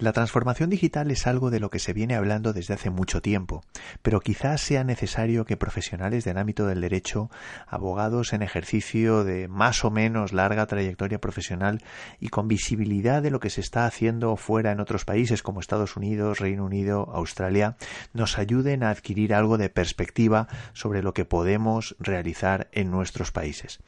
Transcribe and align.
La 0.00 0.12
transformación 0.12 0.70
digital 0.70 1.10
es 1.10 1.26
algo 1.26 1.50
de 1.50 1.58
lo 1.58 1.70
que 1.70 1.80
se 1.80 1.92
viene 1.92 2.14
hablando 2.14 2.52
desde 2.52 2.72
hace 2.72 2.88
mucho 2.88 3.20
tiempo, 3.20 3.64
pero 4.00 4.20
quizás 4.20 4.60
sea 4.60 4.84
necesario 4.84 5.44
que 5.44 5.56
profesionales 5.56 6.22
del 6.22 6.38
ámbito 6.38 6.68
del 6.68 6.80
derecho, 6.80 7.32
abogados 7.66 8.32
en 8.32 8.42
ejercicio 8.42 9.24
de 9.24 9.48
más 9.48 9.84
o 9.84 9.90
menos 9.90 10.32
larga 10.32 10.66
trayectoria 10.66 11.20
profesional 11.20 11.82
y 12.20 12.28
con 12.28 12.46
visibilidad 12.46 13.22
de 13.22 13.32
lo 13.32 13.40
que 13.40 13.50
se 13.50 13.60
está 13.60 13.86
haciendo 13.86 14.36
fuera 14.36 14.70
en 14.70 14.78
otros 14.78 15.04
países 15.04 15.42
como 15.42 15.58
Estados 15.58 15.96
Unidos, 15.96 16.38
Reino 16.38 16.64
Unido, 16.64 17.10
Australia, 17.12 17.76
nos 18.12 18.38
ayuden 18.38 18.84
a 18.84 18.90
adquirir 18.90 19.34
algo 19.34 19.58
de 19.58 19.68
perspectiva 19.68 20.46
sobre 20.74 21.02
lo 21.02 21.12
que 21.12 21.24
podemos 21.24 21.96
realizar 21.98 22.68
en 22.70 22.92
nuestros 22.92 23.32
países. 23.32 23.80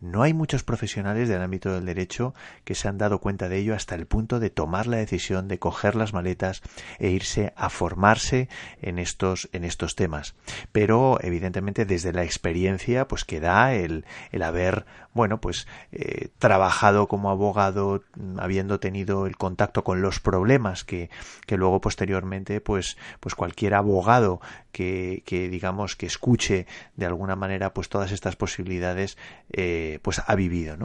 No 0.00 0.22
hay 0.22 0.32
muchos 0.32 0.62
profesionales 0.62 1.28
del 1.28 1.42
ámbito 1.42 1.74
del 1.74 1.86
derecho 1.86 2.34
que 2.62 2.76
se 2.76 2.86
han 2.86 2.98
dado 2.98 3.18
cuenta 3.18 3.48
de 3.48 3.58
ello 3.58 3.74
hasta 3.74 3.96
el 3.96 4.06
punto 4.06 4.38
de 4.38 4.50
tomar 4.50 4.86
la 4.86 4.98
decisión 4.98 5.48
de 5.48 5.55
coger 5.58 5.94
las 5.94 6.12
maletas 6.12 6.62
e 6.98 7.10
irse 7.10 7.52
a 7.56 7.70
formarse 7.70 8.48
en 8.82 8.98
estos, 8.98 9.48
en 9.52 9.64
estos 9.64 9.94
temas. 9.94 10.34
Pero, 10.72 11.18
evidentemente, 11.22 11.84
desde 11.84 12.12
la 12.12 12.24
experiencia, 12.24 13.08
pues 13.08 13.24
que 13.24 13.40
da 13.40 13.74
el, 13.74 14.04
el 14.32 14.42
haber, 14.42 14.86
bueno, 15.16 15.40
pues 15.40 15.66
eh, 15.90 16.28
trabajado 16.38 17.08
como 17.08 17.30
abogado, 17.30 18.04
habiendo 18.38 18.78
tenido 18.78 19.26
el 19.26 19.36
contacto 19.36 19.82
con 19.82 20.02
los 20.02 20.20
problemas 20.20 20.84
que, 20.84 21.10
que 21.46 21.56
luego 21.56 21.80
posteriormente, 21.80 22.60
pues, 22.60 22.96
pues 23.18 23.34
cualquier 23.34 23.74
abogado 23.74 24.40
que, 24.70 25.22
que, 25.26 25.48
digamos 25.48 25.96
que 25.96 26.06
escuche 26.06 26.66
de 26.96 27.06
alguna 27.06 27.34
manera 27.34 27.72
pues 27.72 27.88
todas 27.88 28.12
estas 28.12 28.36
posibilidades 28.36 29.16
eh, 29.52 29.98
pues 30.02 30.22
ha 30.24 30.34
vivido. 30.34 30.76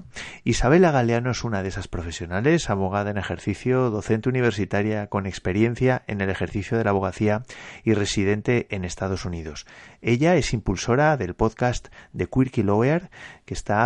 Isabela 0.45 0.91
Galeano 0.91 1.31
es 1.31 1.43
una 1.43 1.61
de 1.61 1.69
esas 1.69 1.87
profesionales 1.87 2.69
abogada 2.69 3.11
en 3.11 3.17
ejercicio 3.17 3.89
docente 3.89 4.29
universitaria 4.29 5.07
con 5.07 5.25
experiencia 5.25 6.03
en 6.07 6.21
el 6.21 6.29
ejercicio 6.29 6.77
de 6.77 6.85
la 6.85 6.91
abogacía 6.91 7.43
y 7.83 7.93
residente 7.93 8.67
en 8.69 8.85
Estados 8.85 9.25
Unidos. 9.25 9.65
Ella 10.01 10.35
es 10.35 10.53
impulsora 10.53 11.17
del 11.17 11.35
podcast 11.35 11.89
de 12.13 12.27
Quirky 12.27 12.63
Lawyer, 12.63 13.09
que 13.45 13.53
está 13.53 13.83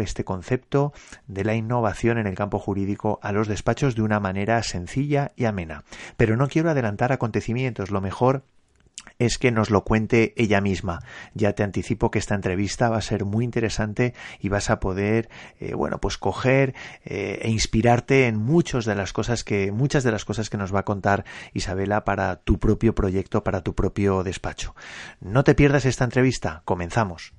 este 0.00 0.24
concepto 0.24 0.92
de 1.26 1.44
la 1.44 1.54
innovación 1.54 2.18
en 2.18 2.26
el 2.26 2.34
campo 2.34 2.58
jurídico 2.58 3.18
a 3.22 3.32
los 3.32 3.48
despachos 3.48 3.94
de 3.94 4.02
una 4.02 4.20
manera 4.20 4.62
sencilla 4.62 5.32
y 5.36 5.46
amena. 5.46 5.84
Pero 6.16 6.36
no 6.36 6.48
quiero 6.48 6.70
adelantar 6.70 7.12
acontecimientos, 7.12 7.90
lo 7.90 8.00
mejor 8.00 8.44
es 9.18 9.38
que 9.38 9.50
nos 9.50 9.70
lo 9.70 9.84
cuente 9.84 10.34
ella 10.36 10.60
misma. 10.60 11.00
Ya 11.34 11.52
te 11.52 11.62
anticipo 11.62 12.10
que 12.10 12.18
esta 12.18 12.34
entrevista 12.34 12.88
va 12.88 12.98
a 12.98 13.02
ser 13.02 13.24
muy 13.24 13.44
interesante 13.44 14.14
y 14.40 14.48
vas 14.48 14.70
a 14.70 14.80
poder, 14.80 15.28
eh, 15.60 15.74
bueno, 15.74 16.00
pues 16.00 16.18
coger 16.18 16.74
eh, 17.04 17.40
e 17.42 17.50
inspirarte 17.50 18.26
en 18.26 18.36
muchas 18.36 18.84
de 18.84 18.94
las 18.94 19.12
cosas 19.12 19.44
que, 19.44 19.72
muchas 19.72 20.04
de 20.04 20.12
las 20.12 20.24
cosas 20.24 20.50
que 20.50 20.56
nos 20.56 20.74
va 20.74 20.80
a 20.80 20.84
contar 20.84 21.24
Isabela 21.52 22.04
para 22.04 22.36
tu 22.36 22.58
propio 22.58 22.94
proyecto, 22.94 23.44
para 23.44 23.62
tu 23.62 23.74
propio 23.74 24.22
despacho. 24.22 24.74
No 25.20 25.44
te 25.44 25.54
pierdas 25.54 25.84
esta 25.84 26.04
entrevista. 26.04 26.62
Comenzamos. 26.64 27.34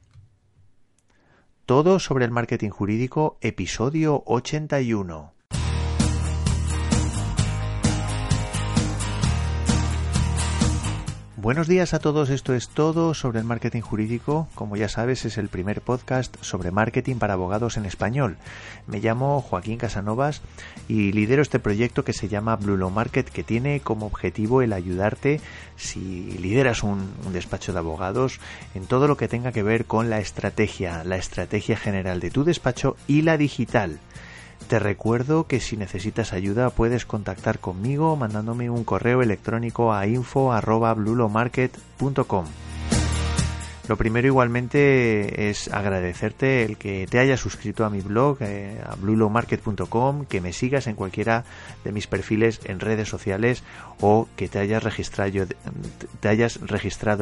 Todo 1.65 1.98
sobre 1.98 2.26
el 2.26 2.31
marketing 2.31 2.70
jurídico, 2.70 3.39
episodio 3.42 4.21
81. 4.27 5.34
Buenos 11.45 11.67
días 11.67 11.94
a 11.94 12.00
todos, 12.00 12.32
esto 12.32 12.56
es 12.56 12.70
todo 12.70 13.14
sobre 13.14 13.38
el 13.38 13.45
marketing 13.45 13.82
jurídico. 13.82 14.48
Como 14.56 14.78
ya 14.78 14.89
sabes, 14.89 15.26
es 15.26 15.38
el 15.38 15.48
primer 15.48 15.82
podcast 15.82 16.36
sobre 16.42 16.72
marketing 16.72 17.17
para 17.17 17.33
abogados 17.33 17.78
en 17.78 17.86
español. 17.86 18.38
Me 18.88 19.00
llamo 19.00 19.42
Joaquín 19.42 19.78
Casanovas 19.78 20.42
y 20.88 21.11
lidero 21.11 21.44
este 21.44 21.60
proyecto 21.60 22.04
que 22.04 22.14
se 22.14 22.30
llama 22.30 22.56
Blue 22.56 22.78
Law 22.78 22.89
Market, 22.89 23.30
que 23.30 23.44
tiene 23.44 23.80
como 23.80 24.08
objetivo 24.08 24.64
el 24.64 24.73
ayudarte 24.73 25.39
si 25.76 26.32
lideras 26.42 26.82
un, 26.82 27.14
un 27.28 27.33
despacho 27.33 27.73
de 27.73 27.77
abogados 27.77 28.39
en 28.73 28.88
todo 28.88 29.08
lo 29.08 29.16
que 29.16 29.27
tenga 29.27 29.52
que 29.52 29.62
ver 29.62 29.86
con 29.86 30.10
la 30.10 30.17
estrategia, 30.17 31.04
la 31.04 31.17
estrategia 31.17 31.77
general 31.77 32.22
de 32.22 32.32
tu 32.32 32.44
despacho 32.44 32.98
y 33.06 33.22
la 33.22 33.38
digital. 33.38 34.00
Te 34.67 34.80
recuerdo 34.80 35.45
que 35.45 35.59
si 35.59 35.77
necesitas 35.77 36.33
ayuda 36.33 36.71
puedes 36.71 37.05
contactar 37.05 37.59
conmigo 37.59 38.15
mandándome 38.15 38.71
un 38.71 38.83
correo 38.83 39.21
electrónico 39.21 39.93
a 39.93 40.08
info@blulomarket.com. 40.08 42.45
Lo 43.87 43.97
primero 43.97 44.25
igualmente 44.25 45.49
es 45.49 45.71
agradecerte 45.71 46.63
el 46.63 46.77
que 46.77 47.05
te 47.07 47.19
hayas 47.19 47.39
suscrito 47.39 47.85
a 47.85 47.91
mi 47.91 48.01
blog, 48.01 48.37
eh, 48.41 48.81
a 48.83 48.95
blulowmarket.com, 48.95 50.25
que 50.25 50.41
me 50.41 50.53
sigas 50.53 50.87
en 50.87 50.95
cualquiera 50.95 51.43
de 51.83 51.91
mis 51.91 52.07
perfiles 52.07 52.61
en 52.65 52.79
redes 52.79 53.07
sociales 53.07 53.63
o 54.01 54.27
que 54.35 54.47
te 54.47 54.57
hayas 54.57 54.81
registrado, 54.81 55.45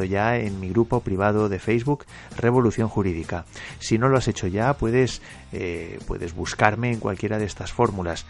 ya 0.06 0.38
en 0.38 0.62
mi 0.62 0.69
grupo 0.69 1.01
privado 1.01 1.50
de 1.50 1.59
Facebook 1.59 2.06
Revolución 2.38 2.88
Jurídica. 2.88 3.44
Si 3.80 3.97
no 3.97 4.07
lo 4.07 4.18
has 4.18 4.30
hecho 4.30 4.47
ya, 4.47 4.74
puedes, 4.74 5.22
eh, 5.51 6.00
puedes 6.07 6.34
buscarme 6.34 6.94
en 6.94 7.00
cualquiera 7.00 7.40
de 7.40 7.45
estas 7.45 7.74
fórmulas. 7.74 8.25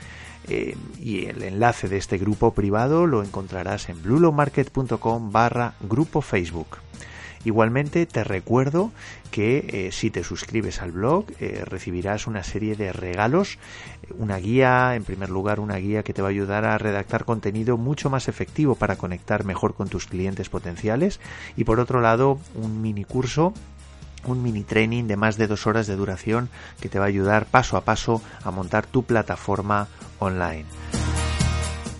Eh, 0.50 0.76
y 1.00 1.28
el 1.28 1.44
enlace 1.44 1.88
de 1.88 1.98
este 1.98 2.18
grupo 2.18 2.54
privado 2.54 3.06
lo 3.06 3.24
encontrarás 3.24 3.90
en 3.90 4.02
blulowmarket.com 4.02 5.32
barra 5.32 5.76
grupo 5.82 6.22
Facebook. 6.22 6.80
Igualmente 7.46 8.06
te 8.06 8.24
recuerdo 8.24 8.92
que 9.32 9.88
eh, 9.88 9.92
si 9.92 10.10
te 10.10 10.24
suscribes 10.24 10.82
al 10.82 10.92
blog 10.92 11.26
eh, 11.40 11.64
recibirás 11.66 12.28
una 12.28 12.44
serie 12.44 12.76
de 12.76 12.94
regalos, 12.94 13.58
una 14.18 14.38
guía, 14.38 14.96
en 14.96 15.04
primer 15.04 15.30
lugar 15.30 15.60
una 15.60 15.78
guía 15.78 16.04
que 16.04 16.14
te 16.14 16.22
va 16.22 16.30
a 16.30 16.32
ayudar 16.32 16.66
a 16.66 16.78
redactar 16.78 17.26
contenido 17.26 17.78
mucho 17.78 18.10
más 18.10 18.28
efectivo 18.28 18.76
para 18.76 18.96
conectar 18.96 19.44
mejor 19.44 19.74
con 19.74 19.90
tus 19.90 20.06
clientes 20.08 20.50
potenciales. 20.50 21.20
Y 21.58 21.64
por 21.66 21.80
otro 21.80 22.02
lado 22.02 22.40
un 22.56 22.82
mini 22.82 23.04
curso 23.04 23.54
un 24.26 24.42
mini 24.42 24.64
training 24.64 25.04
de 25.06 25.18
más 25.18 25.38
de 25.38 25.48
dos 25.48 25.68
horas 25.68 25.86
de 25.86 25.98
duración 25.98 26.50
que 26.80 26.88
te 26.88 26.98
va 26.98 27.06
a 27.06 27.10
ayudar 27.10 27.46
paso 27.46 27.76
a 27.76 27.82
paso 27.82 28.22
a 28.44 28.52
montar 28.52 28.86
tu 28.86 29.04
plataforma 29.04 29.90
online 30.20 31.03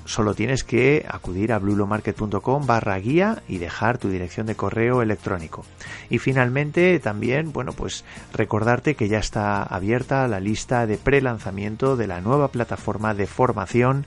solo 0.06 0.34
tienes 0.36 0.64
que 0.64 1.06
acudir 1.08 1.54
a 1.54 1.60
blulomarket.com 1.60 2.66
barra 2.66 2.98
guía 3.00 3.44
y 3.48 3.58
dejar 3.58 3.98
tu 3.98 4.10
dirección 4.10 4.48
de 4.48 4.56
correo 4.56 5.02
electrónico. 5.02 5.66
Y 6.10 6.20
finalmente 6.20 7.00
también, 7.00 7.54
bueno, 7.54 7.74
pues 7.74 8.04
recordarte 8.34 8.96
que 8.96 9.08
ya 9.08 9.20
está 9.20 9.64
abierta 9.64 10.28
la 10.28 10.40
lista 10.40 10.86
de 10.86 10.98
pre-lanzamiento 10.98 11.96
de 11.96 12.08
la 12.08 12.22
nueva 12.22 12.50
plataforma 12.50 13.14
de 13.14 13.28
formación 13.28 14.06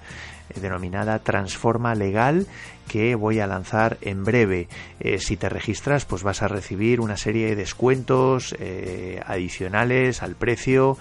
eh, 0.51 0.61
denominada 0.61 1.19
Transforma 1.21 1.95
Legal 1.95 2.47
que 2.87 3.15
voy 3.15 3.41
a 3.41 3.47
lanzar 3.47 3.99
en 4.01 4.25
breve. 4.25 4.69
Eh, 5.01 5.19
si 5.19 5.37
te 5.37 5.49
registras, 5.49 6.05
pues 6.05 6.23
vas 6.23 6.43
a 6.43 6.49
recibir 6.49 7.01
una 7.01 7.17
serie 7.17 7.49
de 7.49 7.57
descuentos 7.57 8.55
eh, 8.61 9.21
adicionales 9.27 10.23
al 10.23 10.37
precio 10.37 10.97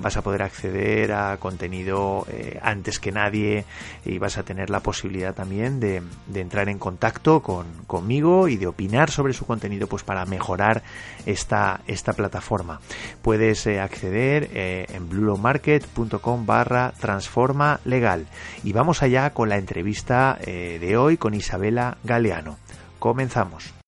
vas 0.00 0.16
a 0.16 0.22
poder 0.22 0.42
acceder 0.42 1.12
a 1.12 1.36
contenido 1.38 2.26
eh, 2.30 2.58
antes 2.62 2.98
que 2.98 3.12
nadie 3.12 3.64
y 4.04 4.18
vas 4.18 4.38
a 4.38 4.42
tener 4.42 4.70
la 4.70 4.80
posibilidad 4.80 5.34
también 5.34 5.80
de, 5.80 6.02
entrar 6.34 6.68
en 6.68 6.78
contacto 6.78 7.40
con, 7.40 7.66
conmigo 7.86 8.48
y 8.48 8.56
de 8.56 8.66
opinar 8.66 9.10
sobre 9.10 9.32
su 9.32 9.46
contenido 9.46 9.86
pues 9.86 10.02
para 10.02 10.24
mejorar 10.26 10.82
esta, 11.26 11.80
esta 11.86 12.12
plataforma. 12.12 12.80
Puedes 13.22 13.66
eh, 13.66 13.80
acceder 13.80 14.50
eh, 14.52 14.86
en 14.92 15.08
blulomarket.com 15.08 16.46
barra 16.46 16.92
transforma 16.98 17.80
legal. 17.84 18.26
Y 18.62 18.72
vamos 18.72 19.02
allá 19.02 19.30
con 19.30 19.48
la 19.48 19.56
entrevista 19.56 20.38
de 20.44 20.96
hoy 20.96 21.16
con 21.16 21.34
Isabela 21.34 21.98
Galeano. 22.04 22.58
Comenzamos. 22.98 23.83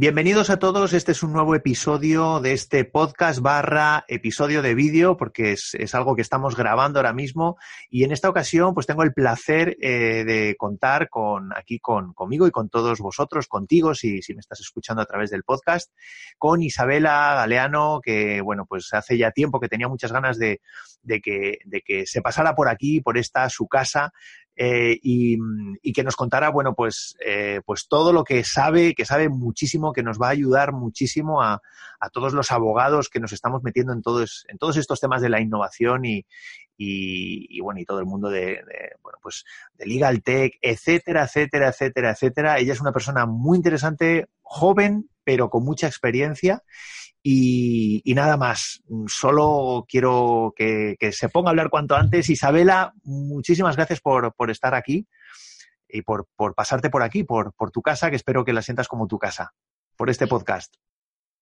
Bienvenidos 0.00 0.48
a 0.48 0.60
todos. 0.60 0.92
Este 0.92 1.10
es 1.10 1.24
un 1.24 1.32
nuevo 1.32 1.56
episodio 1.56 2.38
de 2.38 2.52
este 2.52 2.84
podcast 2.84 3.40
barra 3.40 4.04
episodio 4.06 4.62
de 4.62 4.76
vídeo, 4.76 5.16
porque 5.16 5.54
es, 5.54 5.92
algo 5.92 6.14
que 6.14 6.22
estamos 6.22 6.54
grabando 6.54 7.00
ahora 7.00 7.12
mismo. 7.12 7.56
Y 7.90 8.04
en 8.04 8.12
esta 8.12 8.28
ocasión, 8.28 8.74
pues 8.74 8.86
tengo 8.86 9.02
el 9.02 9.12
placer 9.12 9.76
eh, 9.80 10.22
de 10.24 10.54
contar 10.56 11.08
con 11.08 11.50
aquí 11.52 11.80
con, 11.80 12.14
conmigo 12.14 12.46
y 12.46 12.52
con 12.52 12.68
todos 12.68 13.00
vosotros, 13.00 13.48
contigo, 13.48 13.92
si, 13.92 14.22
si 14.22 14.34
me 14.34 14.40
estás 14.40 14.60
escuchando 14.60 15.02
a 15.02 15.06
través 15.06 15.30
del 15.30 15.42
podcast, 15.42 15.90
con 16.38 16.62
Isabela 16.62 17.34
Galeano, 17.34 17.98
que 18.00 18.40
bueno, 18.40 18.66
pues 18.66 18.94
hace 18.94 19.18
ya 19.18 19.32
tiempo 19.32 19.58
que 19.58 19.68
tenía 19.68 19.88
muchas 19.88 20.12
ganas 20.12 20.38
de, 20.38 20.60
de 21.02 21.20
que, 21.20 21.58
de 21.64 21.80
que 21.80 22.06
se 22.06 22.22
pasara 22.22 22.54
por 22.54 22.68
aquí, 22.68 23.00
por 23.00 23.18
esta 23.18 23.48
su 23.50 23.66
casa, 23.66 24.12
eh, 24.60 24.98
y, 25.00 25.38
que 25.92 26.02
nos 26.02 26.16
contara, 26.16 26.50
bueno, 26.50 26.74
pues, 26.74 27.16
eh, 27.24 27.60
pues 27.64 27.86
todo 27.88 28.12
lo 28.12 28.24
que 28.24 28.42
sabe, 28.42 28.94
que 28.94 29.04
sabe 29.04 29.28
muchísimo, 29.28 29.92
que 29.92 30.02
nos 30.02 30.20
va 30.20 30.26
a 30.26 30.30
ayudar 30.30 30.72
muchísimo 30.72 31.40
a, 31.40 31.62
a 32.00 32.10
todos 32.10 32.32
los 32.32 32.50
abogados 32.50 33.08
que 33.08 33.20
nos 33.20 33.32
estamos 33.32 33.62
metiendo 33.62 33.92
en 33.92 34.02
todos, 34.02 34.44
en 34.48 34.58
todos 34.58 34.76
estos 34.76 35.00
temas 35.00 35.22
de 35.22 35.28
la 35.28 35.40
innovación 35.40 36.04
y, 36.04 36.26
y, 36.76 37.60
bueno, 37.60 37.80
y 37.80 37.84
todo 37.84 38.00
el 38.00 38.06
mundo 38.06 38.30
de, 38.30 38.60
bueno, 39.00 39.18
pues 39.22 39.44
de 39.74 39.86
Legal 39.86 40.22
Tech, 40.22 40.58
etcétera, 40.60 41.24
etcétera, 41.24 41.68
etcétera, 41.68 42.10
etcétera. 42.10 42.58
Ella 42.58 42.72
es 42.72 42.80
una 42.80 42.92
persona 42.92 43.26
muy 43.26 43.56
interesante, 43.56 44.26
joven, 44.42 45.08
pero 45.28 45.50
con 45.50 45.62
mucha 45.62 45.86
experiencia 45.86 46.62
y, 47.22 48.02
nada 48.14 48.38
más, 48.38 48.82
solo 49.08 49.84
quiero 49.86 50.54
que, 50.56 50.96
se 51.12 51.28
ponga 51.28 51.48
a 51.48 51.50
hablar 51.50 51.68
cuanto 51.68 51.96
antes. 51.96 52.30
Isabela, 52.30 52.94
muchísimas 53.02 53.76
gracias 53.76 54.00
por, 54.00 54.32
estar 54.48 54.74
aquí 54.74 55.06
y 55.86 56.00
por, 56.00 56.26
pasarte 56.56 56.88
por 56.88 57.02
aquí, 57.02 57.24
por, 57.24 57.52
tu 57.70 57.82
casa, 57.82 58.08
que 58.08 58.16
espero 58.16 58.42
que 58.42 58.54
la 58.54 58.62
sientas 58.62 58.88
como 58.88 59.06
tu 59.06 59.18
casa, 59.18 59.52
por 59.98 60.08
este 60.08 60.26
podcast. 60.26 60.74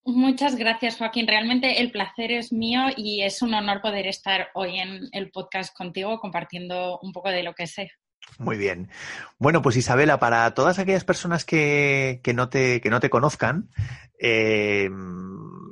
Muchas 0.05 0.57
gracias, 0.57 0.97
Joaquín. 0.97 1.29
Realmente 1.29 1.81
el 1.81 1.93
placer 1.93 2.33
es 2.33 2.53
mío 2.53 2.89
y 2.97 3.23
es 3.23 3.41
un 3.41 3.55
honor 3.55 3.83
poder 3.83 4.09
estar 4.09 4.49
hoy 4.55 4.81
en 4.81 5.09
el 5.13 5.31
podcast 5.31 5.73
contigo 5.77 6.19
compartiendo 6.19 6.99
un 7.03 7.13
poco 7.13 7.29
de 7.29 7.45
lo 7.45 7.55
que 7.55 7.69
sé. 7.69 7.93
Muy 8.39 8.57
bien. 8.57 8.89
Bueno, 9.39 9.63
pues 9.63 9.77
Isabela, 9.77 10.19
para 10.19 10.53
todas 10.55 10.79
aquellas 10.79 11.05
personas 11.05 11.45
que, 11.45 12.21
no, 12.35 12.49
te, 12.49 12.81
que 12.81 12.91
no 12.91 13.01
te 13.01 13.11
conozcan, 13.11 13.71
eh, 14.19 14.91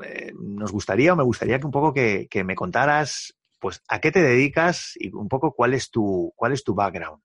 eh, 0.04 0.32
nos 0.38 0.72
gustaría 0.72 1.12
o 1.12 1.16
me 1.16 1.22
gustaría 1.22 1.58
que 1.58 1.66
un 1.66 1.72
poco 1.72 1.92
que, 1.92 2.26
que, 2.30 2.44
me 2.44 2.54
contaras 2.54 3.36
pues 3.58 3.82
a 3.88 3.98
qué 4.00 4.12
te 4.12 4.22
dedicas 4.22 4.92
y 4.96 5.12
un 5.14 5.28
poco 5.28 5.52
cuál 5.52 5.74
es 5.74 5.90
tu, 5.90 6.32
cuál 6.36 6.52
es 6.52 6.64
tu 6.64 6.74
background. 6.74 7.22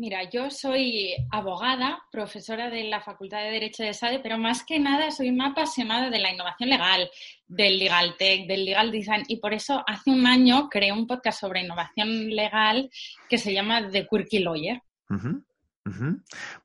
Mira, 0.00 0.22
yo 0.30 0.50
soy 0.50 1.12
abogada, 1.30 2.00
profesora 2.10 2.70
de 2.70 2.84
la 2.84 3.02
Facultad 3.02 3.40
de 3.40 3.50
Derecho 3.50 3.82
de 3.82 3.92
SADE, 3.92 4.20
pero 4.20 4.38
más 4.38 4.64
que 4.64 4.78
nada 4.78 5.10
soy 5.10 5.28
una 5.28 5.48
apasionada 5.48 6.08
de 6.08 6.18
la 6.18 6.32
innovación 6.32 6.70
legal, 6.70 7.10
del 7.46 7.78
legal 7.78 8.14
tech, 8.18 8.46
del 8.46 8.64
legal 8.64 8.90
design 8.90 9.24
y 9.28 9.36
por 9.36 9.52
eso 9.52 9.84
hace 9.86 10.10
un 10.10 10.26
año 10.26 10.70
creé 10.70 10.90
un 10.90 11.06
podcast 11.06 11.40
sobre 11.40 11.60
innovación 11.60 12.30
legal 12.30 12.90
que 13.28 13.36
se 13.36 13.52
llama 13.52 13.90
The 13.90 14.06
Quirky 14.06 14.38
Lawyer. 14.38 14.80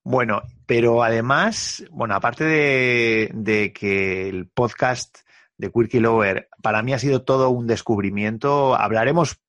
Bueno, 0.02 0.42
pero 0.66 1.04
además, 1.04 1.84
bueno, 1.92 2.16
aparte 2.16 2.46
de 2.46 3.74
que 3.74 4.30
el 4.30 4.48
podcast 4.48 5.18
de 5.58 5.74
Quirky 5.74 6.00
Lawyer 6.00 6.48
para 6.64 6.82
mí 6.84 6.94
ha 6.94 7.00
sido 7.00 7.24
todo 7.24 7.50
un 7.50 7.68
descubrimiento, 7.68 8.76
hablaremos 8.76 9.42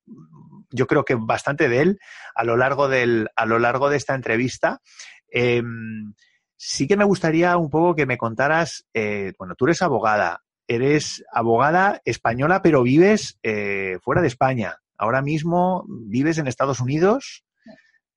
yo 0.69 0.87
creo 0.87 1.05
que 1.05 1.15
bastante 1.15 1.69
de 1.69 1.81
él 1.81 1.99
a 2.35 2.43
lo 2.43 2.57
largo, 2.57 2.87
del, 2.87 3.29
a 3.35 3.45
lo 3.45 3.59
largo 3.59 3.89
de 3.89 3.97
esta 3.97 4.15
entrevista. 4.15 4.81
Em, 5.29 6.13
sí 6.55 6.87
que 6.87 6.97
me 6.97 7.05
gustaría 7.05 7.57
un 7.57 7.69
poco 7.69 7.95
que 7.95 8.05
me 8.05 8.17
contaras, 8.17 8.85
eh, 8.93 9.33
bueno, 9.37 9.55
tú 9.55 9.65
eres 9.65 9.81
abogada, 9.81 10.43
eres 10.67 11.23
abogada 11.31 12.01
española, 12.05 12.61
pero 12.61 12.83
vives 12.83 13.39
eh, 13.43 13.99
fuera 14.01 14.21
de 14.21 14.27
España. 14.27 14.77
Ahora 14.97 15.21
mismo 15.21 15.85
vives 15.87 16.37
en 16.37 16.47
Estados 16.47 16.79
Unidos 16.79 17.45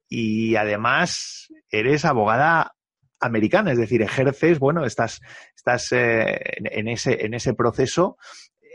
y 0.08 0.56
además 0.56 1.49
eres 1.70 2.05
abogada 2.05 2.75
americana, 3.20 3.73
es 3.73 3.79
decir, 3.79 4.00
ejerces, 4.00 4.58
bueno, 4.58 4.87
estás, 4.87 5.20
estás 5.55 5.93
eh, 5.93 6.41
en, 6.56 6.88
ese, 6.88 7.26
en 7.26 7.35
ese 7.35 7.52
proceso 7.55 8.17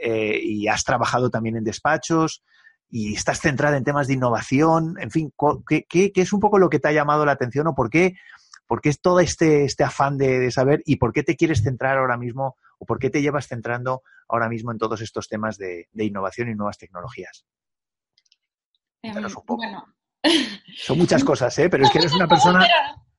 y 0.07 0.67
has 0.67 0.83
trabajado 0.83 1.31
también 1.31 1.55
en 1.55 1.63
despachos 1.63 2.43
y 2.89 3.13
estás 3.13 3.39
centrada 3.39 3.77
en 3.77 3.83
temas 3.83 4.07
de 4.07 4.13
innovación, 4.13 4.95
en 4.99 5.11
fin, 5.11 5.33
¿qué, 5.67 6.11
es 6.15 6.33
un 6.33 6.39
poco 6.39 6.59
lo 6.59 6.69
que 6.69 6.79
te 6.79 6.87
ha 6.87 6.93
llamado 6.93 7.25
la 7.25 7.33
atención 7.33 7.67
o 7.67 7.75
por 7.75 7.89
qué, 7.89 8.15
por 8.67 8.81
qué 8.81 8.89
es 8.89 9.01
todo 9.01 9.19
este, 9.19 9.65
este 9.65 9.83
afán 9.83 10.17
de, 10.17 10.49
saber 10.51 10.81
y 10.85 10.97
por 10.97 11.13
qué 11.13 11.23
te 11.23 11.35
quieres 11.35 11.61
centrar 11.61 11.97
ahora 11.97 12.17
mismo 12.17 12.55
o 12.79 12.85
por 12.85 12.99
qué 12.99 13.09
te 13.09 13.21
llevas 13.21 13.47
centrando 13.47 14.03
ahora 14.27 14.49
mismo 14.49 14.71
en 14.71 14.77
todos 14.77 15.01
estos 15.01 15.27
temas 15.27 15.57
de, 15.57 15.87
innovación 15.93 16.49
y 16.49 16.55
nuevas 16.55 16.77
tecnologías? 16.77 17.45
Em, 19.01 19.13
bueno. 19.47 19.85
Son 20.75 20.97
muchas 20.97 21.23
cosas, 21.25 21.57
¿eh? 21.59 21.69
pero 21.69 21.85
es 21.85 21.91
que 21.91 21.99
eres 21.99 22.13
una 22.13 22.27
persona... 22.27 22.67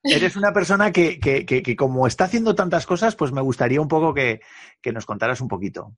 Eres 0.09 0.37
una 0.37 0.53
persona 0.53 0.93
que, 0.93 1.19
que, 1.19 1.45
que, 1.45 1.77
como 1.77 2.07
está 2.07 2.25
haciendo 2.25 2.55
tantas 2.55 2.87
cosas, 2.87 3.17
pues 3.17 3.33
me 3.33 3.41
gustaría 3.41 3.81
un 3.81 3.89
poco 3.89 4.15
que, 4.15 4.41
nos 4.93 5.07
contaras 5.07 5.41
un 5.41 5.49
poquito. 5.49 5.97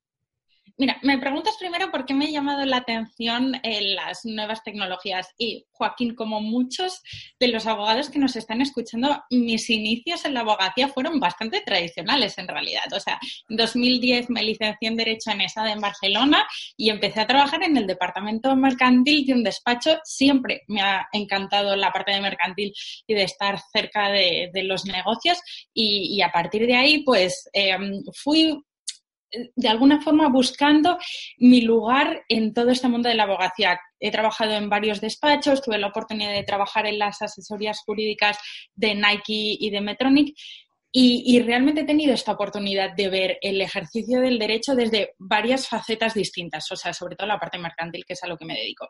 Mira, 0.79 0.97
me 1.01 1.17
preguntas 1.17 1.57
primero 1.59 1.91
por 1.91 2.05
qué 2.05 2.13
me 2.13 2.27
ha 2.27 2.29
llamado 2.29 2.65
la 2.65 2.77
atención 2.77 3.55
eh, 3.63 3.81
las 3.95 4.23
nuevas 4.23 4.63
tecnologías. 4.63 5.27
Y 5.37 5.65
Joaquín, 5.73 6.15
como 6.15 6.39
muchos 6.39 7.01
de 7.37 7.49
los 7.49 7.67
abogados 7.67 8.09
que 8.09 8.17
nos 8.17 8.37
están 8.37 8.61
escuchando, 8.61 9.21
mis 9.29 9.69
inicios 9.69 10.23
en 10.23 10.35
la 10.35 10.39
abogacía 10.39 10.87
fueron 10.87 11.19
bastante 11.19 11.59
tradicionales 11.65 12.37
en 12.37 12.47
realidad. 12.47 12.85
O 12.93 12.99
sea, 13.01 13.19
en 13.49 13.57
2010 13.57 14.29
me 14.29 14.41
licencié 14.41 14.87
en 14.87 14.95
Derecho 14.95 15.31
en 15.31 15.41
ESAD 15.41 15.67
en 15.67 15.81
Barcelona 15.81 16.47
y 16.77 16.89
empecé 16.89 17.19
a 17.19 17.27
trabajar 17.27 17.61
en 17.61 17.75
el 17.75 17.85
departamento 17.85 18.55
mercantil 18.55 19.25
de 19.25 19.33
un 19.33 19.43
despacho. 19.43 19.99
Siempre 20.05 20.61
me 20.69 20.81
ha 20.81 21.09
encantado 21.11 21.75
la 21.75 21.91
parte 21.91 22.13
de 22.13 22.21
mercantil 22.21 22.73
y 23.05 23.15
de 23.15 23.23
estar 23.23 23.59
cerca 23.73 24.07
de, 24.11 24.49
los 24.63 24.85
negocios. 24.85 25.39
Y, 25.73 26.21
a 26.21 26.31
partir 26.31 26.65
de 26.65 26.77
ahí, 26.77 27.03
pues 27.03 27.49
eh, 27.51 27.77
fui 28.13 28.57
de 29.55 29.67
alguna 29.67 30.01
forma 30.01 30.27
buscando 30.29 30.97
mi 31.37 31.61
lugar 31.61 32.23
en 32.27 32.53
todo 32.53 32.71
este 32.71 32.87
mundo 32.87 33.09
de 33.09 33.15
la 33.15 33.23
abogacía. 33.23 33.79
He 33.99 34.11
trabajado 34.11 34.53
en 34.53 34.69
varios 34.69 35.01
despachos, 35.01 35.61
tuve 35.61 35.77
la 35.77 35.87
oportunidad 35.87 36.33
de 36.33 36.43
trabajar 36.43 36.85
en 36.85 36.99
las 36.99 37.21
asesorías 37.21 37.81
jurídicas 37.85 38.37
de 38.75 38.95
Nike 38.95 39.57
y 39.59 39.69
de 39.69 39.81
Metronic 39.81 40.35
y, 40.91 41.39
realmente 41.41 41.81
he 41.81 41.85
tenido 41.85 42.13
esta 42.13 42.31
oportunidad 42.31 42.95
de 42.95 43.09
ver 43.09 43.37
el 43.41 43.61
ejercicio 43.61 44.21
del 44.21 44.39
derecho 44.39 44.73
desde 44.73 45.13
varias 45.19 45.67
facetas 45.67 46.15
distintas, 46.15 46.71
o 46.71 46.75
sea, 46.75 46.93
sobre 46.93 47.15
todo 47.15 47.27
la 47.27 47.39
parte 47.39 47.59
mercantil, 47.59 48.05
que 48.05 48.13
es 48.13 48.23
a 48.23 48.27
lo 48.27 48.37
que 48.37 48.45
me 48.45 48.55
dedico. 48.55 48.87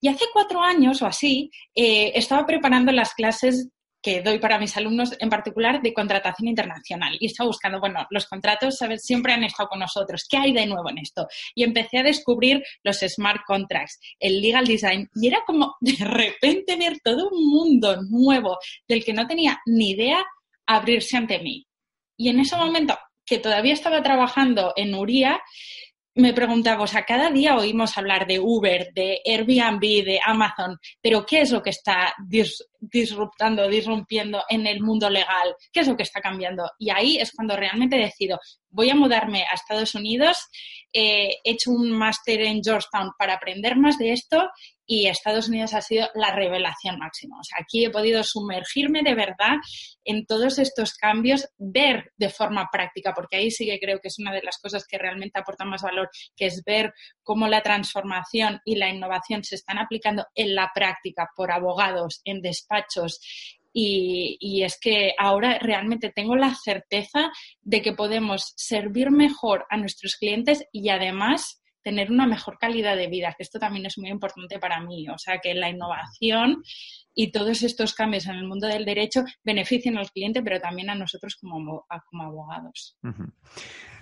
Y 0.00 0.06
hace 0.06 0.26
cuatro 0.32 0.62
años 0.62 1.02
o 1.02 1.06
así, 1.06 1.50
eh, 1.74 2.12
estaba 2.14 2.46
preparando 2.46 2.92
las 2.92 3.12
clases 3.14 3.70
que 4.06 4.22
doy 4.22 4.38
para 4.38 4.60
mis 4.60 4.76
alumnos 4.76 5.16
en 5.18 5.28
particular 5.28 5.82
de 5.82 5.92
contratación 5.92 6.46
internacional. 6.46 7.16
Y 7.18 7.26
estaba 7.26 7.48
buscando, 7.48 7.80
bueno, 7.80 8.06
los 8.10 8.26
contratos 8.26 8.78
siempre 8.98 9.32
han 9.32 9.42
estado 9.42 9.68
con 9.68 9.80
nosotros. 9.80 10.28
¿Qué 10.30 10.36
hay 10.36 10.52
de 10.52 10.64
nuevo 10.64 10.88
en 10.90 10.98
esto? 10.98 11.26
Y 11.56 11.64
empecé 11.64 11.98
a 11.98 12.02
descubrir 12.04 12.62
los 12.84 13.00
smart 13.00 13.40
contracts, 13.44 13.98
el 14.20 14.40
legal 14.40 14.64
design. 14.64 15.10
Y 15.16 15.26
era 15.26 15.40
como 15.44 15.74
de 15.80 15.96
repente 16.04 16.76
ver 16.76 17.00
todo 17.02 17.30
un 17.30 17.48
mundo 17.50 18.00
nuevo 18.08 18.58
del 18.86 19.04
que 19.04 19.12
no 19.12 19.26
tenía 19.26 19.60
ni 19.66 19.90
idea 19.90 20.24
abrirse 20.66 21.16
ante 21.16 21.40
mí. 21.40 21.66
Y 22.16 22.28
en 22.28 22.38
ese 22.38 22.54
momento 22.54 22.96
que 23.24 23.40
todavía 23.40 23.72
estaba 23.72 24.04
trabajando 24.04 24.72
en 24.76 24.94
URIA, 24.94 25.42
me 26.16 26.32
preguntaba, 26.32 26.82
o 26.82 26.86
sea, 26.86 27.04
cada 27.04 27.30
día 27.30 27.56
oímos 27.56 27.96
hablar 27.98 28.26
de 28.26 28.40
Uber, 28.40 28.90
de 28.94 29.20
Airbnb, 29.24 29.80
de 29.80 30.18
Amazon, 30.24 30.78
pero 31.02 31.26
¿qué 31.26 31.42
es 31.42 31.50
lo 31.50 31.62
que 31.62 31.70
está 31.70 32.14
disruptando, 32.80 33.68
disrumpiendo 33.68 34.42
en 34.48 34.66
el 34.66 34.80
mundo 34.80 35.10
legal? 35.10 35.54
¿Qué 35.72 35.80
es 35.80 35.88
lo 35.88 35.96
que 35.96 36.02
está 36.02 36.20
cambiando? 36.20 36.70
Y 36.78 36.90
ahí 36.90 37.18
es 37.18 37.32
cuando 37.32 37.56
realmente 37.56 37.96
decido, 37.96 38.38
voy 38.70 38.90
a 38.90 38.94
mudarme 38.94 39.42
a 39.42 39.54
Estados 39.54 39.94
Unidos, 39.94 40.36
eh, 40.92 41.30
he 41.44 41.50
hecho 41.52 41.70
un 41.70 41.90
máster 41.90 42.40
en 42.40 42.62
Georgetown 42.62 43.10
para 43.18 43.34
aprender 43.34 43.76
más 43.76 43.98
de 43.98 44.12
esto 44.12 44.48
y 44.86 45.08
Estados 45.08 45.48
Unidos 45.48 45.74
ha 45.74 45.82
sido 45.82 46.08
la 46.14 46.34
revelación 46.34 46.98
máxima. 46.98 47.38
O 47.40 47.44
sea, 47.44 47.58
aquí 47.60 47.84
he 47.84 47.90
podido 47.90 48.22
sumergirme 48.22 49.02
de 49.02 49.14
verdad 49.14 49.56
en 50.04 50.24
todos 50.26 50.58
estos 50.58 50.94
cambios, 50.94 51.48
ver 51.58 52.12
de 52.16 52.30
forma 52.30 52.68
práctica, 52.70 53.12
porque 53.12 53.36
ahí 53.36 53.50
sí 53.50 53.66
que 53.66 53.80
creo 53.80 53.98
que 54.00 54.08
es 54.08 54.18
una 54.18 54.32
de 54.32 54.42
las 54.42 54.58
cosas 54.58 54.86
que 54.86 54.98
realmente 54.98 55.40
aportan 55.40 55.68
más 55.68 55.82
valor, 55.82 56.08
que 56.36 56.46
es 56.46 56.62
ver 56.64 56.94
cómo 57.22 57.48
la 57.48 57.62
transformación 57.62 58.60
y 58.64 58.76
la 58.76 58.88
innovación 58.88 59.42
se 59.42 59.56
están 59.56 59.78
aplicando 59.78 60.24
en 60.34 60.54
la 60.54 60.70
práctica 60.72 61.28
por 61.34 61.50
abogados, 61.50 62.20
en 62.24 62.40
despachos 62.66 63.20
y, 63.78 64.62
es 64.62 64.78
que 64.80 65.12
ahora 65.18 65.58
realmente 65.58 66.10
tengo 66.10 66.34
la 66.34 66.54
certeza 66.54 67.30
de 67.60 67.82
que 67.82 67.92
podemos 67.92 68.54
servir 68.56 69.10
mejor 69.10 69.66
a 69.68 69.76
nuestros 69.76 70.16
clientes 70.16 70.64
y 70.72 70.88
además 70.88 71.62
tener 71.82 72.10
una 72.10 72.26
mejor 72.26 72.56
calidad 72.58 72.96
de 72.96 73.06
vida, 73.06 73.34
que 73.36 73.42
esto 73.42 73.58
también 73.58 73.84
es 73.84 73.98
muy 73.98 74.08
importante 74.08 74.58
para 74.58 74.80
mí. 74.80 75.06
O 75.10 75.18
sea, 75.18 75.38
que 75.38 75.54
la 75.54 75.68
innovación 75.68 76.62
y 77.14 77.30
todos 77.30 77.62
estos 77.62 77.92
cambios 77.92 78.26
en 78.26 78.36
el 78.36 78.48
mundo 78.48 78.66
del 78.66 78.86
derecho 78.86 79.24
beneficien 79.44 79.98
al 79.98 80.10
cliente, 80.10 80.42
pero 80.42 80.58
también 80.58 80.88
a 80.88 80.94
nosotros 80.94 81.36
como, 81.36 81.86
como 82.10 82.22
abogados. 82.24 82.96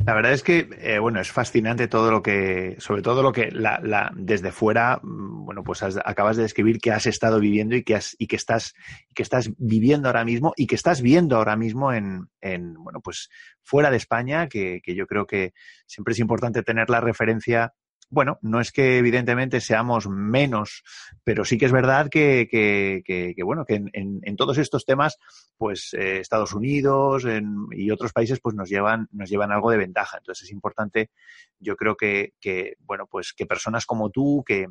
La 0.06 0.14
verdad 0.14 0.32
es 0.32 0.42
que, 0.42 0.68
eh, 0.78 0.98
bueno, 0.98 1.20
es 1.20 1.30
fascinante 1.30 1.88
todo 1.88 2.10
lo 2.10 2.22
que, 2.22 2.76
sobre 2.78 3.02
todo 3.02 3.22
lo 3.22 3.32
que 3.32 3.50
la, 3.50 4.10
desde 4.14 4.52
fuera, 4.52 5.00
mm, 5.02 5.44
bueno, 5.44 5.62
pues 5.64 5.82
acabas 5.82 6.36
de 6.36 6.42
describir 6.42 6.78
que 6.78 6.92
has 6.92 7.06
estado 7.06 7.40
viviendo 7.40 7.76
y 7.76 7.84
que, 7.84 7.94
has, 7.94 8.16
y 8.18 8.26
que 8.26 8.36
estás, 8.36 8.74
que 9.14 9.22
estás 9.22 9.50
viviendo 9.56 10.08
ahora 10.08 10.24
mismo 10.24 10.52
y 10.56 10.66
que 10.66 10.74
estás 10.74 11.00
viendo 11.00 11.36
ahora 11.36 11.56
mismo 11.56 11.92
en, 11.92 12.28
en 12.40 12.74
bueno, 12.74 13.00
pues 13.00 13.28
fuera 13.62 13.90
de 13.90 13.96
España, 13.96 14.48
que, 14.48 14.80
que 14.82 14.94
yo 14.94 15.06
creo 15.06 15.26
que 15.26 15.52
siempre 15.86 16.12
es 16.12 16.18
importante 16.18 16.62
tener 16.62 16.90
la 16.90 17.00
referencia 17.00 17.72
bueno, 18.10 18.38
no 18.42 18.60
es 18.60 18.72
que 18.72 18.98
evidentemente 18.98 19.60
seamos 19.60 20.08
menos, 20.08 20.82
pero 21.22 21.44
sí 21.44 21.58
que 21.58 21.66
es 21.66 21.72
verdad 21.72 22.08
que, 22.10 22.48
que, 22.50 23.34
bueno, 23.44 23.64
que 23.64 23.82
en, 23.92 24.36
todos 24.36 24.58
estos 24.58 24.84
temas, 24.84 25.18
pues 25.56 25.94
eh, 25.94 26.18
Estados 26.20 26.54
Unidos 26.54 27.24
y 27.72 27.90
otros 27.90 28.12
países, 28.12 28.40
pues 28.40 28.54
nos 28.54 28.68
llevan, 28.68 29.08
nos 29.12 29.30
llevan 29.30 29.52
algo 29.52 29.70
de 29.70 29.78
ventaja. 29.78 30.18
Entonces 30.18 30.44
es 30.44 30.52
importante, 30.52 31.10
yo 31.58 31.76
creo 31.76 31.96
que, 31.96 32.34
que 32.40 32.76
bueno, 32.80 33.06
pues 33.06 33.32
que 33.32 33.46
personas 33.46 33.86
como 33.86 34.10
tú, 34.10 34.42
que, 34.46 34.66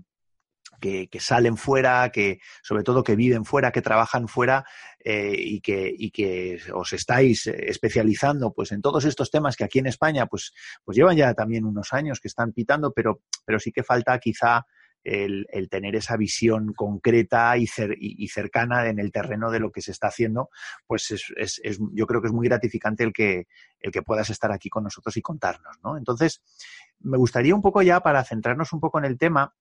que, 0.80 1.10
salen 1.20 1.58
fuera, 1.58 2.10
que 2.12 2.40
sobre 2.62 2.84
todo 2.84 3.04
que 3.04 3.16
viven 3.16 3.46
fuera, 3.46 3.72
que 3.72 3.82
trabajan 3.82 4.28
fuera 4.28 4.66
eh, 5.00 5.36
y, 5.38 5.62
que, 5.62 5.94
y 5.98 6.12
que 6.12 6.60
os 6.74 6.94
estáis 6.94 7.48
especializando 7.48 8.54
pues 8.54 8.72
en 8.72 8.82
todos 8.82 9.06
estos 9.06 9.32
temas 9.32 9.56
que 9.56 9.64
aquí 9.64 9.80
en 9.80 9.88
España 9.88 10.26
pues, 10.26 10.54
pues 10.84 10.98
llevan 10.98 11.18
ya 11.18 11.34
también 11.34 11.66
unos 11.66 11.94
años 11.94 12.20
que 12.20 12.28
están 12.28 12.52
pitando, 12.52 12.92
pero, 12.92 13.22
pero 13.46 13.60
sí 13.60 13.72
que 13.72 13.84
falta 13.84 14.20
quizá 14.20 14.66
el, 15.04 15.70
tener 15.70 15.96
esa 15.96 16.18
visión 16.18 16.74
concreta 16.74 17.58
y, 17.58 17.68
cercana 18.28 18.88
en 18.88 19.00
el 19.00 19.12
terreno 19.12 19.52
de 19.52 19.60
lo 19.60 19.72
que 19.72 19.82
se 19.82 19.92
está 19.92 20.08
haciendo, 20.08 20.50
pues 20.88 21.12
es, 21.12 21.26
es, 21.36 21.62
es, 21.64 21.80
yo 21.92 22.08
creo 22.08 22.22
que 22.22 22.28
es 22.28 22.34
muy 22.34 22.48
gratificante 22.48 23.04
el 23.04 23.14
que, 23.14 23.48
el 23.80 23.92
que 23.92 24.02
puedas 24.02 24.30
estar 24.30 24.52
aquí 24.52 24.70
con 24.70 24.84
nosotros 24.84 25.16
y 25.18 25.22
contarnos, 25.22 25.78
¿no? 25.84 25.98
Entonces, 25.98 26.42
me 27.00 27.18
gustaría 27.18 27.56
un 27.56 27.62
poco 27.62 27.82
ya, 27.82 28.00
para 28.00 28.24
centrarnos 28.24 28.72
un 28.74 28.80
poco 28.80 29.00
en 29.00 29.06
el 29.06 29.18
tema, 29.18 29.54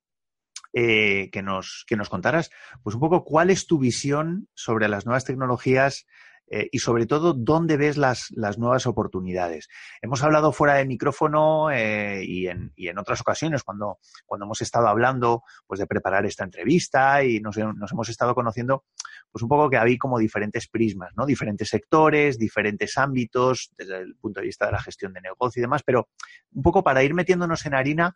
eh, 0.72 1.30
que, 1.30 1.42
nos, 1.42 1.84
que 1.86 1.96
nos 1.96 2.08
contaras, 2.08 2.50
pues 2.82 2.94
un 2.94 3.00
poco 3.00 3.24
cuál 3.24 3.50
es 3.50 3.66
tu 3.66 3.78
visión 3.78 4.48
sobre 4.54 4.88
las 4.88 5.06
nuevas 5.06 5.24
tecnologías 5.24 6.06
eh, 6.54 6.68
y 6.70 6.80
sobre 6.80 7.06
todo 7.06 7.32
dónde 7.32 7.78
ves 7.78 7.96
las, 7.96 8.30
las, 8.32 8.58
nuevas 8.58 8.86
oportunidades. 8.86 9.68
Hemos 10.02 10.22
hablado 10.22 10.52
fuera 10.52 10.74
de 10.74 10.84
micrófono 10.84 11.70
eh, 11.70 12.22
y, 12.26 12.46
en, 12.46 12.72
y, 12.76 12.88
en, 12.88 12.98
otras 12.98 13.22
ocasiones 13.22 13.62
cuando, 13.62 14.00
cuando 14.26 14.44
hemos 14.44 14.60
estado 14.60 14.88
hablando 14.88 15.44
pues 15.66 15.80
de 15.80 15.86
preparar 15.86 16.26
esta 16.26 16.44
entrevista 16.44 17.24
y 17.24 17.40
nos, 17.40 17.56
hemos 17.56 18.08
estado 18.10 18.34
conociendo 18.34 18.84
pues 19.30 19.42
un 19.42 19.48
poco 19.48 19.70
que 19.70 19.78
había 19.78 19.96
como 19.96 20.18
diferentes 20.18 20.68
prismas, 20.68 21.12
¿no? 21.16 21.24
Diferentes 21.24 21.70
sectores, 21.70 22.38
diferentes 22.38 22.98
ámbitos 22.98 23.72
desde 23.78 24.00
el 24.00 24.16
punto 24.16 24.40
de 24.40 24.46
vista 24.46 24.66
de 24.66 24.72
la 24.72 24.82
gestión 24.82 25.14
de 25.14 25.22
negocio 25.22 25.58
y 25.58 25.62
demás, 25.62 25.82
pero 25.82 26.10
un 26.52 26.62
poco 26.62 26.84
para 26.84 27.02
ir 27.02 27.14
metiéndonos 27.14 27.64
en 27.64 27.74
harina 27.74 28.14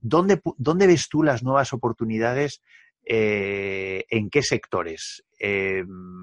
¿Dónde, 0.00 0.40
dónde 0.56 0.86
ves 0.86 1.08
tú 1.08 1.22
las 1.22 1.42
nuevas 1.42 1.72
oportunidades? 1.72 2.62
Eh, 3.04 4.04
¿En 4.10 4.30
qué 4.30 4.42
sectores? 4.42 5.24
Eh, 5.38 5.82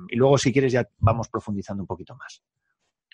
y 0.09 0.15
luego, 0.15 0.37
si 0.37 0.53
quieres, 0.53 0.73
ya 0.73 0.87
vamos 0.99 1.29
profundizando 1.29 1.83
un 1.83 1.87
poquito 1.87 2.15
más. 2.15 2.41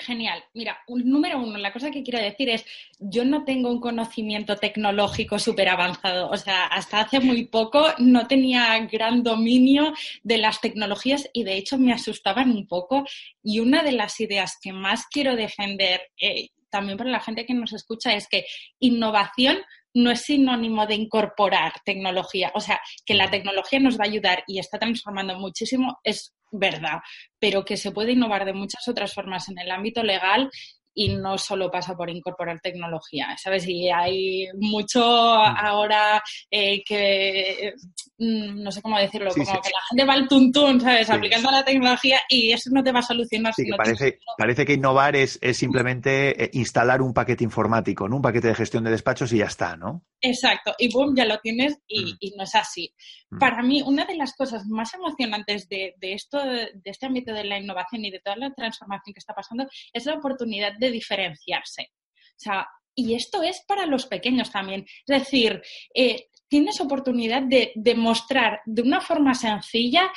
Genial. 0.02 0.44
Mira, 0.54 0.80
un, 0.88 1.08
número 1.08 1.38
uno, 1.40 1.58
la 1.58 1.72
cosa 1.72 1.92
que 1.92 2.02
quiero 2.02 2.20
decir 2.20 2.50
es, 2.50 2.66
yo 3.00 3.24
no 3.24 3.44
tengo 3.44 3.70
un 3.70 3.80
conocimiento 3.80 4.56
tecnológico 4.56 5.38
súper 5.38 5.70
avanzado. 5.70 6.30
O 6.30 6.38
sea, 6.38 6.66
hasta 6.66 7.02
hace 7.02 7.20
muy 7.20 7.46
poco 7.46 7.86
no 8.00 8.28
tenía 8.28 8.78
gran 8.92 9.22
dominio 9.24 9.94
de 10.24 10.38
las 10.38 10.60
tecnologías 10.60 11.30
y 11.34 11.44
de 11.44 11.56
hecho 11.56 11.78
me 11.78 11.94
asustaban 11.94 12.50
un 12.52 12.68
poco. 12.68 13.06
Y 13.44 13.60
una 13.60 13.84
de 13.84 13.92
las 13.92 14.20
ideas 14.20 14.58
que 14.62 14.74
más 14.74 15.06
quiero 15.06 15.36
defender, 15.36 16.02
eh, 16.20 16.50
también 16.70 16.98
para 16.98 17.12
la 17.12 17.20
gente 17.20 17.46
que 17.46 17.54
nos 17.54 17.74
escucha, 17.74 18.14
es 18.14 18.28
que 18.28 18.46
innovación 18.80 19.58
no 19.94 20.12
es 20.12 20.22
sinónimo 20.22 20.86
de 20.86 20.96
incorporar 20.96 21.74
tecnología. 21.86 22.52
O 22.56 22.60
sea, 22.62 22.80
que 23.06 23.14
la 23.14 23.30
tecnología 23.30 23.80
nos 23.80 24.00
va 24.00 24.06
a 24.06 24.10
ayudar 24.10 24.44
y 24.48 24.60
está 24.60 24.80
transformando 24.80 25.38
muchísimo, 25.38 26.00
es 26.04 26.34
verdad, 26.52 27.00
pero 27.40 27.64
que 27.64 27.78
se 27.78 27.92
puede 27.92 28.12
innovar 28.12 28.46
de 28.46 28.54
muchas 28.54 28.88
otras 28.88 29.14
formas 29.14 29.48
en 29.50 29.58
el 29.60 29.72
ámbito 29.72 30.04
legal 30.04 30.50
y 30.94 31.16
no 31.16 31.38
solo 31.38 31.72
pasa 31.72 31.96
por 31.96 32.10
incorporar 32.10 32.60
tecnología, 32.60 33.36
¿sabes? 33.38 33.68
Y 33.68 33.90
hay 33.90 34.48
mucho 34.60 35.00
mm. 35.00 35.56
ahora 35.58 36.22
eh, 36.50 36.84
que, 36.84 37.74
mm, 38.18 38.62
no 38.62 38.72
sé 38.72 38.82
cómo 38.82 38.98
decirlo, 38.98 39.32
como 39.32 39.46
que 39.46 39.70
la 39.70 39.86
gente 39.90 40.06
va 40.06 40.14
al 40.14 40.28
tuntún, 40.28 40.82
¿sabes? 40.82 41.10
Aplicando 41.10 41.52
la 41.52 41.64
tecnología 41.64 42.20
y 42.30 42.52
eso 42.52 42.70
no 42.74 42.84
te 42.84 42.92
va 42.92 43.00
a 43.00 43.04
solucionar. 43.04 43.54
Sí, 43.54 43.70
parece, 43.76 44.20
parece 44.38 44.66
que 44.66 44.74
innovar 44.74 45.16
es, 45.16 45.40
es 45.42 45.58
simplemente 45.58 46.44
eh, 46.44 46.50
instalar 46.54 47.02
un 47.02 47.14
paquete 47.14 47.44
informático, 47.44 48.08
¿no? 48.08 48.18
Un 48.18 48.22
paquete 48.22 48.50
de 48.50 48.56
gestión 48.56 48.84
de 48.84 48.92
despachos 48.92 49.32
y 49.34 49.38
ya 49.38 49.46
está, 49.46 49.78
¿no? 49.78 50.04
Exacto, 50.22 50.76
y 50.78 50.92
boom, 50.94 51.16
ya 51.16 51.26
lo 51.26 51.40
tienes 51.40 51.80
y, 51.88 52.14
mm. 52.14 52.38
no 52.38 52.44
es 52.44 52.56
así. 52.56 52.94
Para 53.40 53.64
mí, 53.64 53.82
una 53.82 54.04
de 54.04 54.16
las 54.16 54.36
cosas 54.36 54.66
más 54.68 54.94
emocionantes 54.94 55.70
de, 55.70 55.96
de, 55.98 56.14
esto, 56.14 56.38
de 56.44 56.72
este 56.84 57.06
ámbito 57.06 57.34
de 57.34 57.46
la 57.46 57.58
innovación 57.58 58.04
y 58.04 58.12
de 58.12 58.20
toda 58.20 58.36
la 58.36 58.54
transformación 58.54 59.14
que 59.14 59.20
está 59.20 59.34
pasando 59.34 59.66
es 59.94 60.06
la 60.06 60.16
oportunidad 60.16 60.74
de 60.82 60.92
diferenciarse. 60.92 61.92
O 62.14 62.40
sea, 62.44 62.68
y 62.96 63.14
esto 63.14 63.42
es 63.44 63.64
para 63.68 63.86
los 63.86 64.06
pequeños 64.08 64.52
también. 64.52 64.86
Es 65.08 65.20
decir, 65.20 65.62
eh, 65.94 66.28
tienes 66.50 66.82
oportunidad 66.82 67.44
de 67.44 67.72
demostrar 67.76 68.60
de 68.66 68.82
una 68.82 69.00
forma 69.00 69.34
sencilla 69.34 70.12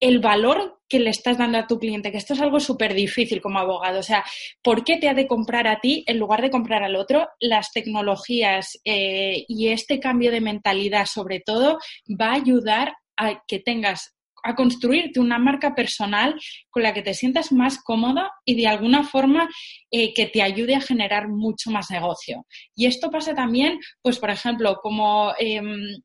el 0.00 0.18
valor 0.18 0.82
que 0.88 1.00
le 1.00 1.10
estás 1.10 1.38
dando 1.38 1.58
a 1.58 1.66
tu 1.66 1.78
cliente, 1.78 2.12
que 2.12 2.18
esto 2.18 2.34
es 2.34 2.40
algo 2.40 2.60
súper 2.60 2.94
difícil 2.94 3.40
como 3.40 3.58
abogado. 3.58 4.00
O 4.00 4.02
sea, 4.02 4.24
¿por 4.62 4.84
qué 4.84 4.96
te 4.98 5.08
ha 5.08 5.14
de 5.14 5.26
comprar 5.26 5.66
a 5.66 5.80
ti 5.80 6.04
en 6.06 6.18
lugar 6.18 6.42
de 6.42 6.50
comprar 6.50 6.82
al 6.82 6.96
otro? 6.96 7.28
Las 7.40 7.72
tecnologías 7.72 8.78
eh, 8.84 9.44
y 9.48 9.68
este 9.68 9.98
cambio 9.98 10.30
de 10.30 10.40
mentalidad, 10.40 11.06
sobre 11.06 11.40
todo, 11.40 11.78
va 12.08 12.32
a 12.32 12.34
ayudar 12.34 12.94
a 13.16 13.42
que 13.46 13.58
tengas 13.58 14.17
a 14.48 14.54
construirte 14.54 15.20
una 15.20 15.38
marca 15.38 15.74
personal 15.74 16.34
con 16.70 16.82
la 16.82 16.94
que 16.94 17.02
te 17.02 17.12
sientas 17.12 17.52
más 17.52 17.82
cómoda 17.82 18.30
y 18.44 18.54
de 18.54 18.66
alguna 18.66 19.04
forma 19.04 19.48
eh, 19.90 20.14
que 20.14 20.26
te 20.26 20.40
ayude 20.40 20.74
a 20.74 20.80
generar 20.80 21.28
mucho 21.28 21.70
más 21.70 21.90
negocio. 21.90 22.46
Y 22.74 22.86
esto 22.86 23.10
pasa 23.10 23.34
también, 23.34 23.78
pues 24.00 24.18
por 24.18 24.30
ejemplo, 24.30 24.78
como 24.82 25.32
em, 25.38 26.00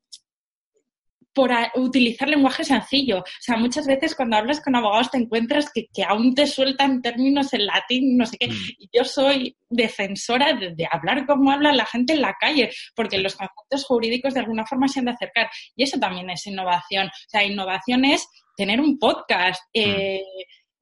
por 1.34 1.50
utilizar 1.74 2.28
lenguaje 2.28 2.64
sencillo. 2.64 3.18
O 3.18 3.24
sea, 3.40 3.56
muchas 3.56 3.86
veces 3.86 4.14
cuando 4.14 4.36
hablas 4.36 4.60
con 4.60 4.76
abogados 4.76 5.10
te 5.10 5.18
encuentras 5.18 5.70
que, 5.72 5.88
aún 6.06 6.34
te 6.34 6.46
sueltan 6.46 7.02
términos 7.02 7.52
en 7.52 7.66
latín, 7.66 8.16
no 8.16 8.24
sé 8.24 8.36
qué. 8.38 8.48
Mm. 8.48 8.54
Yo 8.92 9.04
soy 9.04 9.56
defensora 9.68 10.52
de, 10.54 10.88
hablar 10.90 11.26
como 11.26 11.50
habla 11.50 11.72
la 11.72 11.86
gente 11.86 12.12
en 12.12 12.22
la 12.22 12.34
calle, 12.38 12.70
porque 12.94 13.18
los 13.18 13.34
conceptos 13.34 13.84
jurídicos 13.84 14.34
de 14.34 14.40
alguna 14.40 14.64
forma 14.64 14.86
se 14.88 15.00
han 15.00 15.06
de 15.06 15.12
acercar. 15.12 15.50
Y 15.74 15.82
eso 15.82 15.98
también 15.98 16.30
es 16.30 16.46
innovación. 16.46 17.08
O 17.08 17.28
sea, 17.28 17.44
innovación 17.44 18.04
es 18.04 18.26
tener 18.56 18.80
un 18.80 18.98
podcast. 18.98 19.60
Mm. 19.74 19.80
Eh, 19.80 20.22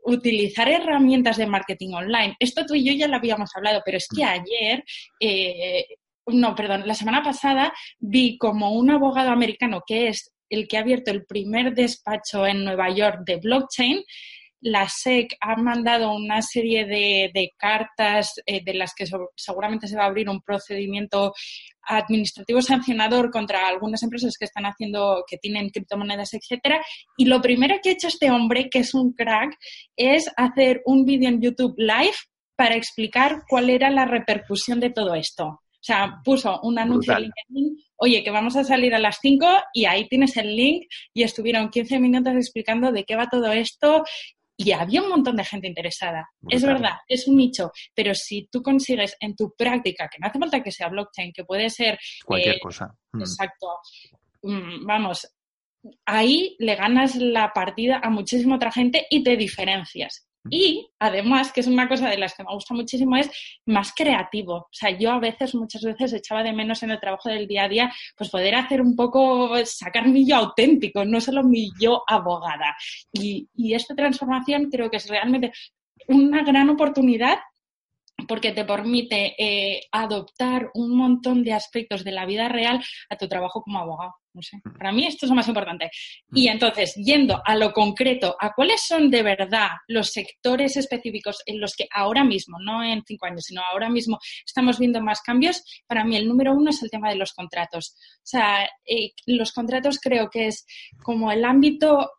utilizar 0.05 0.69
herramientas 0.69 1.37
de 1.37 1.47
marketing 1.47 1.95
online. 1.95 2.35
Esto 2.41 2.67
tú 2.67 2.75
y 2.75 2.85
yo 2.85 2.93
ya 2.93 3.07
lo 3.07 3.15
habíamos 3.15 3.51
hablado, 3.55 3.83
pero 3.85 3.99
es 3.99 4.09
que 4.09 4.25
mm. 4.25 4.29
ayer 4.29 4.85
eh, 5.21 5.87
no, 6.27 6.55
perdón, 6.55 6.87
la 6.87 6.95
semana 6.95 7.23
pasada 7.23 7.73
vi 7.99 8.39
como 8.39 8.73
un 8.73 8.91
abogado 8.91 9.31
americano 9.31 9.83
que 9.87 10.09
es 10.09 10.33
el 10.53 10.69
que 10.69 10.77
ha 10.77 10.81
abierto 10.81 11.11
el 11.11 11.25
primer 11.25 11.75
despacho 11.75 12.47
en 12.47 12.65
Nueva 12.65 12.95
York 12.95 13.21
de 13.25 13.37
blockchain, 13.37 14.03
la 14.61 14.87
SEC 14.89 15.35
ha 15.41 15.57
mandado 15.57 16.15
una 16.15 16.41
serie 16.41 16.85
de, 16.85 17.51
cartas 17.59 18.35
eh, 18.47 18.63
de 18.63 18.75
las 18.75 18.95
que 18.95 19.07
seguramente 19.35 19.89
se 19.89 19.97
va 19.97 20.05
a 20.05 20.07
abrir 20.07 20.29
un 20.29 20.41
procedimiento 20.41 21.33
administrativo 21.85 22.63
sancionador 22.63 23.31
contra 23.31 23.67
algunas 23.67 24.03
empresas 24.05 24.37
que 24.39 24.45
están 24.45 24.65
haciendo, 24.65 25.25
que 25.27 25.39
tienen 25.39 25.71
criptomonedas, 25.71 26.35
etcétera. 26.35 26.81
Y 27.17 27.25
lo 27.25 27.41
primero 27.41 27.77
que 27.83 27.89
ha 27.89 27.93
hecho 27.93 28.07
este 28.07 28.31
hombre, 28.31 28.69
que 28.71 28.81
es 28.81 28.95
un 28.95 29.15
crack, 29.15 29.57
es 29.97 30.31
hacer 30.37 30.83
un 30.85 31.05
vídeo 31.05 31.29
en 31.29 31.41
YouTube 31.41 31.75
live 31.79 32.15
para 32.55 32.77
explicar 32.77 33.43
cuál 33.49 33.71
era 33.71 33.91
la 33.91 34.05
repercusión 34.05 34.79
de 34.79 34.91
todo 34.91 35.15
esto. 35.15 35.63
O 35.83 35.85
sea, 35.85 36.21
puso 36.25 36.61
un 36.63 36.79
anuncio 36.79 37.13
en 37.15 37.23
LinkedIn, 37.23 37.77
oye, 37.97 38.23
que 38.23 38.31
vamos 38.31 38.55
a 38.55 38.63
salir 38.63 38.95
a 38.95 39.01
las 39.01 39.19
5 39.21 39.47
y 39.75 39.85
ahí 39.85 40.07
tienes 40.09 40.37
el 40.37 40.55
link 40.55 40.85
y 41.13 41.25
estuvieron 41.25 41.71
15 41.71 41.99
minutos 41.99 42.35
explicando 42.35 42.93
de 42.93 43.03
qué 43.03 43.17
va 43.17 43.29
todo 43.29 43.51
esto 43.51 44.05
y 44.57 44.71
había 44.71 45.03
un 45.03 45.09
montón 45.09 45.35
de 45.35 45.45
gente 45.45 45.67
interesada. 45.67 46.29
Es 46.49 46.63
verdad, 46.63 46.93
es 47.09 47.27
un 47.27 47.37
nicho, 47.37 47.73
pero 47.97 48.15
si 48.15 48.47
tú 48.47 48.63
consigues 48.63 49.17
en 49.19 49.35
tu 49.35 49.53
práctica, 49.57 50.09
que 50.09 50.19
no 50.21 50.29
hace 50.29 50.39
falta 50.39 50.63
que 50.63 50.71
sea 50.71 50.89
blockchain, 50.89 51.33
que 51.33 51.45
puede 51.45 51.69
ser... 51.69 51.99
Cualquier 52.25 52.57
eh, 52.57 52.61
cosa. 52.61 52.95
Mm. 53.11 53.21
Exacto. 53.21 53.67
Mm, 54.43 54.87
vamos, 54.87 55.27
ahí 56.07 56.55
le 56.61 56.77
ganas 56.77 57.17
la 57.17 57.53
partida 57.53 58.01
a 58.05 58.09
muchísima 58.09 58.55
otra 58.55 58.71
gente 58.71 59.07
y 59.11 59.25
te 59.25 59.37
diferencias. 59.37 60.29
Y 60.51 60.89
además, 60.99 61.53
que 61.53 61.61
es 61.61 61.67
una 61.67 61.89
cosa 61.89 62.09
de 62.09 62.19
las 62.19 62.35
que 62.35 62.43
me 62.43 62.53
gusta 62.53 62.75
muchísimo, 62.75 63.17
es 63.17 63.31
más 63.67 63.93
creativo. 63.95 64.55
O 64.55 64.69
sea, 64.73 64.91
yo 64.91 65.13
a 65.13 65.21
veces, 65.21 65.55
muchas 65.55 65.83
veces, 65.83 66.13
echaba 66.13 66.43
de 66.43 66.53
menos 66.53 66.83
en 66.83 66.91
el 66.91 67.01
trabajo 67.01 67.29
del 67.29 67.47
día 67.47 67.65
a 67.65 67.69
día, 67.69 67.93
pues 68.17 68.31
poder 68.31 68.55
hacer 68.57 68.81
un 68.81 68.97
poco, 68.97 69.55
sacar 69.65 70.09
mi 70.09 70.27
yo 70.27 70.37
auténtico, 70.37 71.05
no 71.05 71.21
solo 71.21 71.45
mi 71.45 71.71
yo 71.81 72.03
abogada. 72.09 72.77
Y, 73.13 73.49
y 73.55 73.75
esta 73.75 73.95
transformación 73.95 74.69
creo 74.71 74.91
que 74.91 74.97
es 74.97 75.09
realmente 75.09 75.53
una 76.09 76.43
gran 76.43 76.69
oportunidad 76.71 77.39
porque 78.27 78.53
te 78.53 78.65
permite 78.65 79.35
eh, 79.39 79.81
adoptar 79.91 80.71
un 80.75 80.97
montón 80.97 81.43
de 81.43 81.53
aspectos 81.53 82.05
de 82.05 82.13
la 82.13 82.27
vida 82.27 82.49
real 82.49 82.83
a 83.09 83.17
tu 83.17 83.29
trabajo 83.29 83.63
como 83.63 83.79
abogado. 83.79 84.15
No 84.35 84.41
sé, 84.41 84.61
para 84.79 84.93
mí 84.93 85.07
esto 85.07 85.27
es 85.27 85.31
lo 85.31 85.37
más 85.37 85.49
importante. 85.49 85.91
Y 86.33 86.49
entonces, 86.49 86.95
yendo 86.95 87.43
a 87.45 87.55
lo 87.55 87.73
concreto, 87.73 88.35
a 88.41 88.53
cuáles 88.55 88.83
son 88.87 89.11
de 89.11 89.23
verdad 89.23 89.69
los 89.89 90.11
sectores 90.11 90.77
específicos 90.77 91.43
en 91.47 91.61
los 91.61 91.75
que 91.77 91.87
ahora 91.93 92.25
mismo, 92.25 92.57
no 92.65 92.83
en 92.83 93.03
cinco 93.07 93.27
años, 93.27 93.45
sino 93.45 93.61
ahora 93.63 93.91
mismo 93.91 94.19
estamos 94.45 94.79
viendo 94.79 95.03
más 95.03 95.21
cambios, 95.21 95.63
para 95.87 96.05
mí 96.05 96.17
el 96.17 96.29
número 96.29 96.55
uno 96.55 96.71
es 96.71 96.83
el 96.83 96.91
tema 96.91 97.11
de 97.11 97.17
los 97.17 97.33
contratos. 97.33 97.95
O 98.17 98.27
sea, 98.27 98.65
eh, 98.87 99.13
los 99.27 99.53
contratos 99.53 99.99
creo 100.01 100.31
que 100.31 100.47
es 100.47 100.65
como 101.03 101.31
el 101.31 101.45
ámbito 101.45 102.11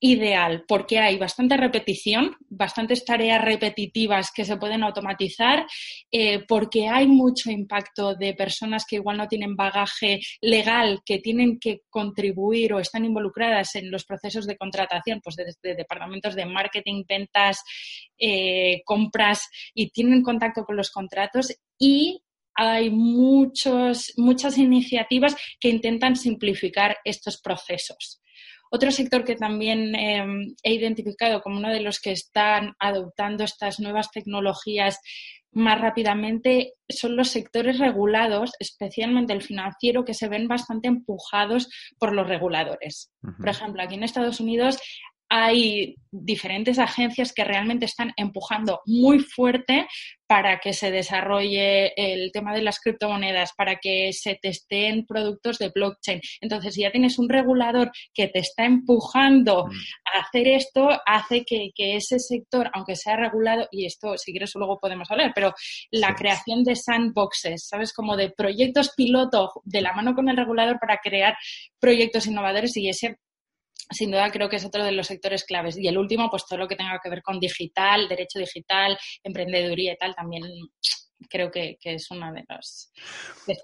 ideal 0.00 0.64
porque 0.66 0.98
hay 0.98 1.18
bastante 1.18 1.56
repetición, 1.56 2.36
bastantes 2.48 3.04
tareas 3.04 3.44
repetitivas 3.44 4.30
que 4.34 4.44
se 4.44 4.56
pueden 4.56 4.82
automatizar, 4.82 5.66
eh, 6.10 6.44
porque 6.48 6.88
hay 6.88 7.06
mucho 7.06 7.50
impacto 7.50 8.14
de 8.14 8.34
personas 8.34 8.86
que 8.86 8.96
igual 8.96 9.18
no 9.18 9.28
tienen 9.28 9.56
bagaje 9.56 10.20
legal, 10.40 11.02
que 11.04 11.18
tienen 11.18 11.58
que 11.60 11.82
contribuir 11.90 12.72
o 12.72 12.80
están 12.80 13.04
involucradas 13.04 13.74
en 13.76 13.90
los 13.90 14.04
procesos 14.04 14.46
de 14.46 14.56
contratación, 14.56 15.20
pues 15.22 15.36
desde 15.36 15.76
departamentos 15.76 16.34
de 16.34 16.46
marketing, 16.46 17.04
ventas, 17.06 17.62
eh, 18.18 18.82
compras 18.84 19.48
y 19.74 19.90
tienen 19.90 20.22
contacto 20.22 20.64
con 20.64 20.76
los 20.76 20.90
contratos 20.90 21.54
y 21.78 22.22
hay 22.54 22.90
muchos, 22.90 24.12
muchas 24.16 24.58
iniciativas 24.58 25.36
que 25.58 25.68
intentan 25.68 26.16
simplificar 26.16 26.98
estos 27.04 27.40
procesos. 27.40 28.19
Otro 28.70 28.90
sector 28.90 29.24
que 29.24 29.36
también 29.36 29.94
em, 29.94 30.54
he 30.62 30.74
identificado 30.74 31.42
como 31.42 31.58
uno 31.58 31.70
de 31.70 31.80
los 31.80 32.00
que 32.00 32.12
están 32.12 32.74
adoptando 32.78 33.44
estas 33.44 33.80
nuevas 33.80 34.10
tecnologías 34.10 35.00
más 35.52 35.80
rápidamente 35.80 36.74
son 36.88 37.16
los 37.16 37.28
sectores 37.28 37.78
regulados, 37.78 38.52
especialmente 38.60 39.32
el 39.32 39.42
financiero, 39.42 40.04
que 40.04 40.14
se 40.14 40.28
ven 40.28 40.46
bastante 40.46 40.88
empujados 40.88 41.68
por 41.98 42.12
los 42.12 42.28
reguladores. 42.28 43.10
Por 43.20 43.48
ejemplo, 43.48 43.82
aquí 43.82 43.96
en 43.96 44.04
Estados 44.04 44.40
Unidos 44.40 44.78
hay 45.30 45.94
diferentes 46.10 46.80
agencias 46.80 47.32
que 47.32 47.44
realmente 47.44 47.84
están 47.84 48.12
empujando 48.16 48.80
muy 48.84 49.20
fuerte 49.20 49.86
para 50.26 50.58
que 50.58 50.72
se 50.72 50.90
desarrolle 50.90 51.92
el 51.96 52.32
tema 52.32 52.52
de 52.52 52.62
las 52.62 52.80
criptomonedas, 52.80 53.52
para 53.56 53.76
que 53.76 54.12
se 54.12 54.34
testeen 54.34 55.06
productos 55.06 55.58
de 55.58 55.70
blockchain. 55.72 56.20
Entonces, 56.40 56.74
si 56.74 56.82
ya 56.82 56.90
tienes 56.90 57.18
un 57.18 57.28
regulador 57.28 57.92
que 58.12 58.26
te 58.26 58.40
está 58.40 58.64
empujando 58.64 59.66
mm. 59.66 59.70
a 60.14 60.20
hacer 60.20 60.48
esto, 60.48 60.88
hace 61.06 61.44
que, 61.44 61.70
ese 61.76 62.18
sector, 62.18 62.68
aunque 62.74 62.96
sea 62.96 63.16
regulado, 63.16 63.68
y 63.70 63.86
esto 63.86 64.18
si 64.18 64.32
quieres 64.32 64.52
luego 64.56 64.78
podemos 64.80 65.10
hablar, 65.10 65.30
pero 65.34 65.54
la 65.92 66.14
creación 66.14 66.64
de 66.64 66.74
sandboxes, 66.74 67.68
¿sabes? 67.68 67.92
Como 67.92 68.16
de 68.16 68.30
proyectos 68.30 68.92
piloto 68.96 69.52
de 69.64 69.80
la 69.80 69.92
mano 69.92 70.14
con 70.14 70.28
el 70.28 70.36
regulador 70.36 70.78
para 70.80 70.98
crear 70.98 71.36
proyectos 71.78 72.26
innovadores 72.26 72.76
y 72.76 72.88
ese 72.88 73.16
sin 73.90 74.10
duda 74.10 74.30
creo 74.30 74.48
que 74.48 74.56
es 74.56 74.64
otro 74.64 74.84
de 74.84 74.92
los 74.92 75.06
sectores 75.06 75.44
claves. 75.44 75.78
Y 75.78 75.88
el 75.88 75.98
último, 75.98 76.28
pues 76.30 76.44
todo 76.46 76.58
lo 76.58 76.68
que 76.68 76.76
tenga 76.76 77.00
que 77.02 77.10
ver 77.10 77.22
con 77.22 77.40
digital, 77.40 78.08
derecho 78.08 78.38
digital, 78.38 78.98
emprendeduría 79.22 79.92
y 79.92 79.96
tal, 79.96 80.14
también 80.14 80.42
creo 81.28 81.50
que, 81.50 81.78
es 81.82 82.10
una 82.10 82.32
de 82.32 82.44
las... 82.48 82.92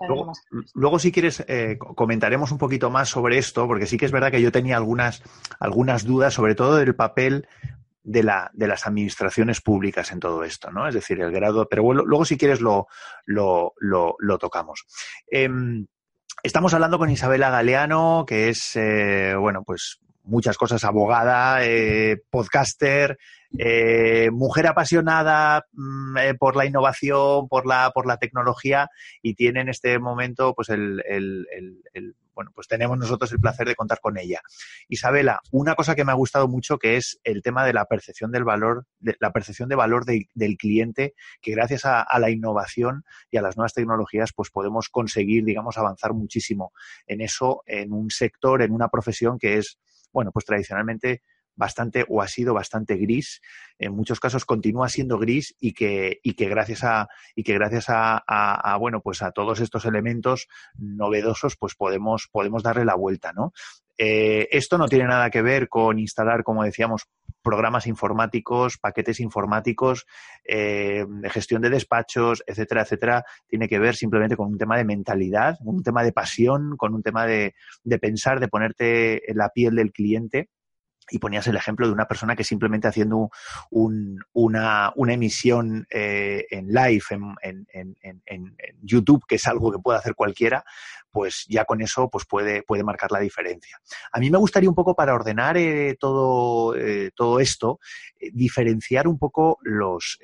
Luego, 0.08 0.32
luego, 0.75 0.99
si 0.99 1.12
quieres, 1.12 1.44
eh, 1.49 1.78
comentaremos 1.78 2.50
un 2.52 2.58
poquito 2.58 2.90
más 2.90 3.08
sobre 3.08 3.38
esto, 3.38 3.66
porque 3.66 3.87
sí 3.87 3.96
que 3.96 4.06
es 4.06 4.12
verdad 4.12 4.30
que 4.30 4.42
yo 4.42 4.52
tenía 4.52 4.76
algunas, 4.76 5.23
algunas 5.58 6.04
dudas, 6.04 6.35
sobre 6.35 6.54
todo 6.54 6.76
del 6.76 6.94
papel 6.94 7.49
de, 8.02 8.23
la, 8.23 8.50
de 8.54 8.68
las 8.68 8.87
administraciones 8.87 9.61
públicas 9.61 10.12
en 10.12 10.20
todo 10.20 10.44
esto, 10.44 10.70
¿no? 10.70 10.87
Es 10.87 10.94
decir, 10.94 11.20
el 11.20 11.32
grado, 11.32 11.69
pero 11.69 11.93
luego 11.93 12.25
si 12.25 12.38
quieres 12.38 12.60
lo, 12.60 12.86
lo, 13.25 13.75
lo, 13.80 14.38
tocamos. 14.38 14.84
Em, 15.28 15.86
estamos 16.43 16.73
hablando 16.73 16.99
con 16.99 17.10
Isabela 17.10 17.50
Galeano, 17.50 18.25
que 18.26 18.49
es, 18.49 18.76
eh, 18.76 19.34
bueno, 19.36 19.62
pues 19.64 19.99
muchas 20.26 20.58
cosas, 20.58 20.84
abogada, 20.84 21.65
eh, 21.65 22.19
podcaster, 22.30 23.17
eh, 23.58 24.28
mujer 24.32 24.67
apasionada 24.67 25.65
mm, 25.73 26.17
eh, 26.19 26.34
por 26.34 26.56
la 26.56 26.67
innovación, 26.67 27.49
por 27.49 27.67
la, 27.67 27.91
por 27.95 28.06
la 28.06 28.19
tecnología 28.19 28.89
y 29.23 29.34
tiene 29.34 29.60
en 29.60 29.69
este 29.69 29.99
momento 29.99 30.52
pues 30.54 30.69
el, 30.69 31.02
el, 31.08 31.47
bueno, 32.34 32.50
pues 32.54 32.67
tenemos 32.67 32.99
nosotros 32.99 33.32
el 33.32 33.41
placer 33.41 33.67
de 33.67 33.76
contar 33.76 34.00
con 34.00 34.19
ella. 34.19 34.41
Isabela, 34.89 35.41
una 35.52 35.75
cosa 35.75 35.95
que 35.95 36.04
me 36.04 36.12
ha 36.12 36.17
gustado 36.17 36.49
mucho 36.49 36.78
que 36.78 36.97
es 36.97 37.19
el 37.25 37.41
tema 37.41 37.65
de 37.65 37.73
la 37.73 37.86
percepción 37.86 38.30
del 38.30 38.45
valor, 38.45 38.84
de, 38.99 39.17
la 39.21 39.32
percepción 39.32 39.69
de 39.69 39.76
valor 39.76 40.04
del 40.04 40.56
cliente, 40.58 41.15
que 41.41 41.52
gracias 41.52 41.86
a, 41.86 42.02
a, 42.02 42.19
la 42.19 42.30
innovación 42.30 43.04
y 43.30 43.39
a 43.39 43.43
las 43.43 43.56
nuevas 43.56 43.73
tecnologías, 43.73 44.32
pues 44.34 44.50
podemos 44.50 44.91
conseguir, 44.91 45.45
digamos, 45.45 45.78
avanzar 45.78 46.12
muchísimo 46.12 46.73
en 47.06 47.23
eso, 47.23 47.62
en 47.65 47.93
un 47.93 48.10
sector, 48.10 48.60
en 48.60 48.73
una 48.73 48.89
profesión 48.89 49.39
que 49.39 49.56
es 49.58 49.78
bueno, 50.12 50.32
pues 50.32 50.45
tradicionalmente 50.45 51.23
bastante 51.56 52.04
o 52.08 52.23
ha 52.23 52.28
sido 52.28 52.54
bastante 52.54 52.97
gris, 52.97 53.40
en 53.78 53.95
muchos 53.95 54.21
casos 54.21 54.45
continúa 54.45 54.88
siendo 54.88 55.19
gris 55.19 55.56
y 55.58 55.73
que, 55.73 56.21
y 56.23 56.34
que 56.34 56.49
gracias 56.49 56.84
a 56.84 57.08
y 57.34 57.42
que 57.42 57.54
gracias 57.54 57.86
a, 57.88 58.76
bueno 58.78 59.00
pues 59.00 59.23
a 59.23 59.32
todos 59.32 59.60
estos 59.60 59.86
elementos 59.86 60.49
novedosos 60.76 61.56
pues 61.56 61.75
podemos 61.75 62.28
podemos 62.30 62.62
darle 62.62 62.84
la 62.84 62.95
vuelta, 62.95 63.32
¿no? 63.32 63.52
Eh, 63.99 64.49
esto 64.50 64.76
no 64.76 64.88
tiene 64.88 65.06
nada 65.06 65.30
que 65.30 65.40
ver 65.40 65.69
con 65.69 65.99
instalar, 65.99 66.42
como 66.42 66.62
decíamos, 66.62 67.08
programas 67.47 67.87
informáticos, 67.87 68.76
paquetes 68.76 69.21
informáticos, 69.21 70.04
eh, 70.45 71.06
gestión 71.30 71.63
de 71.63 71.71
despachos, 71.71 72.43
etcétera, 72.45 72.82
etcétera. 72.82 73.25
Tiene 73.47 73.69
que 73.69 73.78
ver 73.78 73.95
simplemente 73.95 74.37
con 74.37 74.49
un 74.49 74.59
tema 74.59 74.76
de 74.76 74.85
mentalidad, 74.85 75.56
un 75.61 75.85
tema 75.85 76.02
de 76.02 76.11
pasión, 76.11 76.76
con 76.76 76.93
un 76.93 77.04
tema 77.04 77.25
de, 77.25 77.54
de 77.85 77.99
pensar, 78.00 78.41
de 78.41 78.49
ponerte 78.49 79.30
en 79.30 79.37
la 79.39 79.50
piel 79.50 79.76
del 79.76 79.93
cliente 79.93 80.49
y 81.10 81.19
ponías 81.19 81.47
el 81.47 81.56
ejemplo 81.56 81.86
de 81.86 81.92
una 81.92 82.06
persona 82.06 82.36
que 82.36 82.45
simplemente 82.45 82.88
haciendo 82.88 83.30
una, 83.71 84.92
emisión 85.08 85.86
eh, 85.90 86.47
en 86.50 86.69
live 86.69 87.02
en, 87.42 87.66
en, 87.73 88.56
YouTube, 88.82 89.25
que 89.26 89.36
es 89.36 89.47
algo 89.47 89.73
que 89.73 89.78
puede 89.78 89.99
hacer 89.99 90.14
cualquiera, 90.14 90.64
pues 91.10 91.47
ya 91.49 91.64
con 91.64 91.80
eso 91.80 92.08
pues 92.10 92.25
puede, 92.25 92.62
puede 92.62 92.84
marcar 92.84 93.10
la 93.10 93.21
diferencia. 93.21 93.80
A 94.12 94.21
mí 94.21 94.30
me 94.30 94.38
gustaría 94.38 94.69
un 94.69 94.75
poco 94.75 94.95
para 94.95 95.14
ordenar 95.14 95.56
eh, 95.56 95.97
todo, 95.99 96.76
eh, 96.76 97.10
todo 97.14 97.40
esto, 97.40 97.80
diferenciar 98.32 99.08
un 99.08 99.19
poco 99.19 99.58
los 99.62 100.19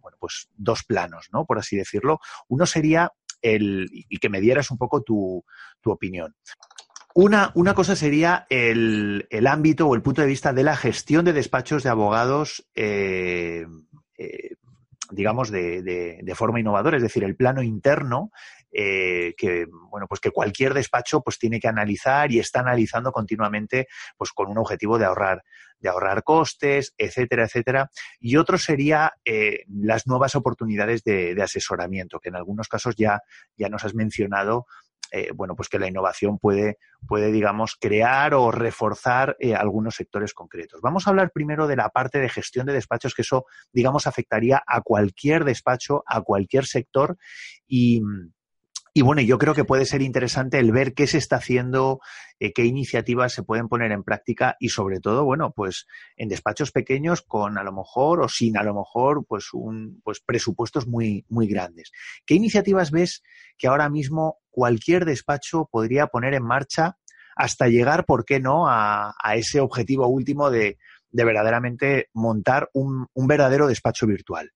bueno, 0.00 0.16
pues 0.18 0.48
dos 0.56 0.84
planos, 0.84 1.28
¿no? 1.32 1.44
Por 1.44 1.58
así 1.58 1.76
decirlo. 1.76 2.20
Uno 2.48 2.66
sería 2.66 3.12
el, 3.42 3.88
y 3.90 4.18
que 4.18 4.28
me 4.28 4.40
dieras 4.40 4.70
un 4.70 4.78
poco 4.78 5.02
tu, 5.02 5.44
tu 5.80 5.90
opinión. 5.90 6.34
Una, 7.16 7.52
una 7.54 7.74
cosa 7.74 7.94
sería 7.94 8.44
el, 8.50 9.28
el, 9.30 9.46
ámbito 9.46 9.86
o 9.86 9.94
el 9.94 10.02
punto 10.02 10.20
de 10.20 10.26
vista 10.26 10.52
de 10.52 10.64
la 10.64 10.74
gestión 10.74 11.24
de 11.24 11.32
despachos 11.32 11.84
de 11.84 11.88
abogados, 11.88 12.66
eh, 12.74 13.64
eh, 14.18 14.56
digamos, 15.12 15.52
de, 15.52 15.82
de, 15.82 16.34
forma 16.34 16.58
innovadora, 16.58 16.96
es 16.96 17.04
decir, 17.04 17.22
el 17.22 17.36
plano 17.36 17.62
interno 17.62 18.32
eh, 18.72 19.34
que, 19.36 19.66
bueno, 19.90 20.08
pues 20.08 20.20
que 20.20 20.32
cualquier 20.32 20.74
despacho 20.74 21.20
pues 21.20 21.38
tiene 21.38 21.60
que 21.60 21.68
analizar 21.68 22.32
y 22.32 22.40
está 22.40 22.58
analizando 22.58 23.12
continuamente 23.12 23.86
pues 24.16 24.32
con 24.32 24.50
un 24.50 24.58
objetivo 24.58 24.98
de 24.98 25.04
ahorrar, 25.04 25.44
de 25.78 25.90
ahorrar 25.90 26.24
costes, 26.24 26.94
etcétera, 26.98 27.44
etcétera. 27.44 27.90
Y 28.18 28.38
otro 28.38 28.58
sería 28.58 29.12
las 29.68 30.08
nuevas 30.08 30.34
oportunidades 30.34 31.04
de, 31.04 31.36
de, 31.36 31.42
asesoramiento, 31.44 32.18
que 32.18 32.30
en 32.30 32.34
algunos 32.34 32.66
casos 32.66 32.96
ya, 32.96 33.20
ya 33.56 33.68
nos 33.68 33.84
has 33.84 33.94
mencionado 33.94 34.66
eh, 35.16 35.30
bueno, 35.32 35.54
pues 35.54 35.68
que 35.68 35.78
la 35.78 35.86
innovación 35.86 36.40
puede, 36.40 36.78
puede 37.06 37.30
digamos, 37.30 37.76
crear 37.80 38.34
o 38.34 38.50
reforzar 38.50 39.36
eh, 39.38 39.54
algunos 39.54 39.94
sectores 39.94 40.34
concretos. 40.34 40.80
Vamos 40.80 41.06
a 41.06 41.10
hablar 41.10 41.30
primero 41.30 41.68
de 41.68 41.76
la 41.76 41.88
parte 41.90 42.18
de 42.18 42.28
gestión 42.28 42.66
de 42.66 42.72
despachos, 42.72 43.14
que 43.14 43.22
eso, 43.22 43.46
digamos, 43.72 44.08
afectaría 44.08 44.60
a 44.66 44.80
cualquier 44.80 45.44
despacho, 45.44 46.02
a 46.04 46.20
cualquier 46.22 46.66
sector 46.66 47.16
y, 47.68 48.02
y 48.96 49.02
bueno, 49.02 49.20
yo 49.22 49.38
creo 49.38 49.54
que 49.54 49.64
puede 49.64 49.86
ser 49.86 50.02
interesante 50.02 50.60
el 50.60 50.70
ver 50.70 50.94
qué 50.94 51.08
se 51.08 51.18
está 51.18 51.36
haciendo, 51.36 51.98
eh, 52.38 52.52
qué 52.52 52.64
iniciativas 52.64 53.32
se 53.32 53.42
pueden 53.42 53.68
poner 53.68 53.90
en 53.90 54.04
práctica 54.04 54.56
y 54.60 54.68
sobre 54.68 55.00
todo, 55.00 55.24
bueno, 55.24 55.52
pues 55.52 55.86
en 56.16 56.28
despachos 56.28 56.70
pequeños 56.70 57.20
con 57.20 57.58
a 57.58 57.64
lo 57.64 57.72
mejor 57.72 58.22
o 58.22 58.28
sin 58.28 58.56
a 58.56 58.62
lo 58.62 58.72
mejor 58.72 59.26
pues 59.26 59.52
un 59.52 60.00
pues 60.04 60.20
presupuestos 60.24 60.86
muy 60.86 61.26
muy 61.28 61.48
grandes. 61.48 61.90
¿Qué 62.24 62.34
iniciativas 62.34 62.92
ves 62.92 63.24
que 63.58 63.66
ahora 63.66 63.90
mismo 63.90 64.38
cualquier 64.50 65.04
despacho 65.04 65.68
podría 65.70 66.06
poner 66.06 66.34
en 66.34 66.44
marcha 66.44 66.96
hasta 67.34 67.66
llegar, 67.66 68.04
¿por 68.04 68.24
qué 68.24 68.38
no?, 68.38 68.68
a, 68.68 69.12
a 69.20 69.34
ese 69.34 69.58
objetivo 69.58 70.06
último 70.06 70.50
de, 70.50 70.78
de 71.10 71.24
verdaderamente 71.24 72.10
montar 72.12 72.70
un, 72.72 73.08
un 73.12 73.26
verdadero 73.26 73.66
despacho 73.66 74.06
virtual? 74.06 74.52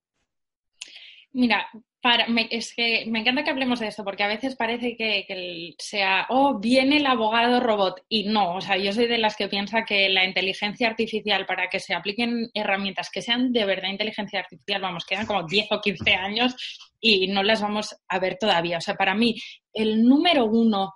Mira, 1.33 1.67
para, 2.01 2.27
es 2.49 2.73
que 2.73 3.05
me 3.07 3.19
encanta 3.19 3.43
que 3.43 3.49
hablemos 3.49 3.79
de 3.79 3.87
esto 3.87 4.05
porque 4.05 4.23
a 4.23 4.27
veces 4.27 4.55
parece 4.55 4.95
que, 4.95 5.75
sea, 5.77 6.27
oh, 6.29 6.57
viene 6.59 6.97
el 6.97 7.05
abogado 7.05 7.59
robot 7.59 8.03
y 8.07 8.23
no, 8.23 8.55
o 8.55 8.61
sea, 8.61 8.77
yo 8.77 8.93
soy 8.93 9.07
de 9.07 9.17
las 9.17 9.35
que 9.35 9.49
piensa 9.49 9.83
que 9.83 10.07
la 10.07 10.23
inteligencia 10.23 10.87
artificial 10.87 11.45
para 11.45 11.67
que 11.67 11.79
se 11.79 11.93
apliquen 11.93 12.49
herramientas 12.53 13.09
que 13.09 13.21
sean 13.21 13.51
de 13.51 13.65
verdad 13.65 13.89
inteligencia 13.89 14.39
artificial, 14.39 14.81
vamos, 14.81 15.05
quedan 15.05 15.25
como 15.25 15.43
10 15.43 15.67
o 15.71 15.81
15 15.81 16.13
años 16.13 16.55
y 17.01 17.27
no 17.27 17.43
las 17.43 17.61
vamos 17.61 17.95
a 18.07 18.19
ver 18.19 18.37
todavía. 18.39 18.77
O 18.77 18.81
sea, 18.81 18.95
para 18.95 19.13
mí, 19.13 19.35
el 19.73 20.03
número 20.03 20.45
uno 20.45 20.93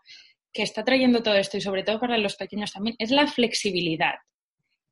que 0.53 0.63
está 0.63 0.83
trayendo 0.83 1.23
todo 1.23 1.35
esto 1.35 1.57
y 1.57 1.61
sobre 1.61 1.83
todo 1.83 1.99
para 1.99 2.17
los 2.17 2.35
pequeños 2.35 2.71
también 2.71 2.95
es 2.99 3.11
la 3.11 3.27
flexibilidad. 3.27 4.15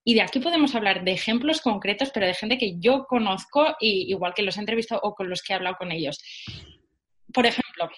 Y 0.03 0.15
de 0.15 0.21
aquí 0.21 0.39
podemos 0.39 0.73
hablar 0.73 1.03
de 1.03 1.11
ejemplos 1.11 1.61
concretos, 1.61 2.11
pero 2.13 2.25
de 2.25 2.33
gente 2.33 2.57
que 2.57 2.79
yo 2.79 3.05
conozco, 3.05 3.75
y 3.79 4.11
igual 4.11 4.33
que 4.33 4.41
los 4.41 4.57
he 4.57 4.59
entrevistado 4.59 5.01
o 5.03 5.13
con 5.13 5.29
los 5.29 5.41
que 5.41 5.53
he 5.53 5.55
hablado 5.55 5.75
con 5.77 5.91
ellos. 5.91 6.17
Por 7.33 7.45
ejemplo, 7.45 7.89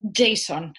Jason. 0.00 0.72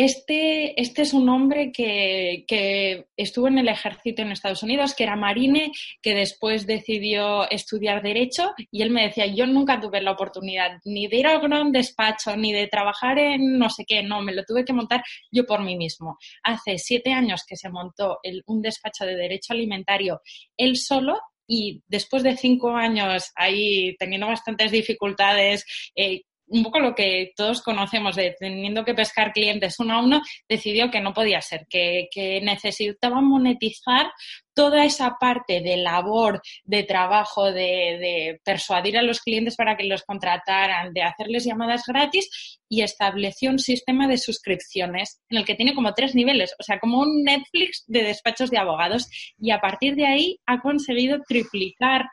Este, 0.00 0.80
este 0.80 1.02
es 1.02 1.12
un 1.12 1.28
hombre 1.28 1.72
que, 1.72 3.06
estuvo 3.16 3.48
en 3.48 3.58
el 3.58 3.66
ejército 3.66 4.22
en 4.22 4.30
Estados 4.30 4.62
Unidos, 4.62 4.94
que 4.94 5.02
era 5.02 5.16
marine, 5.16 5.72
que 6.00 6.14
después 6.14 6.68
decidió 6.68 7.50
estudiar 7.50 8.00
Derecho 8.00 8.52
y 8.70 8.82
él 8.82 8.90
me 8.90 9.02
decía, 9.02 9.26
yo 9.26 9.44
nunca 9.48 9.80
tuve 9.80 10.00
la 10.00 10.12
oportunidad 10.12 10.78
ni 10.84 11.08
de 11.08 11.16
ir 11.16 11.26
a 11.26 11.40
un 11.40 11.72
despacho, 11.72 12.36
ni 12.36 12.52
de 12.52 12.68
trabajar 12.68 13.18
en 13.18 13.58
no 13.58 13.68
sé 13.70 13.84
qué, 13.84 14.04
no, 14.04 14.22
me 14.22 14.32
lo 14.32 14.44
tuve 14.44 14.64
que 14.64 14.72
montar 14.72 15.02
yo 15.32 15.44
por 15.44 15.64
mí 15.64 15.76
mismo. 15.76 16.16
Hace 16.44 16.78
siete 16.78 17.12
años 17.12 17.42
que 17.44 17.56
se 17.56 17.68
montó 17.68 18.20
un 18.46 18.62
despacho 18.62 19.04
de 19.04 19.16
Derecho 19.16 19.52
Alimentario 19.52 20.20
él 20.56 20.76
solo 20.76 21.18
y 21.44 21.82
después 21.88 22.22
de 22.22 22.36
cinco 22.36 22.70
años 22.70 23.32
ahí 23.34 23.96
teniendo 23.98 24.28
bastantes 24.28 24.70
dificultades, 24.70 25.64
eh, 25.96 26.22
un 26.50 26.62
poco 26.62 26.80
lo 26.80 26.94
que 26.94 27.32
todos 27.36 27.62
conocemos 27.62 28.16
de 28.16 28.34
teniendo 28.38 28.84
que 28.84 28.94
pescar 28.94 29.32
clientes 29.32 29.78
uno 29.78 29.94
a 29.94 30.02
uno, 30.02 30.22
decidió 30.48 30.90
que 30.90 31.00
no 31.00 31.12
podía 31.12 31.40
ser, 31.40 31.66
que, 31.68 32.08
necesitaba 32.42 33.20
monetizar 33.20 34.10
toda 34.54 34.84
esa 34.84 35.16
parte 35.20 35.60
de 35.60 35.76
labor, 35.76 36.40
de 36.64 36.82
trabajo, 36.82 37.52
de, 37.52 38.40
persuadir 38.44 38.98
a 38.98 39.02
los 39.02 39.20
clientes 39.20 39.56
para 39.56 39.76
que 39.76 39.84
los 39.84 40.02
contrataran, 40.02 40.92
de 40.92 41.02
hacerles 41.02 41.44
llamadas 41.44 41.82
gratis 41.86 42.58
y 42.68 42.82
estableció 42.82 43.50
un 43.50 43.58
sistema 43.58 44.08
de 44.08 44.18
suscripciones 44.18 45.20
en 45.30 45.38
el 45.38 45.44
que 45.44 45.54
tiene 45.54 45.74
como 45.74 45.94
tres 45.94 46.14
niveles, 46.14 46.54
o 46.58 46.62
sea, 46.62 46.78
como 46.78 47.00
un 47.00 47.22
Netflix 47.22 47.84
de 47.86 48.02
despachos 48.02 48.50
de 48.50 48.58
abogados 48.58 49.08
y 49.38 49.50
a 49.50 49.60
partir 49.60 49.94
de 49.94 50.06
ahí 50.06 50.40
ha 50.46 50.60
conseguido 50.60 51.18
triplicar 51.26 52.06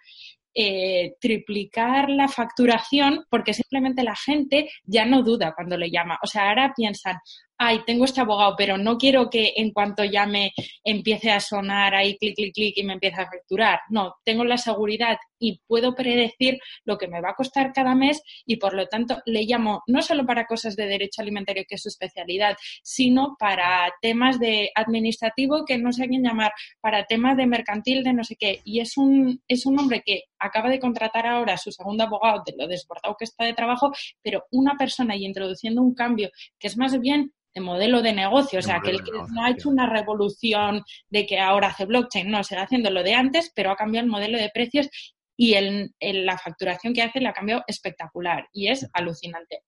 eh, 0.58 1.16
triplicar 1.20 2.10
la 2.10 2.30
facturación 2.30 3.26
porque 3.30 3.54
simplemente 3.54 4.04
la 4.04 4.16
gente 4.16 4.70
ya 4.86 5.06
no 5.06 5.22
duda 5.22 5.54
cuando 5.54 5.78
le 5.78 5.92
llama. 5.92 6.18
O 6.24 6.28
sea, 6.28 6.48
ahora 6.48 6.74
piensan, 6.74 7.18
ay, 7.58 7.82
tengo 7.86 8.06
este 8.06 8.22
abogado, 8.22 8.56
pero 8.58 8.78
no 8.78 8.98
quiero 8.98 9.30
que 9.30 9.54
en 9.56 9.72
cuanto 9.72 10.04
llame 10.04 10.54
empiece 10.84 11.32
a 11.32 11.40
sonar 11.40 11.96
ahí 11.96 12.18
clic, 12.18 12.36
clic, 12.36 12.54
clic 12.54 12.78
y 12.78 12.84
me 12.84 12.94
empiece 12.94 13.22
a 13.22 13.30
facturar. 13.30 13.80
No, 13.90 14.16
tengo 14.24 14.44
la 14.44 14.58
seguridad 14.58 15.18
y 15.40 15.60
puedo 15.68 15.96
predecir 15.96 16.60
lo 16.86 16.98
que 16.98 17.08
me 17.08 17.22
va 17.22 17.32
a 17.32 17.36
costar 17.36 17.72
cada 17.74 17.96
mes 17.96 18.22
y 18.46 18.58
por 18.58 18.74
lo 18.74 18.88
tanto 18.88 19.18
le 19.26 19.44
llamo 19.44 19.84
no 19.88 20.02
solo 20.02 20.26
para 20.26 20.46
cosas 20.46 20.76
de 20.76 20.88
derecho 20.88 21.22
alimentario, 21.22 21.64
que 21.68 21.76
es 21.76 21.82
su 21.82 21.90
especialidad, 21.90 22.56
sino 22.84 23.36
para 23.40 23.94
temas 24.02 24.40
de 24.40 24.72
administrativo 24.76 25.66
que 25.66 25.78
no 25.78 25.92
sé 25.92 26.06
a 26.06 26.08
quién 26.08 26.24
llamar, 26.24 26.52
para 26.82 27.06
temas 27.06 27.38
de 27.38 27.48
mercantil, 27.48 28.04
de 28.04 28.14
no 28.14 28.24
sé 28.24 28.36
qué. 28.38 28.62
Y 28.64 28.80
es 28.80 28.98
un, 28.98 29.42
es 29.48 29.66
un 29.66 29.80
hombre 29.80 30.02
que 30.06 30.24
acaba 30.40 30.70
de 30.70 30.80
contratar 30.80 31.26
ahora 31.28 31.54
a 31.54 31.58
su 31.58 31.72
segundo 31.72 32.04
abogado 32.04 32.44
de 32.46 32.54
lo 32.58 32.68
desbordado 32.68 33.16
que 33.18 33.26
está 33.26 33.46
de 33.46 33.54
trabajo, 33.54 33.92
pero 34.22 34.46
una 34.52 34.76
persona 34.78 35.16
y 35.16 35.26
introduciendo 35.26 35.82
un 35.82 35.94
cambio 35.94 36.30
que 36.60 36.68
es 36.68 36.78
más 36.78 37.00
bien 37.00 37.32
de 37.56 37.62
modelo 37.62 38.02
de 38.02 38.12
negocio, 38.12 38.60
o 38.60 38.62
sea, 38.62 38.82
que 38.82 38.92
él 38.92 39.02
no 39.34 39.44
ha 39.44 39.50
hecho 39.50 39.70
una 39.70 39.90
revolución 39.90 40.84
de 41.10 41.26
que 41.26 41.40
ahora 41.40 41.70
hace 41.70 41.86
blockchain, 41.86 42.30
no, 42.30 42.44
sigue 42.44 42.60
haciendo 42.60 42.90
lo 42.92 43.02
de 43.02 43.14
antes, 43.14 43.52
pero 43.56 43.72
ha 43.72 43.78
cambiado 43.78 44.04
el 44.06 44.12
modelo 44.12 44.38
de 44.38 44.52
precios 44.54 44.90
y 45.38 45.54
el, 45.54 45.94
la 46.00 46.38
facturación 46.38 46.94
que 46.94 47.02
hace 47.02 47.22
la 47.22 47.30
ha 47.30 47.34
cambiado 47.34 47.64
espectacular 47.68 48.50
y 48.52 48.68
es 48.68 48.88
alucinante. 48.94 49.62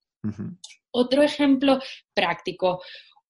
Otro 0.91 1.23
ejemplo 1.23 1.79
práctico. 2.13 2.81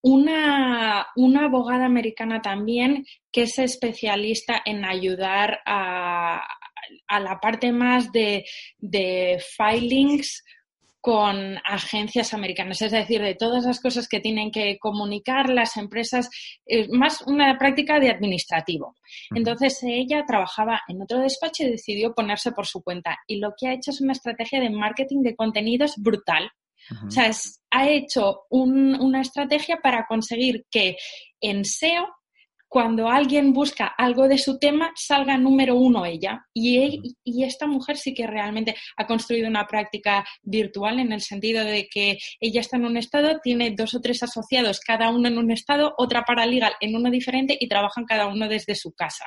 Una, 0.01 1.07
una, 1.15 1.45
abogada 1.45 1.85
americana 1.85 2.41
también 2.41 3.05
que 3.31 3.43
es 3.43 3.59
especialista 3.59 4.61
en 4.65 4.85
ayudar 4.85 5.59
a, 5.65 6.41
a 7.07 7.19
la 7.19 7.39
parte 7.39 7.71
más 7.71 8.11
de, 8.11 8.45
de 8.79 9.39
filings 9.39 10.43
con 10.99 11.57
agencias 11.63 12.33
americanas, 12.33 12.81
es 12.81 12.91
decir, 12.91 13.21
de 13.21 13.35
todas 13.35 13.63
las 13.65 13.79
cosas 13.79 14.07
que 14.07 14.19
tienen 14.19 14.51
que 14.51 14.77
comunicar 14.79 15.49
las 15.49 15.77
empresas, 15.77 16.29
más 16.89 17.21
una 17.21 17.57
práctica 17.57 17.99
de 17.99 18.09
administrativo. 18.09 18.95
Entonces 19.33 19.81
ella 19.83 20.25
trabajaba 20.27 20.81
en 20.87 21.01
otro 21.01 21.19
despacho 21.19 21.63
y 21.63 21.71
decidió 21.71 22.13
ponerse 22.13 22.51
por 22.51 22.65
su 22.65 22.81
cuenta 22.81 23.17
y 23.27 23.37
lo 23.37 23.53
que 23.57 23.67
ha 23.67 23.73
hecho 23.73 23.91
es 23.91 24.01
una 24.01 24.13
estrategia 24.13 24.59
de 24.59 24.69
marketing 24.69 25.21
de 25.21 25.35
contenidos 25.35 25.93
brutal. 25.97 26.51
O 27.05 27.11
sea, 27.11 27.29
ha 27.71 27.89
hecho 27.89 28.41
una 28.49 29.21
estrategia 29.21 29.77
para 29.81 30.05
conseguir 30.07 30.65
que 30.71 30.95
en 31.41 31.65
SEO 31.65 32.07
cuando 32.67 33.09
alguien 33.09 33.53
busca 33.53 33.87
algo 33.97 34.27
de 34.27 34.37
su 34.37 34.59
tema, 34.59 34.91
salga 34.95 35.37
número 35.37 35.75
uno 35.75 36.05
ella. 36.05 36.45
Y, 36.53 37.15
y, 37.23 37.43
esta 37.43 37.67
mujer 37.67 37.97
sí 37.97 38.13
que 38.13 38.27
realmente 38.27 38.75
ha 38.97 39.07
construido 39.07 39.47
una 39.47 39.67
práctica 39.67 40.25
virtual 40.43 40.99
en 40.99 41.11
el 41.11 41.21
sentido 41.21 41.63
de 41.63 41.87
que 41.87 42.17
ella 42.39 42.61
está 42.61 42.77
en 42.77 42.85
un 42.85 42.97
estado, 42.97 43.39
tiene 43.41 43.71
dos 43.71 43.95
o 43.95 44.01
tres 44.01 44.23
asociados, 44.23 44.79
cada 44.79 45.09
uno 45.09 45.27
en 45.27 45.37
un 45.37 45.51
estado, 45.51 45.93
otra 45.97 46.23
paralegal 46.23 46.73
en 46.81 46.95
uno 46.95 47.09
diferente 47.09 47.57
y 47.59 47.67
trabajan 47.67 48.05
cada 48.05 48.27
uno 48.27 48.47
desde 48.47 48.75
su 48.75 48.91
casa 48.93 49.25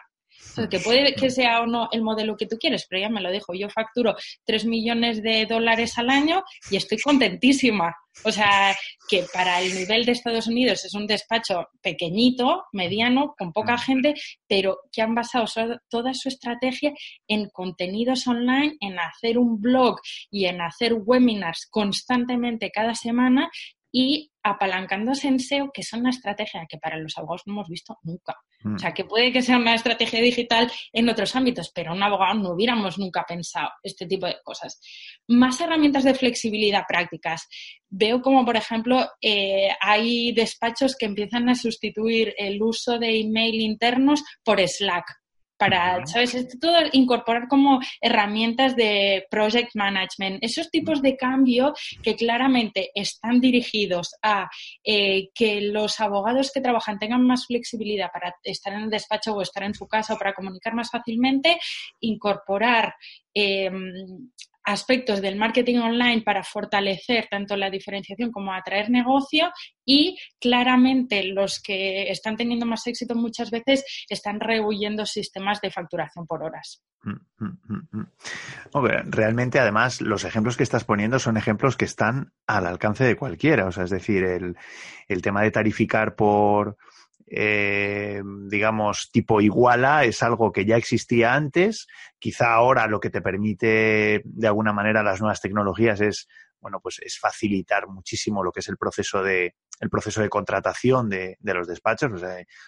que 0.70 0.81
puede 0.81 1.14
que 1.14 1.31
sea 1.31 1.61
o 1.61 1.66
no 1.66 1.88
el 1.92 2.03
modelo 2.03 2.37
que 2.37 2.46
tú 2.46 2.57
quieres, 2.59 2.87
pero 2.88 3.00
ya 3.00 3.09
me 3.09 3.20
lo 3.20 3.31
dejo. 3.31 3.55
Yo 3.55 3.68
facturo 3.68 4.14
3 4.44 4.64
millones 4.66 5.22
de 5.22 5.46
dólares 5.46 5.96
al 5.98 6.11
año 6.11 6.42
y 6.70 6.76
estoy 6.76 6.98
contentísima. 6.98 7.94
O 8.24 8.33
sea, 8.33 8.76
que 9.09 9.24
para 9.33 9.61
el 9.61 9.74
nivel 9.74 10.05
de 10.05 10.12
Estados 10.12 10.46
Unidos 10.46 10.85
es 10.85 10.94
un 10.94 11.07
despacho 11.07 11.68
pequeñito, 11.81 12.64
mediano, 12.72 13.35
con 13.38 13.53
poca 13.53 13.79
gente, 13.79 14.14
pero 14.46 14.79
que 14.92 15.00
han 15.00 15.14
basado 15.14 15.46
toda 15.88 16.12
su 16.12 16.29
estrategia 16.29 16.92
en 17.29 17.48
contenidos 17.50 18.26
online, 18.26 18.76
en 18.81 18.98
hacer 18.98 19.38
un 19.38 19.61
blog 19.61 20.00
y 20.31 20.46
en 20.46 20.61
hacer 20.61 20.94
webinars 20.94 21.66
constantemente 21.70 22.70
cada 22.70 22.94
semana 22.94 23.50
y 23.92 24.31
apalancándose 24.42 25.29
en 25.29 25.38
SEO, 25.38 25.70
que 25.72 25.83
es 25.83 25.92
una 25.92 26.11
estrategia 26.11 26.66
que 26.68 26.79
para 26.79 26.96
los 26.96 27.16
abogados 27.18 27.42
no 27.46 27.55
hemos 27.55 27.68
visto 27.68 27.98
nunca. 28.03 28.37
O 28.64 28.79
sea, 28.79 28.90
mm. 28.90 28.94
que 28.94 29.05
puede 29.05 29.33
que 29.33 29.42
sea 29.42 29.57
una 29.57 29.74
estrategia 29.74 30.20
digital 30.20 30.70
en 30.92 31.09
otros 31.09 31.35
ámbitos, 31.37 31.70
pero 31.74 31.92
un 31.92 32.03
abogado 32.03 32.35
no 32.35 32.50
hubiéramos 32.50 32.98
nunca 32.98 33.24
pensado 33.26 33.70
este 33.83 34.07
tipo 34.07 34.26
de 34.26 34.37
cosas. 34.42 34.81
Más 35.29 35.61
herramientas 35.61 36.05
de 36.05 36.14
flexibilidad 36.14 36.85
prácticas. 36.88 37.48
Veo 37.88 38.22
como, 38.22 38.44
por 38.44 38.57
ejemplo, 38.57 39.07
eh, 39.20 39.70
hay 39.81 40.33
despachos 40.33 40.96
que 40.96 41.07
empiezan 41.07 41.48
a 41.48 41.55
sustituir 41.55 42.35
el 42.38 42.62
uso 42.62 42.98
de 42.98 43.20
email 43.20 43.61
internos 43.61 44.22
por 44.44 44.61
Slack 44.61 45.19
para, 45.61 46.07
¿sabes? 46.07 46.59
todo 46.59 46.79
incorporar 46.92 47.46
como 47.46 47.81
herramientas 48.01 48.75
de 48.75 49.27
project 49.31 49.73
management, 49.75 50.38
esos 50.40 50.70
tipos 50.70 51.03
de 51.03 51.18
cambio 51.18 51.75
que 52.03 52.16
claramente 52.16 52.90
están 52.94 53.42
dirigidos 53.42 54.14
a 54.23 54.49
eh, 54.83 55.29
que 55.35 55.61
los 55.61 56.01
abogados 56.01 56.51
que 56.51 56.62
trabajan 56.62 56.99
tengan 56.99 57.27
más 57.27 57.44
flexibilidad 57.46 58.11
para 58.11 58.35
estar 58.42 58.73
en 58.73 58.85
el 58.85 58.90
despacho 58.90 59.35
o 59.35 59.42
estar 59.42 59.62
en 59.62 59.75
su 59.75 59.87
casa 59.87 60.14
o 60.14 60.18
para 60.18 60.33
comunicar 60.33 60.73
más 60.73 60.90
fácilmente, 60.90 61.59
incorporar 62.01 62.94
em, 63.35 64.31
aspectos 64.70 65.20
del 65.20 65.37
marketing 65.37 65.78
online 65.78 66.22
para 66.22 66.42
fortalecer 66.42 67.26
tanto 67.30 67.56
la 67.56 67.70
diferenciación 67.70 68.30
como 68.30 68.52
atraer 68.52 68.90
negocio 68.90 69.50
y 69.85 70.16
claramente 70.40 71.24
los 71.24 71.61
que 71.61 72.11
están 72.11 72.37
teniendo 72.37 72.66
más 72.66 72.87
éxito 72.87 73.14
muchas 73.14 73.50
veces 73.50 73.85
están 74.09 74.40
rehuyendo 74.40 75.04
sistemas 75.06 75.61
de 75.61 75.70
facturación 75.70 76.26
por 76.26 76.42
horas. 76.42 76.83
Mm, 77.02 77.44
mm, 77.44 77.88
mm, 77.92 79.11
realmente, 79.11 79.59
además, 79.59 80.00
los 80.00 80.24
ejemplos 80.24 80.56
que 80.56 80.62
estás 80.62 80.85
poniendo 80.85 81.18
son 81.18 81.37
ejemplos 81.37 81.76
que 81.76 81.87
están 81.87 82.33
al 82.46 82.66
alcance 82.66 83.04
de 83.04 83.16
cualquiera. 83.16 83.66
O 83.66 83.72
sea, 83.72 83.85
es 83.85 83.90
decir, 83.90 84.24
el, 84.24 84.56
el 85.09 85.22
tema 85.22 85.42
de 85.42 85.50
tarificar 85.50 86.14
por, 86.14 86.76
eh, 87.31 88.23
digamos, 88.49 89.11
tipo 89.12 89.40
iguala, 89.40 90.05
es 90.05 90.23
algo 90.23 90.53
que 90.53 90.66
ya 90.66 90.77
existía 90.77 91.35
antes. 91.35 91.87
Quizá 92.19 92.53
ahora 92.53 92.88
lo 92.88 92.99
que 93.01 93.11
te 93.11 93.23
permite, 93.23 94.23
de 94.25 94.47
alguna 94.47 94.73
manera, 94.73 95.03
las 95.03 95.21
nuevas 95.21 95.40
tecnologías 95.40 96.01
es 96.01 96.29
bueno, 96.61 96.81
pues 96.81 96.99
es 97.01 97.19
facilitar 97.19 97.88
muchísimo 97.88 98.45
lo 98.45 98.53
que 98.53 98.61
es 98.61 98.69
el 98.69 98.77
proceso 98.77 99.23
de, 99.23 99.55
el 99.81 99.88
proceso 99.88 100.21
de 100.21 100.29
contratación 100.29 101.09
de, 101.09 101.37
de 101.40 101.55
los 101.55 101.66
despachos, 101.66 102.12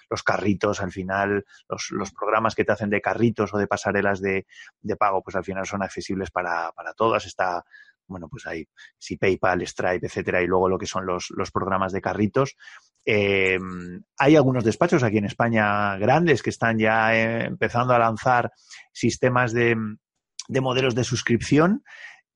los 0.09 0.23
carritos 0.23 0.81
al 0.81 0.91
final, 0.91 1.45
los, 1.69 1.91
los, 1.91 2.11
programas 2.13 2.55
que 2.55 2.65
te 2.65 2.73
hacen 2.73 2.89
de 2.89 3.03
carritos 3.03 3.53
o 3.53 3.59
de 3.59 3.67
pasarelas 3.67 4.21
de, 4.21 4.47
de 4.81 4.97
pago, 4.97 5.23
pues 5.23 5.37
al 5.37 5.45
final 5.45 5.67
son 5.67 5.83
accesibles 5.83 6.31
para, 6.31 6.73
para 6.73 6.95
todas. 6.95 7.27
Está 7.27 7.65
bueno, 8.13 8.29
pues 8.29 8.47
hay 8.47 8.67
si 8.99 9.17
PayPal, 9.17 9.67
Stripe, 9.67 10.07
etcétera, 10.07 10.43
y 10.43 10.47
luego 10.47 10.69
lo 10.69 10.79
que 10.79 10.87
son 10.87 11.05
los, 11.05 11.27
los 11.31 11.51
programas 11.51 11.93
de 11.93 12.01
carritos. 12.01 12.55
Eh, 13.05 13.59
hay 14.19 14.37
algunos 14.37 14.63
despachos 14.63 15.03
aquí 15.03 15.19
en 15.19 15.25
España 15.25 15.97
grandes 15.97 16.43
que 16.43 16.51
están 16.51 16.79
ya 16.79 17.17
eh, 17.17 17.47
empezando 17.47 17.95
a 17.95 17.99
lanzar 17.99 18.53
sistemas 18.93 19.53
de, 19.53 19.77
de 20.49 20.61
modelos 20.61 20.95
de 20.95 21.05
suscripción. 21.05 21.83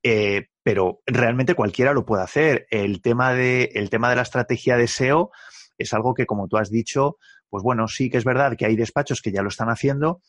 Eh, 0.03 0.49
pero 0.62 1.01
realmente 1.07 1.55
cualquiera 1.55 1.93
lo 1.93 2.05
puede 2.05 2.25
hacer. 2.25 2.67
El 2.71 3.01
tema 3.01 3.33
de, 3.35 3.71
el 3.75 3.89
tema 3.91 4.11
de 4.11 4.17
la 4.17 4.23
estrategia 4.23 4.77
de 4.77 4.89
SEO 4.89 5.31
es 5.79 5.93
algo 5.93 6.15
que, 6.15 6.27
como 6.27 6.49
tú 6.49 6.57
has 6.57 6.71
dicho, 6.71 7.19
pues 7.48 7.62
bueno, 7.62 7.88
sí 7.88 8.11
que 8.11 8.18
es 8.18 8.24
verdad 8.24 8.56
que 8.56 8.66
hay 8.66 8.76
despachos 8.76 9.22
que 9.22 9.32
ya 9.32 9.42
lo 9.42 9.48
están 9.48 9.68
haciendo, 9.68 10.20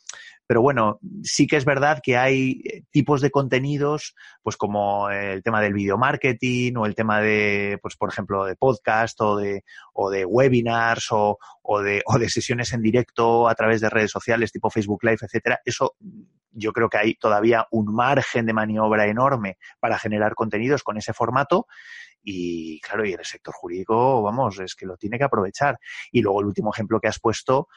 pero 0.45 0.61
bueno, 0.61 0.99
sí 1.23 1.45
que 1.45 1.57
es 1.57 1.65
verdad 1.65 1.99
que 2.01 2.17
hay 2.17 2.61
eh, 2.63 2.83
tipos 2.89 3.21
de 3.21 3.31
contenidos, 3.31 4.15
pues 4.41 4.55
como 4.55 5.09
el 5.09 5.43
tema 5.43 5.61
del 5.61 5.73
video 5.73 5.97
marketing 5.97 6.73
o 6.77 6.85
el 6.85 6.95
tema 6.95 7.19
de, 7.21 7.77
pues 7.81 7.97
por 7.97 8.09
ejemplo, 8.09 8.45
de 8.45 8.55
podcast 8.55 9.19
o 9.21 9.35
de, 9.35 9.63
o 9.93 10.09
de 10.09 10.25
webinars 10.25 11.11
o, 11.11 11.37
o, 11.61 11.81
de, 11.81 12.01
o 12.05 12.17
de 12.17 12.29
sesiones 12.29 12.71
en 12.73 12.81
directo 12.81 13.47
a 13.49 13.55
través 13.55 13.81
de 13.81 13.89
redes 13.89 14.11
sociales 14.11 14.51
tipo 14.51 14.69
Facebook 14.69 15.03
Live, 15.03 15.19
etcétera. 15.21 15.59
Eso 15.65 15.95
yo 16.57 16.73
creo 16.73 16.89
que 16.89 16.97
hay 16.97 17.15
todavía 17.15 17.67
un 17.71 17.93
margen 17.93 18.45
de 18.45 18.53
maniobra 18.53 19.07
enorme 19.07 19.57
para 19.79 19.99
generar 19.99 20.35
contenidos 20.35 20.83
con 20.83 20.97
ese 20.97 21.13
formato 21.13 21.67
y 22.23 22.81
claro, 22.81 23.05
y 23.05 23.13
el 23.13 23.23
sector 23.23 23.53
jurídico, 23.53 24.21
vamos, 24.21 24.59
es 24.59 24.75
que 24.75 24.85
lo 24.85 24.97
tiene 24.97 25.17
que 25.17 25.23
aprovechar. 25.23 25.79
Y 26.11 26.21
luego 26.21 26.41
el 26.41 26.47
último 26.47 26.71
ejemplo 26.73 26.99
que 26.99 27.07
has 27.07 27.19
puesto, 27.19 27.69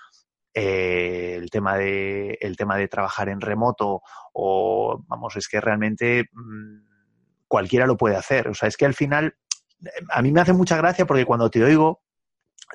eh, 0.53 1.37
el 1.37 1.51
tema 1.51 1.77
de 1.77 2.37
el 2.41 2.57
tema 2.57 2.77
de 2.77 2.89
trabajar 2.89 3.29
en 3.29 3.41
remoto 3.41 4.03
o 4.33 5.01
vamos 5.07 5.37
es 5.37 5.47
que 5.47 5.61
realmente 5.61 6.25
mmm, 6.33 6.79
cualquiera 7.47 7.87
lo 7.87 7.97
puede 7.97 8.17
hacer 8.17 8.49
o 8.49 8.55
sea 8.55 8.69
es 8.69 8.77
que 8.77 8.85
al 8.85 8.95
final 8.95 9.37
a 10.11 10.23
mí 10.23 10.33
me 10.33 10.41
hace 10.41 10.53
mucha 10.53 10.77
gracia 10.77 11.07
porque 11.07 11.25
cuando 11.25 11.51
te 11.51 11.63
oigo 11.63 12.03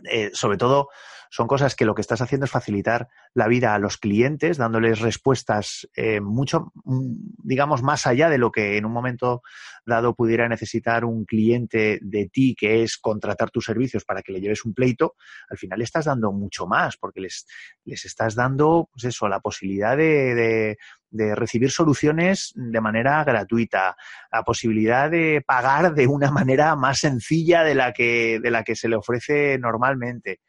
eh, 0.10 0.32
sobre 0.34 0.58
todo 0.58 0.88
son 1.36 1.48
cosas 1.48 1.76
que 1.76 1.84
lo 1.84 1.95
que 1.95 2.02
estás 2.02 2.21
haciendo 2.21 2.45
es 2.45 2.52
facilitar 2.52 3.10
la 3.34 3.50
vida 3.50 3.76
a 3.76 3.80
los 3.80 3.98
clientes, 3.98 4.56
dándoles 4.56 5.02
respuestas 5.02 5.86
eh, 5.93 6.21
mucho, 6.21 6.71
mm, 6.86 7.13
digamos, 7.43 7.84
más 7.84 8.08
allá 8.08 8.30
de 8.30 8.38
lo 8.38 8.54
que 8.54 8.78
en 8.78 8.86
un 8.86 8.93
momento 8.93 9.41
dado 9.86 10.15
pudiera 10.15 10.48
necesitar 10.48 11.04
un 11.04 11.26
cliente 11.26 12.00
de 12.02 12.30
ti, 12.30 12.56
que 12.58 12.84
es 12.84 12.98
contratar 12.98 13.52
tus 13.52 13.65
servicios 13.65 14.06
para 14.06 14.21
que 14.21 14.32
le 14.32 14.39
lleves 14.39 14.63
un 14.63 14.74
pleito, 14.74 15.15
al 15.50 15.58
final 15.58 15.82
estás 15.82 16.06
dando 16.06 16.32
mucho 16.32 16.67
más, 16.67 16.95
porque 16.95 17.19
les, 17.19 17.45
les 17.84 18.06
estás 18.06 18.34
dando, 18.36 18.88
pues 18.93 19.04
eso, 19.04 19.28
la 19.28 19.41
posibilidad 19.41 19.98
de, 19.98 20.36
de 20.36 20.78
de 21.15 21.34
recibir 21.34 21.71
soluciones 21.71 22.52
de 22.56 22.82
manera 22.82 23.24
gratuita, 23.24 23.95
la 24.32 24.43
posibilidad 24.43 25.10
de 25.10 25.41
pagar 25.45 25.93
de 25.93 26.08
una 26.08 26.30
manera 26.30 26.76
más 26.76 27.00
sencilla 27.00 27.63
de 27.63 27.76
la 27.76 27.93
que, 27.93 28.39
de 28.41 28.52
la 28.52 28.63
que 28.63 28.76
se 28.76 28.89
le 28.89 28.98
ofrece 28.98 29.58
normalmente. 29.58 30.41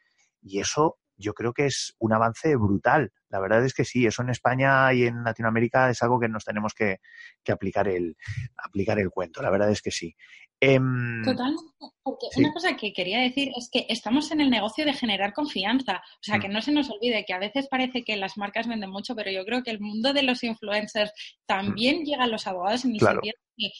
Y 0.47 0.59
eso 0.59 0.97
yo 1.17 1.33
creo 1.33 1.53
que 1.53 1.65
es 1.65 1.95
un 1.99 2.13
avance 2.13 2.55
brutal. 2.55 3.11
La 3.29 3.39
verdad 3.39 3.65
es 3.65 3.73
que 3.73 3.83
sí, 3.83 4.05
eso 4.05 4.21
en 4.21 4.29
España 4.29 4.93
y 4.93 5.03
en 5.03 5.23
Latinoamérica 5.23 5.89
es 5.89 6.01
algo 6.03 6.19
que 6.19 6.29
nos 6.29 6.45
tenemos 6.45 6.73
que, 6.73 6.99
que 7.43 7.51
aplicar, 7.51 7.87
el, 7.87 8.15
aplicar 8.55 8.99
el 8.99 9.09
cuento. 9.09 9.41
La 9.41 9.49
verdad 9.49 9.71
es 9.71 9.81
que 9.81 9.91
sí. 9.91 10.15
Eh, 10.59 10.79
Totalmente, 11.23 11.73
porque 12.01 12.27
sí. 12.31 12.39
una 12.39 12.53
cosa 12.53 12.75
que 12.75 12.91
quería 12.93 13.19
decir 13.19 13.51
es 13.55 13.69
que 13.71 13.85
estamos 13.89 14.31
en 14.31 14.41
el 14.41 14.49
negocio 14.49 14.85
de 14.85 14.93
generar 14.93 15.33
confianza. 15.33 15.97
O 15.97 16.23
sea, 16.23 16.37
mm. 16.37 16.41
que 16.41 16.49
no 16.49 16.61
se 16.61 16.71
nos 16.71 16.89
olvide 16.89 17.25
que 17.25 17.33
a 17.33 17.39
veces 17.39 17.67
parece 17.67 18.03
que 18.03 18.15
las 18.17 18.37
marcas 18.37 18.67
venden 18.67 18.89
mucho, 18.89 19.15
pero 19.15 19.31
yo 19.31 19.45
creo 19.45 19.63
que 19.63 19.71
el 19.71 19.79
mundo 19.79 20.13
de 20.13 20.23
los 20.23 20.43
influencers 20.43 21.11
también 21.45 22.01
mm. 22.01 22.05
llega 22.05 22.23
a 22.23 22.27
los 22.27 22.47
abogados 22.47 22.85
en 22.85 22.93
el 22.93 22.99
claro. 22.99 23.15
sentido 23.15 23.35
de 23.57 23.69
que, 23.69 23.71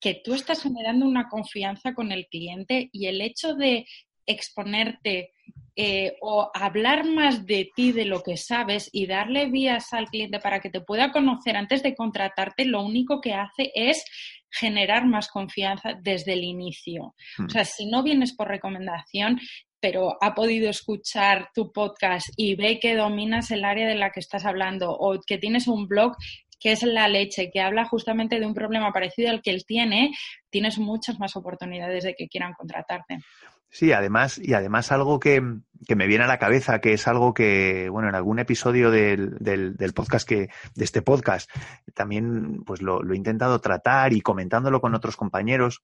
que 0.00 0.20
tú 0.22 0.34
estás 0.34 0.62
generando 0.62 1.06
una 1.06 1.28
confianza 1.28 1.94
con 1.94 2.12
el 2.12 2.26
cliente 2.26 2.90
y 2.92 3.06
el 3.06 3.20
hecho 3.22 3.54
de 3.54 3.86
exponerte 4.26 5.32
eh, 5.78 6.16
o 6.22 6.50
hablar 6.54 7.04
más 7.04 7.44
de 7.46 7.70
ti, 7.74 7.92
de 7.92 8.06
lo 8.06 8.22
que 8.22 8.36
sabes 8.36 8.88
y 8.92 9.06
darle 9.06 9.50
vías 9.50 9.92
al 9.92 10.06
cliente 10.06 10.40
para 10.40 10.60
que 10.60 10.70
te 10.70 10.80
pueda 10.80 11.12
conocer 11.12 11.56
antes 11.56 11.82
de 11.82 11.94
contratarte, 11.94 12.64
lo 12.64 12.82
único 12.82 13.20
que 13.20 13.34
hace 13.34 13.72
es 13.74 14.02
generar 14.50 15.06
más 15.06 15.28
confianza 15.28 15.92
desde 16.00 16.32
el 16.32 16.44
inicio. 16.44 17.14
Hmm. 17.36 17.44
O 17.44 17.50
sea, 17.50 17.64
si 17.64 17.86
no 17.86 18.02
vienes 18.02 18.34
por 18.34 18.48
recomendación, 18.48 19.38
pero 19.78 20.16
ha 20.22 20.34
podido 20.34 20.70
escuchar 20.70 21.50
tu 21.54 21.72
podcast 21.72 22.26
y 22.36 22.54
ve 22.54 22.80
que 22.80 22.96
dominas 22.96 23.50
el 23.50 23.64
área 23.64 23.86
de 23.86 23.96
la 23.96 24.10
que 24.10 24.20
estás 24.20 24.46
hablando 24.46 24.90
o 24.90 25.20
que 25.26 25.36
tienes 25.36 25.68
un 25.68 25.86
blog 25.86 26.16
que 26.58 26.72
es 26.72 26.82
la 26.82 27.06
leche, 27.06 27.50
que 27.52 27.60
habla 27.60 27.84
justamente 27.84 28.40
de 28.40 28.46
un 28.46 28.54
problema 28.54 28.92
parecido 28.92 29.28
al 29.28 29.42
que 29.42 29.50
él 29.50 29.64
tiene, 29.66 30.10
tienes 30.48 30.78
muchas 30.78 31.18
más 31.18 31.36
oportunidades 31.36 32.04
de 32.04 32.14
que 32.14 32.28
quieran 32.28 32.54
contratarte. 32.54 33.18
Sí, 33.68 33.92
además, 33.92 34.38
y 34.38 34.54
además 34.54 34.92
algo 34.92 35.20
que, 35.20 35.42
que, 35.86 35.96
me 35.96 36.06
viene 36.06 36.24
a 36.24 36.28
la 36.28 36.38
cabeza, 36.38 36.80
que 36.80 36.92
es 36.92 37.06
algo 37.08 37.34
que, 37.34 37.88
bueno, 37.90 38.08
en 38.08 38.14
algún 38.14 38.38
episodio 38.38 38.90
del, 38.90 39.36
del, 39.38 39.92
podcast 39.92 40.26
que, 40.26 40.48
de 40.74 40.84
este 40.84 41.02
podcast, 41.02 41.50
también 41.94 42.62
pues 42.64 42.80
lo, 42.80 43.02
lo, 43.02 43.12
he 43.12 43.16
intentado 43.16 43.60
tratar 43.60 44.12
y 44.12 44.20
comentándolo 44.20 44.80
con 44.80 44.94
otros 44.94 45.16
compañeros. 45.16 45.82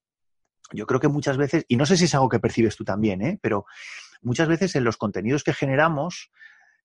Yo 0.73 0.87
creo 0.87 1.01
que 1.01 1.09
muchas 1.09 1.37
veces, 1.37 1.67
y 1.69 1.77
no 1.77 1.85
sé 1.85 1.97
si 1.97 2.05
es 2.05 2.15
algo 2.15 2.29
que 2.29 2.41
percibes 2.41 2.77
tú 2.77 2.85
también, 2.85 3.21
¿eh? 3.21 3.39
pero 3.43 3.67
muchas 4.23 4.49
veces 4.49 4.75
en 4.77 4.85
los 4.85 4.97
contenidos 4.97 5.45
que 5.45 5.53
generamos, 5.53 6.31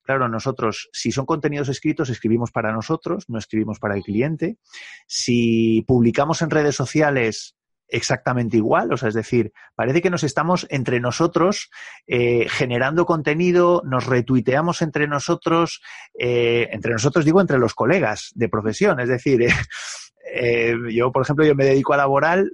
Claro, 0.07 0.29
nosotros, 0.29 0.87
si 0.93 1.11
son 1.11 1.25
contenidos 1.25 1.67
escritos, 1.67 2.09
escribimos 2.09 2.49
para 2.49 2.71
nosotros, 2.71 3.25
no 3.27 3.37
escribimos 3.37 3.77
para 3.77 3.97
el 3.97 4.03
cliente. 4.03 4.57
Si 5.05 5.83
publicamos 5.85 6.41
en 6.41 6.49
redes 6.49 6.77
sociales, 6.77 7.56
exactamente 7.87 8.57
igual, 8.57 8.91
o 8.91 8.97
sea, 8.97 9.09
es 9.09 9.15
decir, 9.15 9.53
parece 9.75 10.01
que 10.01 10.09
nos 10.09 10.23
estamos 10.23 10.67
entre 10.69 10.99
nosotros 10.99 11.69
eh, 12.05 12.47
generando 12.49 13.05
contenido, 13.05 13.81
nos 13.85 14.05
retuiteamos 14.05 14.81
entre 14.81 15.07
nosotros, 15.07 15.81
eh, 16.19 16.67
entre 16.71 16.93
nosotros 16.93 17.25
digo 17.25 17.41
entre 17.41 17.59
los 17.59 17.73
colegas 17.73 18.31
de 18.35 18.49
profesión, 18.49 18.99
es 18.99 19.09
decir, 19.09 19.47
eh, 20.33 20.75
yo, 20.91 21.11
por 21.11 21.23
ejemplo, 21.23 21.45
yo 21.45 21.55
me 21.55 21.65
dedico 21.65 21.93
a 21.93 21.97
laboral, 21.97 22.51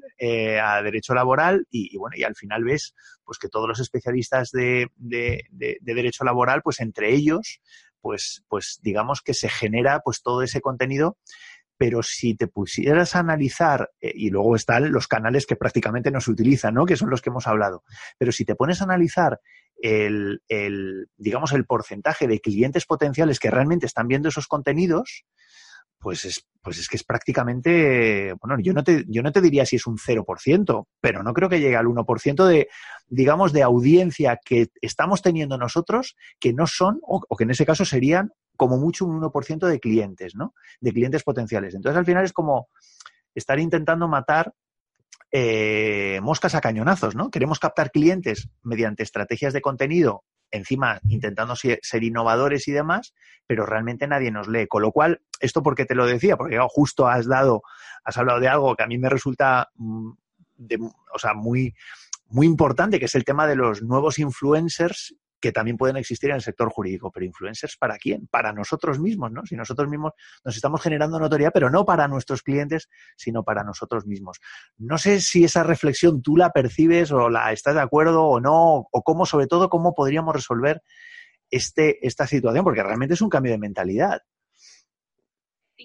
a 0.61 0.81
derecho 0.81 1.13
laboral, 1.13 1.65
y, 1.69 1.93
y, 1.93 1.97
bueno, 1.97 2.15
y 2.17 2.23
al 2.23 2.35
final 2.35 2.63
ves 2.63 2.93
pues 3.25 3.39
que 3.39 3.49
todos 3.49 3.67
los 3.67 3.79
especialistas 3.79 4.51
de, 4.51 4.87
de, 4.95 5.43
de, 5.49 5.77
de, 5.79 5.93
derecho 5.93 6.25
laboral, 6.25 6.61
pues 6.61 6.81
entre 6.81 7.13
ellos, 7.13 7.61
pues, 8.01 8.43
pues 8.49 8.79
digamos 8.81 9.21
que 9.21 9.33
se 9.33 9.47
genera 9.47 10.01
pues 10.03 10.21
todo 10.21 10.41
ese 10.41 10.59
contenido 10.59 11.17
pero 11.83 12.01
si 12.01 12.33
te 12.33 12.47
pusieras 12.47 13.13
a 13.13 13.19
analizar, 13.19 13.91
eh, 13.99 14.13
y 14.15 14.29
luego 14.29 14.55
están 14.55 14.89
los 14.93 15.05
canales 15.05 15.45
que 15.45 15.57
prácticamente 15.57 16.11
no 16.11 16.21
se 16.21 16.31
utilizan, 16.31 16.75
¿no? 16.75 16.85
que 16.85 16.95
son 16.95 17.09
los 17.09 17.21
que 17.21 17.29
hemos 17.29 17.45
hablado, 17.45 17.83
pero 18.17 18.31
si 18.31 18.45
te 18.45 18.55
pones 18.55 18.79
a 18.79 18.85
analizar 18.85 19.41
el, 19.75 20.39
digamos, 21.17 21.51
el 21.51 21.65
porcentaje 21.65 22.25
de 22.25 22.39
clientes 22.39 22.85
potenciales 22.85 23.37
que 23.37 23.51
realmente 23.51 23.85
están 23.85 24.07
viendo 24.07 24.29
esos 24.29 24.47
contenidos, 24.47 25.25
pues 25.99 26.23
es, 26.23 26.47
pues 26.61 26.79
es 26.79 26.87
que 26.87 26.95
es 26.95 27.03
prácticamente, 27.03 28.33
bueno, 28.41 28.63
yo 28.63 28.71
no, 28.71 28.85
te, 28.85 29.03
yo 29.09 29.21
no 29.21 29.33
te 29.33 29.41
diría 29.41 29.65
si 29.65 29.75
es 29.75 29.85
un 29.85 29.97
0%, 29.97 30.87
pero 31.01 31.21
no 31.21 31.33
creo 31.33 31.49
que 31.49 31.59
llegue 31.59 31.75
al 31.75 31.87
1% 31.87 32.47
de, 32.47 32.69
digamos, 33.09 33.51
de 33.51 33.61
audiencia 33.61 34.39
que 34.41 34.69
estamos 34.79 35.21
teniendo 35.21 35.57
nosotros 35.57 36.15
que 36.39 36.53
no 36.53 36.65
son, 36.65 37.01
o 37.01 37.35
que 37.35 37.43
en 37.43 37.51
ese 37.51 37.65
caso 37.65 37.83
serían 37.83 38.31
como 38.57 38.77
mucho 38.77 39.05
un 39.05 39.21
1% 39.21 39.67
de 39.67 39.79
clientes, 39.79 40.35
¿no? 40.35 40.53
De 40.79 40.91
clientes 40.91 41.23
potenciales. 41.23 41.75
Entonces, 41.75 41.97
al 41.97 42.05
final 42.05 42.25
es 42.25 42.33
como 42.33 42.69
estar 43.35 43.59
intentando 43.59 44.07
matar 44.07 44.53
eh, 45.31 46.19
moscas 46.21 46.53
a 46.55 46.61
cañonazos, 46.61 47.15
¿no? 47.15 47.31
Queremos 47.31 47.59
captar 47.59 47.91
clientes 47.91 48.49
mediante 48.61 49.01
estrategias 49.01 49.53
de 49.53 49.61
contenido, 49.61 50.23
encima 50.51 50.99
intentando 51.09 51.55
ser, 51.55 51.79
innovadores 52.03 52.67
y 52.67 52.71
demás, 52.71 53.15
pero 53.47 53.65
realmente 53.65 54.07
nadie 54.07 54.29
nos 54.29 54.47
lee. 54.47 54.67
Con 54.67 54.83
lo 54.83 54.91
cual, 54.91 55.21
esto 55.39 55.63
porque 55.63 55.85
te 55.85 55.95
lo 55.95 56.05
decía, 56.05 56.37
porque 56.37 56.59
justo 56.69 57.07
has 57.07 57.27
dado, 57.27 57.63
has 58.03 58.17
hablado 58.17 58.39
de 58.39 58.47
algo 58.47 58.75
que 58.75 58.83
a 58.83 58.87
mí 58.87 58.99
me 58.99 59.09
resulta, 59.09 59.71
mm, 59.75 60.11
o 61.13 61.19
sea, 61.19 61.33
muy, 61.33 61.73
muy 62.27 62.45
importante, 62.45 62.99
que 62.99 63.05
es 63.05 63.15
el 63.15 63.25
tema 63.25 63.47
de 63.47 63.55
los 63.55 63.81
nuevos 63.81 64.19
influencers 64.19 65.15
que 65.43 65.51
también 65.51 65.75
pueden 65.75 65.97
existir 65.97 66.29
en 66.29 66.37
el 66.37 66.41
sector 66.41 66.69
jurídico. 66.69 67.11
Pero 67.11 67.25
influencers 67.25 67.75
para 67.75 67.97
quién? 67.97 68.27
Para 68.27 68.53
nosotros 68.53 68.97
mismos, 68.97 69.29
¿no? 69.29 69.45
Si 69.45 69.57
nosotros 69.57 69.89
mismos 69.89 70.13
nos 70.45 70.55
estamos 70.55 70.81
generando 70.81 71.19
notoriedad, 71.19 71.51
pero 71.53 71.69
no 71.69 71.83
para 71.83 72.07
nuestros 72.07 72.43
clientes, 72.43 72.87
sino 73.17 73.43
para 73.43 73.65
nosotros 73.65 74.05
mismos. 74.05 74.39
No 74.77 74.97
sé 74.97 75.19
si 75.19 75.43
esa 75.43 75.63
reflexión 75.63 76.21
tú 76.21 76.37
la 76.37 76.51
percibes 76.51 77.11
o 77.11 77.29
la 77.29 77.51
estás 77.51 77.75
de 77.75 77.81
acuerdo 77.81 78.23
o 78.23 78.39
no, 78.39 78.87
o 78.89 79.03
cómo, 79.03 79.25
sobre 79.25 79.47
todo, 79.47 79.67
cómo 79.67 79.93
podríamos 79.93 80.33
resolver 80.33 80.81
este, 81.51 82.07
esta 82.07 82.25
situación, 82.25 82.63
porque 82.63 82.81
realmente 82.81 83.15
es 83.15 83.21
un 83.21 83.29
cambio 83.29 83.51
de 83.51 83.57
mentalidad. 83.57 84.21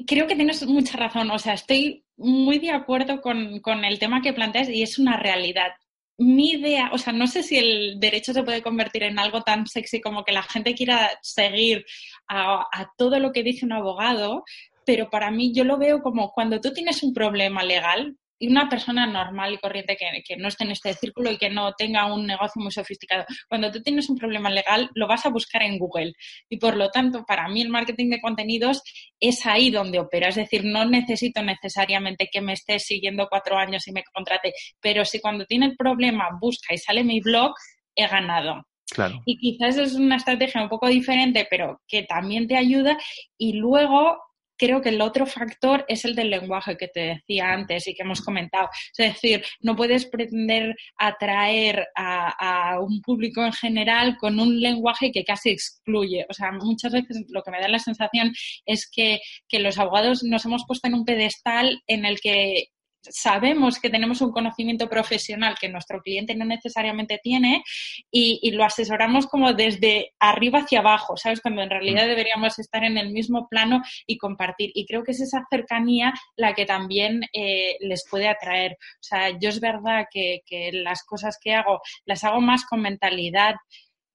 creo 0.07 0.29
que 0.29 0.37
tienes 0.37 0.65
mucha 0.69 0.97
razón. 0.97 1.33
O 1.33 1.39
sea, 1.41 1.55
estoy 1.55 2.05
muy 2.17 2.61
de 2.61 2.71
acuerdo 2.71 3.21
con, 3.21 3.59
con 3.59 3.85
el 3.85 3.99
tema 3.99 4.23
que 4.23 4.33
planteas 4.33 4.69
y 4.69 4.85
es 4.85 5.01
una 5.01 5.17
realidad 5.17 5.73
mi 6.19 6.51
idea, 6.51 6.91
o 6.93 6.99
sea, 6.99 7.13
no 7.13 7.29
sé 7.29 7.43
si 7.45 7.57
el 7.57 8.01
derecho 8.01 8.33
se 8.33 8.43
puede 8.43 8.63
convertir 8.63 9.05
en 9.05 9.19
algo 9.19 9.43
tan 9.43 9.67
sexy 9.67 10.01
como 10.01 10.25
que 10.25 10.33
la 10.33 10.43
gente 10.43 10.75
quiera 10.75 11.11
seguir 11.23 11.87
a, 12.27 12.67
a, 12.73 12.93
todo 12.97 13.21
lo 13.21 13.33
que 13.33 13.45
dice 13.45 13.65
un 13.65 13.73
abogado, 13.73 14.45
pero 14.85 15.11
para 15.11 15.31
mí 15.31 15.53
yo 15.55 15.65
lo 15.65 15.79
veo 15.79 16.03
como 16.03 16.33
cuando 16.33 16.61
tú 16.61 16.73
tienes 16.73 17.03
un 17.05 17.15
problema 17.15 17.63
legal, 17.63 18.17
y 18.39 18.49
una 18.49 18.69
persona 18.69 19.07
normal 19.07 19.55
y 19.55 19.59
corriente 19.59 19.97
que, 19.97 20.07
que, 20.25 20.37
no 20.37 20.49
esté 20.49 20.65
en 20.65 20.71
este 20.71 20.95
círculo 20.95 21.31
y 21.31 21.39
que 21.39 21.51
no 21.51 21.73
tenga 21.73 22.13
un 22.13 22.27
negocio 22.27 22.63
muy 22.63 22.71
sofisticado. 22.71 23.25
Cuando 23.49 23.71
tú 23.71 23.83
tienes 23.83 24.09
un 24.09 24.17
problema 24.17 24.51
legal, 24.51 24.91
lo 24.95 25.07
vas 25.09 25.27
a 25.27 25.31
buscar 25.31 25.63
en 25.63 25.79
Google. 25.79 26.13
Y 26.49 26.59
por 26.59 26.77
lo 26.77 26.91
tanto, 26.91 27.25
para 27.27 27.49
mí 27.49 27.63
el 27.63 27.69
marketing 27.69 28.11
de 28.11 28.21
contenidos 28.21 28.83
es 29.19 29.45
ahí 29.47 29.71
donde 29.71 29.99
opera. 29.99 30.29
Es 30.29 30.37
decir, 30.37 30.65
no 30.65 30.85
necesito 30.85 31.43
necesariamente 31.43 32.29
que 32.31 32.41
me 32.41 32.53
esté 32.53 32.79
siguiendo 32.79 33.27
cuatro 33.29 33.57
años 33.57 33.87
y 33.89 33.93
me 33.93 34.05
contrate, 34.15 34.53
pero 34.81 35.05
si 35.05 35.21
cuando 35.21 35.45
tiene 35.45 35.67
el 35.67 35.77
problema 35.77 36.29
busca 36.41 36.75
y 36.75 36.79
sale 36.79 37.05
mi 37.05 37.21
blog, 37.21 37.53
he 37.95 38.07
ganado. 38.07 38.65
Claro. 38.91 39.21
Y 39.27 39.37
quizás 39.37 39.77
es 39.77 39.95
una 39.95 40.17
estrategia 40.17 40.63
un 40.63 40.69
poco 40.69 40.89
diferente, 40.89 41.47
pero 41.51 41.83
que 41.87 42.05
también 42.05 42.47
te 42.47 42.57
ayuda. 42.57 42.97
Y 43.37 43.55
luego 43.55 44.17
creo 44.59 44.83
que 44.83 44.91
el 44.91 45.01
otro 45.01 45.25
factor 45.27 45.85
es 45.89 46.05
el 46.05 46.15
del 46.15 46.31
lenguaje 46.31 46.77
que 46.77 46.89
te 46.89 47.01
decía 47.01 47.53
antes 47.53 47.87
y 47.87 47.95
que 47.95 48.03
hemos 48.03 48.21
comentado. 48.21 48.69
Es 48.97 49.15
decir, 49.15 49.45
no 49.61 49.77
puedes 49.77 50.07
pretender 50.07 50.77
atraer 50.97 51.87
a, 51.95 52.73
a, 52.73 52.81
un 52.81 53.01
público 53.01 53.45
en 53.45 53.53
general 53.53 54.17
con 54.19 54.39
un 54.41 54.61
lenguaje 54.61 55.13
que 55.13 55.25
casi 55.25 55.51
excluye. 55.51 56.27
O 56.29 56.35
sea, 56.35 56.53
muchas 56.53 56.93
veces 56.93 57.25
lo 57.29 57.43
que 57.43 57.51
me 57.51 57.61
da 57.61 57.69
la 57.69 57.79
sensación 57.79 58.33
es 58.67 58.91
que, 58.91 59.21
que 59.49 59.61
los 59.61 59.79
abogados 59.79 60.23
nos 60.25 60.45
hemos 60.45 60.65
puesto 60.67 60.89
en 60.89 60.95
un 60.95 61.05
pedestal 61.05 61.83
en 61.87 62.05
el 62.05 62.21
que 62.21 62.69
sabemos 63.01 63.79
que 63.79 63.91
tenemos 63.91 64.21
un 64.21 64.33
conocimiento 64.33 64.89
profesional 64.89 65.57
que 65.61 65.69
nuestro 65.69 66.01
cliente 66.01 66.35
no 66.35 66.45
necesariamente 66.45 67.21
tiene 67.23 67.63
y, 68.11 68.41
y, 68.43 68.51
lo 68.53 68.65
asesoramos 68.65 69.27
como 69.27 69.53
desde 69.53 70.15
arriba 70.19 70.61
hacia 70.61 70.81
abajo, 70.81 71.17
¿sabes? 71.17 71.41
Cuando 71.41 71.63
en 71.63 71.71
realidad 71.71 72.05
mm. 72.05 72.09
deberíamos 72.09 72.59
estar 72.59 72.85
en 72.85 72.99
el 72.99 73.11
mismo 73.11 73.49
plano 73.49 73.83
y 74.07 74.19
compartir. 74.19 74.71
Y 74.75 74.87
creo 74.87 75.05
que 75.05 75.13
es 75.13 75.21
esa 75.21 75.45
cercanía 75.51 76.13
la 76.37 76.55
que 76.55 76.67
también 76.67 77.23
eh, 77.33 77.77
les 77.81 78.05
puede 78.09 78.29
atraer. 78.29 78.73
O 78.73 79.03
sea, 79.03 79.31
yo 79.39 79.49
es 79.49 79.61
verdad 79.61 80.07
que, 80.11 80.41
que, 80.45 80.71
las 80.73 81.05
cosas 81.05 81.39
que 81.41 81.55
hago 81.55 81.81
las 82.05 82.25
hago 82.25 82.41
más 82.41 82.65
con 82.65 82.83
mentalidad 82.83 83.55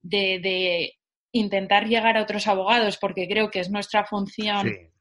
de, 0.01 0.39
de 0.39 0.93
intentar 1.31 1.87
llegar 1.87 2.17
a 2.17 2.21
otros 2.21 2.47
abogados 2.47 2.97
porque 2.97 3.27
creo 3.27 3.49
que 3.49 3.59
es 3.59 3.69
nuestra 3.69 4.05
función. 4.05 4.67
Sí. 4.67 4.92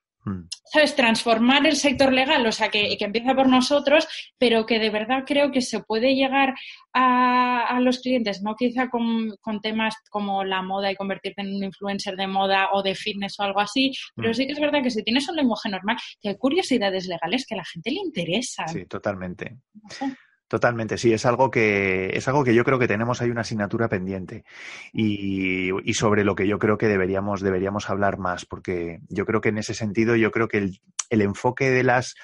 ¿Sabes? 0.64 0.94
Transformar 0.94 1.66
el 1.66 1.76
sector 1.76 2.12
legal, 2.12 2.46
o 2.46 2.52
sea, 2.52 2.68
que, 2.68 2.96
que, 2.96 3.04
empieza 3.04 3.35
por 3.35 3.48
nosotros, 3.48 4.06
pero 4.38 4.66
que 4.66 4.78
de 4.78 4.90
verdad 4.90 5.24
creo 5.26 5.50
que 5.50 5.61
se 5.61 5.80
puede 5.82 6.14
llegar 6.14 6.54
a, 6.92 7.66
a 7.66 7.80
los 7.80 8.00
clientes, 8.00 8.42
no 8.42 8.54
quizá 8.54 8.88
con, 8.88 9.35
con, 9.40 9.61
temas 9.61 9.94
como 10.11 10.44
la 10.44 10.62
moda 10.62 10.90
y 10.90 10.96
convertirte 10.96 11.42
en 11.42 11.54
un 11.54 11.64
influencer 11.64 12.16
de 12.16 12.26
moda 12.26 12.68
o 12.72 12.82
de 12.82 12.94
fitness 12.94 13.38
o 13.38 13.42
algo 13.42 13.61
así, 13.61 13.92
pero 14.14 14.30
mm. 14.30 14.35
sí 14.35 14.46
que 14.46 14.52
es 14.52 14.61
verdad 14.61 14.82
que 14.82 14.90
si 14.90 15.02
tienes 15.02 15.28
un 15.28 15.37
lenguaje 15.37 15.68
normal, 15.68 15.96
que 16.20 16.30
hay 16.30 16.37
curiosidades 16.37 17.06
legales 17.06 17.46
que 17.46 17.54
a 17.54 17.58
la 17.58 17.64
gente 17.64 17.90
le 17.90 18.00
interesan. 18.00 18.68
Sí, 18.68 18.87
totalmente. 18.87 19.58
No 19.74 19.90
sé. 19.90 20.16
Totalmente, 20.53 20.99
sí, 20.99 21.15
es 21.15 21.25
algo 21.25 21.51
que 21.51 22.11
es 22.12 22.29
algo 22.29 22.45
que 22.45 22.55
yo 22.55 22.62
creo 22.62 22.79
que 22.79 22.87
tenemos 22.87 23.23
ahí 23.23 23.31
una 23.31 23.41
asignatura 23.41 23.88
pendiente 23.88 24.45
y, 24.93 25.71
y, 25.83 25.95
sobre 25.95 26.25
lo 26.25 26.35
que 26.35 26.47
yo 26.47 26.59
creo 26.59 26.77
que 26.77 26.88
deberíamos 26.88 27.41
deberíamos 27.41 27.88
hablar 27.88 28.19
más, 28.19 28.45
porque 28.45 29.01
yo 29.09 29.25
creo 29.25 29.41
que 29.41 29.49
en 29.49 29.57
ese 29.57 29.73
sentido 29.73 30.15
yo 30.15 30.31
creo 30.31 30.49
que 30.49 30.59
el, 30.59 30.83
el 31.09 31.23
enfoque 31.23 31.71
de 31.71 31.85
las, 31.85 32.17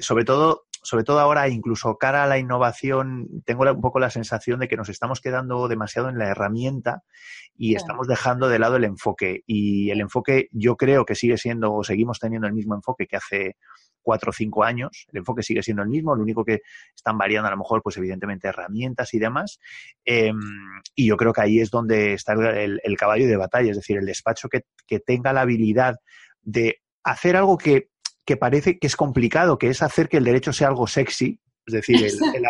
sobre 0.00 0.24
todo 0.24 0.64
sobre 0.82 1.04
todo 1.04 1.20
ahora, 1.20 1.48
incluso 1.48 1.96
cara 1.96 2.24
a 2.24 2.26
la 2.26 2.38
innovación, 2.38 3.42
tengo 3.46 3.62
un 3.70 3.80
poco 3.80 4.00
la 4.00 4.10
sensación 4.10 4.58
de 4.60 4.68
que 4.68 4.76
nos 4.76 4.88
estamos 4.88 5.20
quedando 5.20 5.66
demasiado 5.66 6.10
en 6.10 6.18
la 6.18 6.28
herramienta 6.28 7.04
y 7.56 7.68
sí. 7.68 7.76
estamos 7.76 8.06
dejando 8.06 8.48
de 8.48 8.58
lado 8.58 8.76
el 8.76 8.84
enfoque. 8.84 9.44
Y 9.46 9.90
el 9.90 10.00
enfoque 10.00 10.48
yo 10.50 10.76
creo 10.76 11.06
que 11.06 11.14
sigue 11.14 11.38
siendo, 11.38 11.72
o 11.72 11.84
seguimos 11.84 12.18
teniendo 12.18 12.48
el 12.48 12.52
mismo 12.52 12.74
enfoque 12.74 13.06
que 13.06 13.16
hace 13.16 13.56
cuatro 14.04 14.30
o 14.30 14.32
cinco 14.32 14.62
años. 14.62 15.06
El 15.12 15.18
enfoque 15.18 15.42
sigue 15.42 15.62
siendo 15.62 15.82
el 15.82 15.88
mismo, 15.88 16.14
lo 16.14 16.22
único 16.22 16.44
que 16.44 16.60
están 16.94 17.18
variando 17.18 17.48
a 17.48 17.50
lo 17.50 17.56
mejor, 17.56 17.82
pues 17.82 17.96
evidentemente, 17.96 18.46
herramientas 18.46 19.12
y 19.14 19.18
demás. 19.18 19.58
Eh, 20.04 20.32
y 20.94 21.06
yo 21.08 21.16
creo 21.16 21.32
que 21.32 21.40
ahí 21.40 21.58
es 21.58 21.70
donde 21.70 22.12
está 22.12 22.34
el, 22.34 22.80
el, 22.84 22.96
caballo 22.96 23.26
de 23.26 23.36
batalla, 23.36 23.70
es 23.70 23.76
decir, 23.76 23.98
el 23.98 24.06
despacho 24.06 24.48
que, 24.48 24.66
que 24.86 25.00
tenga 25.00 25.32
la 25.32 25.40
habilidad 25.40 25.96
de 26.42 26.82
hacer 27.02 27.36
algo 27.36 27.58
que, 27.58 27.88
que, 28.24 28.36
parece 28.36 28.78
que 28.78 28.86
es 28.86 28.94
complicado, 28.94 29.58
que 29.58 29.68
es 29.68 29.82
hacer 29.82 30.08
que 30.08 30.18
el 30.18 30.24
derecho 30.24 30.52
sea 30.52 30.68
algo 30.68 30.86
sexy, 30.86 31.40
es 31.66 31.74
decir, 31.74 31.96
el, 31.96 32.12
el, 32.34 32.44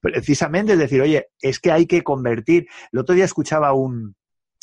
precisamente 0.00 0.74
es 0.74 0.78
decir, 0.78 1.00
oye, 1.00 1.28
es 1.40 1.58
que 1.58 1.72
hay 1.72 1.86
que 1.86 2.02
convertir. 2.02 2.66
El 2.92 3.00
otro 3.00 3.14
día 3.14 3.24
escuchaba 3.24 3.72
un, 3.72 4.14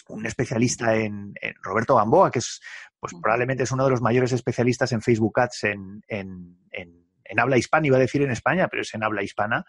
un 0.10 0.26
especialista 0.26 0.95
en, 0.95 1.34
en, 1.41 1.54
Roberto 1.62 1.95
Gamboa, 1.95 2.32
que 2.32 2.39
es 2.39 2.62
pues 2.99 3.13
probablemente 3.21 3.63
es 3.63 3.71
uno 3.71 3.83
de 3.83 3.91
los 3.91 4.01
mayores 4.01 4.31
especialistas 4.31 4.91
en 4.91 5.01
Facebook 5.01 5.39
Ads 5.39 5.63
en, 5.65 6.01
en, 6.07 6.57
en, 6.71 7.05
en, 7.23 7.39
habla 7.39 7.57
hispana, 7.57 7.88
iba 7.88 7.97
a 7.97 8.01
decir 8.01 8.21
en 8.21 8.31
España, 8.31 8.67
pero 8.67 8.81
es 8.81 8.93
en 8.93 9.03
habla 9.03 9.23
hispana. 9.23 9.65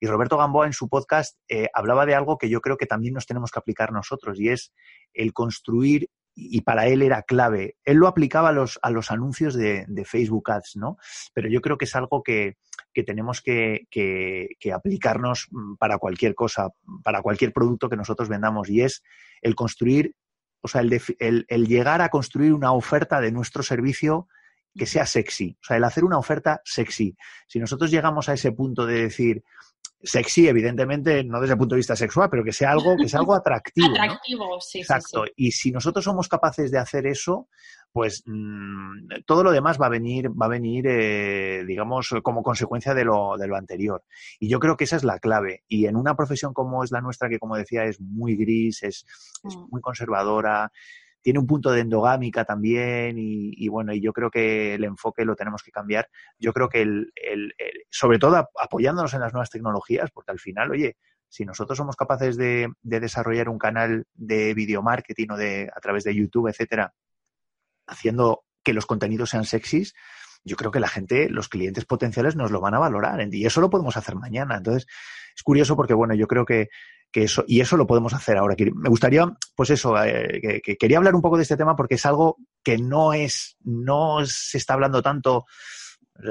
Y 0.00 0.06
Roberto 0.06 0.36
Gamboa 0.36 0.66
en 0.66 0.72
su 0.72 0.88
podcast 0.88 1.38
eh, 1.48 1.68
hablaba 1.74 2.06
de 2.06 2.14
algo 2.14 2.36
que 2.36 2.48
yo 2.48 2.60
creo 2.60 2.76
que 2.76 2.86
también 2.86 3.14
nos 3.14 3.26
tenemos 3.26 3.50
que 3.50 3.60
aplicar 3.60 3.92
nosotros 3.92 4.40
y 4.40 4.48
es 4.48 4.72
el 5.14 5.32
construir 5.32 6.10
y 6.34 6.62
para 6.62 6.86
él 6.86 7.02
era 7.02 7.22
clave. 7.22 7.76
Él 7.84 7.98
lo 7.98 8.08
aplicaba 8.08 8.48
a 8.48 8.52
los, 8.52 8.78
a 8.82 8.90
los 8.90 9.10
anuncios 9.10 9.54
de, 9.54 9.84
de 9.86 10.04
Facebook 10.04 10.50
Ads, 10.50 10.76
¿no? 10.76 10.96
Pero 11.34 11.48
yo 11.48 11.60
creo 11.60 11.76
que 11.76 11.84
es 11.84 11.94
algo 11.94 12.22
que, 12.22 12.56
que 12.92 13.02
tenemos 13.02 13.42
que, 13.42 13.86
que, 13.90 14.48
que, 14.58 14.72
aplicarnos 14.72 15.48
para 15.78 15.98
cualquier 15.98 16.34
cosa, 16.34 16.70
para 17.02 17.22
cualquier 17.22 17.52
producto 17.52 17.88
que 17.88 17.96
nosotros 17.96 18.28
vendamos, 18.28 18.70
y 18.70 18.80
es 18.80 19.02
el 19.42 19.54
construir 19.54 20.14
o 20.62 20.68
sea, 20.68 20.80
el, 20.80 20.90
de, 20.90 21.02
el, 21.18 21.44
el, 21.48 21.66
llegar 21.66 22.00
a 22.00 22.08
construir 22.08 22.52
una 22.52 22.72
oferta 22.72 23.20
de 23.20 23.32
nuestro 23.32 23.62
servicio 23.62 24.28
que 24.74 24.86
sea 24.86 25.04
sexy, 25.04 25.58
o 25.60 25.64
sea, 25.64 25.76
el 25.76 25.84
hacer 25.84 26.04
una 26.04 26.18
oferta 26.18 26.62
sexy. 26.64 27.14
Si 27.46 27.58
nosotros 27.58 27.90
llegamos 27.90 28.28
a 28.28 28.32
ese 28.32 28.52
punto 28.52 28.86
de 28.86 29.02
decir, 29.02 29.44
sexy, 30.02 30.48
evidentemente, 30.48 31.22
no 31.24 31.40
desde 31.40 31.54
el 31.54 31.58
punto 31.58 31.74
de 31.74 31.80
vista 31.80 31.96
sexual, 31.96 32.28
pero 32.30 32.44
que 32.44 32.52
sea 32.52 32.70
algo, 32.70 32.96
que 32.96 33.08
sea 33.08 33.20
algo 33.20 33.34
atractivo. 33.34 33.88
atractivo, 33.92 34.48
¿no? 34.54 34.60
sí. 34.60 34.80
Exacto. 34.80 35.24
Sí, 35.24 35.28
sí. 35.28 35.32
Y 35.36 35.52
si 35.52 35.72
nosotros 35.72 36.04
somos 36.04 36.28
capaces 36.28 36.70
de 36.70 36.78
hacer 36.78 37.06
eso, 37.06 37.48
pues 37.92 38.22
mmm, 38.26 39.08
todo 39.26 39.44
lo 39.44 39.52
demás 39.52 39.78
va 39.80 39.86
a 39.86 39.90
venir, 39.90 40.30
va 40.30 40.46
a 40.46 40.48
venir, 40.48 40.86
eh, 40.88 41.64
digamos, 41.66 42.14
como 42.22 42.42
consecuencia 42.42 42.94
de 42.94 43.04
lo, 43.04 43.36
de 43.36 43.46
lo 43.46 43.56
anterior. 43.56 44.02
Y 44.40 44.48
yo 44.48 44.58
creo 44.58 44.76
que 44.76 44.84
esa 44.84 44.96
es 44.96 45.04
la 45.04 45.18
clave. 45.18 45.62
Y 45.68 45.86
en 45.86 45.96
una 45.96 46.16
profesión 46.16 46.54
como 46.54 46.82
es 46.84 46.90
la 46.90 47.00
nuestra, 47.00 47.28
que 47.28 47.38
como 47.38 47.56
decía, 47.56 47.84
es 47.84 48.00
muy 48.00 48.36
gris, 48.36 48.82
es, 48.82 49.04
mm. 49.42 49.48
es 49.48 49.56
muy 49.70 49.80
conservadora, 49.80 50.72
tiene 51.20 51.38
un 51.38 51.46
punto 51.46 51.70
de 51.70 51.82
endogámica 51.82 52.44
también 52.44 53.16
y, 53.18 53.52
y, 53.56 53.68
bueno, 53.68 53.92
y 53.92 54.00
yo 54.00 54.12
creo 54.12 54.30
que 54.30 54.74
el 54.74 54.84
enfoque 54.84 55.24
lo 55.24 55.36
tenemos 55.36 55.62
que 55.62 55.70
cambiar. 55.70 56.08
Yo 56.38 56.52
creo 56.52 56.68
que 56.68 56.82
el, 56.82 57.12
el, 57.14 57.54
el, 57.58 57.84
sobre 57.90 58.18
todo 58.18 58.48
apoyándonos 58.60 59.14
en 59.14 59.20
las 59.20 59.32
nuevas 59.32 59.50
tecnologías, 59.50 60.10
porque 60.10 60.32
al 60.32 60.40
final, 60.40 60.72
oye, 60.72 60.96
si 61.28 61.44
nosotros 61.44 61.78
somos 61.78 61.96
capaces 61.96 62.36
de, 62.36 62.68
de 62.82 63.00
desarrollar 63.00 63.48
un 63.48 63.58
canal 63.58 64.04
de 64.14 64.52
video 64.52 64.82
marketing 64.82 65.28
o 65.30 65.36
de 65.36 65.70
a 65.74 65.80
través 65.80 66.04
de 66.04 66.14
YouTube, 66.14 66.48
etcétera, 66.48 66.92
haciendo 67.92 68.44
que 68.64 68.72
los 68.72 68.86
contenidos 68.86 69.30
sean 69.30 69.44
sexys, 69.44 69.94
yo 70.44 70.56
creo 70.56 70.70
que 70.70 70.80
la 70.80 70.88
gente, 70.88 71.28
los 71.28 71.48
clientes 71.48 71.84
potenciales 71.84 72.36
nos 72.36 72.50
lo 72.50 72.60
van 72.60 72.74
a 72.74 72.78
valorar 72.78 73.26
y 73.32 73.46
eso 73.46 73.60
lo 73.60 73.70
podemos 73.70 73.96
hacer 73.96 74.16
mañana. 74.16 74.56
Entonces, 74.56 74.86
es 75.36 75.42
curioso 75.42 75.76
porque, 75.76 75.94
bueno, 75.94 76.14
yo 76.14 76.26
creo 76.26 76.44
que, 76.44 76.68
que 77.12 77.24
eso, 77.24 77.44
y 77.46 77.60
eso 77.60 77.76
lo 77.76 77.86
podemos 77.86 78.12
hacer 78.14 78.36
ahora. 78.38 78.56
Me 78.74 78.88
gustaría, 78.88 79.30
pues 79.54 79.70
eso, 79.70 80.02
eh, 80.02 80.60
que, 80.64 80.76
quería 80.76 80.98
hablar 80.98 81.14
un 81.14 81.22
poco 81.22 81.36
de 81.36 81.42
este 81.42 81.56
tema 81.56 81.76
porque 81.76 81.94
es 81.94 82.06
algo 82.06 82.38
que 82.64 82.78
no 82.78 83.12
es, 83.12 83.56
no 83.62 84.24
se 84.24 84.58
está 84.58 84.74
hablando 84.74 85.02
tanto, 85.02 85.44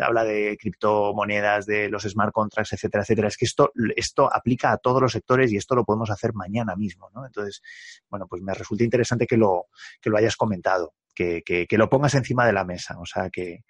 habla 0.03 0.23
de 0.23 0.57
criptomonedas, 0.59 1.65
de 1.65 1.89
los 1.89 2.03
smart 2.03 2.31
contracts, 2.31 2.73
etcétera, 2.73 3.03
etcétera. 3.03 3.27
Es 3.27 3.37
que 3.37 3.45
esto, 3.45 3.71
esto 3.95 4.33
aplica 4.33 4.71
a 4.71 4.77
todos 4.77 5.01
los 5.01 5.11
sectores 5.11 5.51
y 5.51 5.57
esto 5.57 5.75
lo 5.75 5.83
podemos 5.83 6.09
hacer 6.09 6.33
mañana 6.33 6.75
mismo, 6.75 7.09
¿no? 7.13 7.25
Entonces, 7.25 7.61
bueno, 8.09 8.27
pues 8.27 8.41
me 8.41 8.53
resulta 8.53 8.83
interesante 8.83 9.27
que 9.27 9.37
lo, 9.37 9.67
que 10.01 10.09
lo 10.09 10.17
hayas 10.17 10.35
comentado. 10.35 10.93
Que, 11.13 11.43
que, 11.43 11.77
lo 11.77 11.87
pongas 11.87 12.15
encima 12.15 12.47
de 12.47 12.53
la 12.53 12.65
mesa. 12.65 12.97
O 12.99 13.05
sea 13.05 13.29
que 13.29 13.63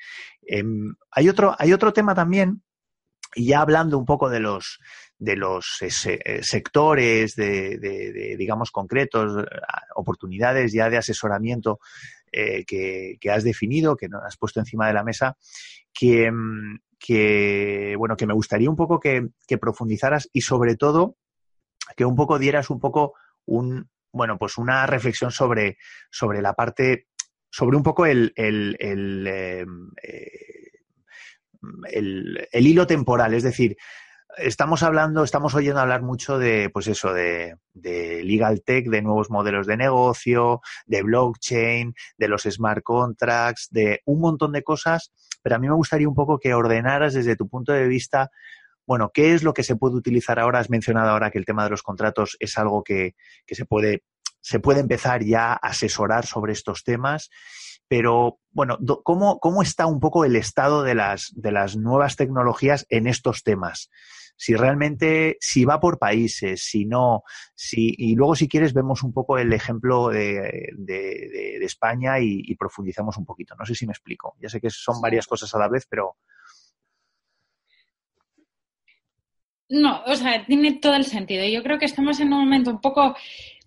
eh, 0.47 0.63
hay, 1.09 1.27
otro, 1.27 1.53
hay 1.59 1.73
otro 1.73 1.91
tema 1.91 2.15
también, 2.15 2.61
y 3.35 3.47
ya 3.47 3.61
hablando 3.61 3.97
un 3.97 4.05
poco 4.05 4.29
de 4.29 4.39
los, 4.39 4.79
de 5.17 5.35
los 5.35 5.77
eh, 5.81 6.41
sectores, 6.43 7.35
de, 7.35 7.77
de, 7.77 8.13
de, 8.13 8.35
digamos, 8.37 8.71
concretos, 8.71 9.45
oportunidades 9.95 10.71
ya 10.71 10.89
de 10.89 10.97
asesoramiento 10.97 11.79
eh, 12.31 12.63
que, 12.65 13.17
que, 13.19 13.31
has 13.31 13.43
definido, 13.43 13.95
que 13.95 14.07
has 14.25 14.37
puesto 14.37 14.59
encima 14.59 14.87
de 14.87 14.93
la 14.93 15.03
mesa, 15.03 15.37
que, 15.93 16.31
que 16.99 17.95
bueno, 17.97 18.15
que 18.15 18.27
me 18.27 18.33
gustaría 18.33 18.69
un 18.69 18.75
poco 18.75 18.99
que, 18.99 19.29
profundizaras 19.59 20.29
y 20.31 20.41
sobre 20.41 20.75
todo 20.75 21.17
que 21.95 22.05
un 22.05 22.15
poco 22.15 22.39
dieras 22.39 22.69
un 22.69 22.79
poco 22.79 23.15
un, 23.45 23.89
bueno, 24.13 24.37
pues 24.37 24.57
una 24.57 24.85
reflexión 24.85 25.31
sobre, 25.31 25.77
sobre 26.09 26.41
la 26.41 26.53
parte 26.53 27.07
sobre 27.49 27.75
un 27.75 27.83
poco 27.83 28.05
el, 28.05 28.31
el, 28.37 28.77
el, 28.79 29.27
em, 29.27 29.89
eh, 30.01 30.71
el 31.91 32.67
hilo 32.67 32.87
temporal, 32.87 33.33
es 33.33 33.43
decir, 33.43 33.75
estamos 34.37 34.83
hablando, 34.83 35.23
estamos 35.23 35.55
oyendo 35.55 35.79
hablar 35.79 36.01
mucho 36.01 36.37
de, 36.37 36.69
pues 36.69 36.87
eso, 36.87 37.13
de, 37.13 37.57
legal 37.73 38.61
tech, 38.63 38.87
de 38.87 39.01
nuevos 39.01 39.29
modelos 39.29 39.67
de 39.67 39.77
negocio, 39.77 40.61
de 40.85 41.03
blockchain, 41.03 41.93
de 42.17 42.27
los 42.27 42.43
smart 42.43 42.83
contracts, 42.83 43.67
de 43.71 44.01
un 44.05 44.19
montón 44.21 44.51
de 44.51 44.63
cosas, 44.63 45.11
pero 45.41 45.55
a 45.55 45.59
mí 45.59 45.67
me 45.67 45.75
gustaría 45.75 46.07
un 46.07 46.15
poco 46.15 46.39
que 46.39 46.53
ordenaras 46.53 47.13
desde 47.13 47.35
tu 47.35 47.47
punto 47.47 47.73
de 47.73 47.87
vista, 47.87 48.29
bueno, 48.85 49.11
¿qué 49.13 49.33
es 49.33 49.43
lo 49.43 49.53
que 49.53 49.63
se 49.63 49.75
puede 49.75 49.95
utilizar 49.95 50.39
ahora? 50.39 50.59
Has 50.59 50.69
mencionado 50.69 51.09
ahora 51.09 51.31
que 51.31 51.39
el 51.39 51.45
tema 51.45 51.63
de 51.63 51.69
los 51.69 51.83
contratos 51.83 52.37
es 52.39 52.57
algo 52.57 52.83
que, 52.83 53.15
que 53.45 53.55
se 53.55 53.65
puede 53.65 54.03
se 54.43 54.59
puede 54.59 54.79
empezar 54.79 55.23
ya 55.23 55.53
a 55.53 55.57
asesorar 55.57 56.25
sobre 56.25 56.53
estos 56.53 56.83
temas 56.83 57.29
pero 57.91 58.39
bueno, 58.51 58.77
¿cómo, 59.03 59.37
¿cómo, 59.39 59.61
está 59.61 59.85
un 59.85 59.99
poco 59.99 60.23
el 60.23 60.37
estado 60.37 60.81
de 60.81 60.95
las, 60.95 61.27
de 61.35 61.51
las 61.51 61.75
nuevas 61.75 62.15
tecnologías 62.15 62.85
en 62.87 63.05
estos 63.05 63.43
temas? 63.43 63.89
Si 64.41 64.55
realmente, 64.55 65.37
si 65.39 65.65
va 65.65 65.79
por 65.79 65.99
países, 65.99 66.63
si 66.63 66.85
no, 66.85 67.21
si, 67.53 67.93
y 67.95 68.15
luego 68.15 68.35
si 68.35 68.47
quieres 68.47 68.73
vemos 68.73 69.03
un 69.03 69.13
poco 69.13 69.37
el 69.37 69.53
ejemplo 69.53 70.07
de, 70.07 70.71
de, 70.73 71.59
de 71.59 71.63
España 71.63 72.19
y, 72.19 72.41
y, 72.43 72.55
profundizamos 72.55 73.17
un 73.17 73.25
poquito. 73.27 73.53
No 73.53 73.67
sé 73.67 73.75
si 73.75 73.85
me 73.85 73.91
explico. 73.91 74.35
Ya 74.41 74.49
sé 74.49 74.59
que 74.59 74.71
son 74.71 74.99
varias 74.99 75.27
cosas 75.27 75.53
a 75.53 75.59
la 75.59 75.67
vez, 75.67 75.85
pero... 75.87 76.17
No, 79.69 80.01
o 80.07 80.15
sea, 80.15 80.43
tiene 80.43 80.79
todo 80.79 80.95
el 80.95 81.05
sentido. 81.05 81.45
Yo 81.45 81.61
creo 81.61 81.77
que 81.77 81.85
estamos 81.85 82.19
en 82.19 82.33
un 82.33 82.39
momento 82.39 82.71
un 82.71 82.81
poco 82.81 83.15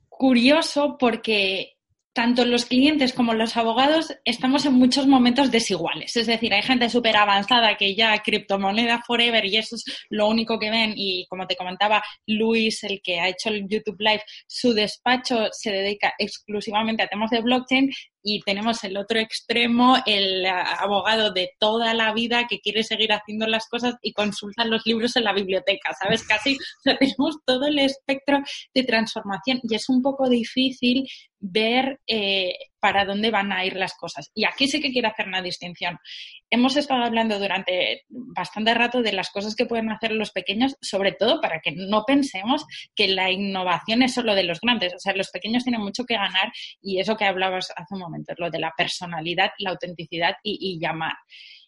curioso 0.09 0.97
porque 0.99 1.74
tanto 2.15 2.45
los 2.45 2.65
clientes 2.65 3.13
como 3.13 3.35
los 3.35 3.57
abogados 3.57 4.17
estamos 4.25 4.65
en 4.65 4.75
muchos 4.75 5.07
momentos 5.07 5.51
desiguales. 5.51 6.17
Es 6.17 6.27
decir, 6.27 6.55
hay 6.55 6.63
gente 6.63 6.89
súper 6.89 7.17
avanzada 7.17 7.77
que 7.77 7.95
ya 7.97 8.17
criptomoneda 8.23 9.03
forever 9.05 9.45
y 9.45 9.57
eso 9.57 9.75
es 9.75 9.85
lo 10.11 10.29
único 10.29 10.59
que 10.59 10.71
ven. 10.71 10.95
Y 10.97 11.27
como 11.29 11.47
te 11.47 11.57
comentaba 11.57 12.03
Luis, 12.27 12.85
el 12.85 13.03
que 13.03 13.19
ha 13.19 13.29
hecho 13.29 13.49
el 13.49 13.67
YouTube 13.69 13.99
Live, 13.99 14.23
su 14.47 14.73
despacho 14.73 15.49
se 15.51 15.73
dedica 15.73 16.15
exclusivamente 16.17 17.03
a 17.03 17.09
temas 17.09 17.31
de 17.31 17.41
blockchain 17.41 17.91
y 18.25 18.41
tenemos 18.41 18.83
el 18.85 18.97
otro 18.97 19.21
extremo, 19.21 19.97
el 20.07 20.47
abogado 20.47 21.31
de 21.31 21.51
toda 21.61 21.93
la 21.93 22.15
vida 22.15 22.47
que 22.49 22.59
quiere 22.59 22.83
seguir 22.83 23.13
haciendo 23.13 23.47
las 23.47 23.69
cosas 23.69 23.97
y 24.01 24.15
consulta 24.15 24.65
los 24.65 24.87
libros 24.87 25.15
en 25.17 25.25
la 25.25 25.35
biblioteca, 25.35 25.93
¿sabes? 25.93 26.27
Casi 26.27 26.57
tenemos 26.99 27.37
todo 27.45 27.67
el 27.67 27.79
espectro 27.79 28.39
de 28.75 28.83
transformación 28.83 29.61
y 29.63 29.75
es 29.75 29.91
un 29.91 30.01
poco 30.01 30.29
difícil 30.29 31.07
ver 31.39 32.01
eh, 32.07 32.55
para 32.85 33.07
dónde 33.07 33.31
van 33.31 33.51
a 33.51 33.65
ir 33.65 33.77
las 33.77 33.95
cosas. 33.95 34.31
Y 34.35 34.45
aquí 34.45 34.69
sí 34.69 34.79
que 34.79 34.93
quiero 34.93 35.09
hacer 35.09 35.27
una 35.27 35.41
distinción. 35.41 35.99
Hemos 36.51 36.77
estado 36.77 37.03
hablando 37.03 37.39
durante 37.39 38.03
bastante 38.11 38.75
rato 38.75 39.01
de 39.01 39.15
las 39.15 39.31
cosas 39.31 39.57
que 39.57 39.65
pueden 39.65 39.91
hacer 39.91 40.13
los 40.13 40.33
pequeños, 40.33 40.77
sobre 40.83 41.13
todo 41.13 41.41
para 41.41 41.61
que 41.61 41.73
no 41.73 42.05
pensemos 42.07 42.67
que 42.95 43.09
la 43.09 43.31
innovación 43.31 44.03
es 44.03 44.13
solo 44.13 44.35
de 44.35 44.45
los 44.45 44.61
grandes. 44.61 44.93
O 44.93 44.99
sea, 44.99 45.17
los 45.17 45.31
pequeños 45.31 45.65
tienen 45.65 45.81
mucho 45.81 46.05
que 46.05 46.13
ganar 46.13 46.53
y 46.83 47.01
eso 47.01 47.17
que 47.17 47.25
hablabas 47.25 47.73
hace 47.75 47.95
un 47.95 48.01
momento, 48.01 48.35
lo 48.37 48.51
de 48.51 48.59
la 48.59 48.75
personalidad, 48.77 49.53
la 49.61 49.71
autenticidad 49.71 50.35
y, 50.43 50.59
y 50.61 50.79
llamar. 50.79 51.15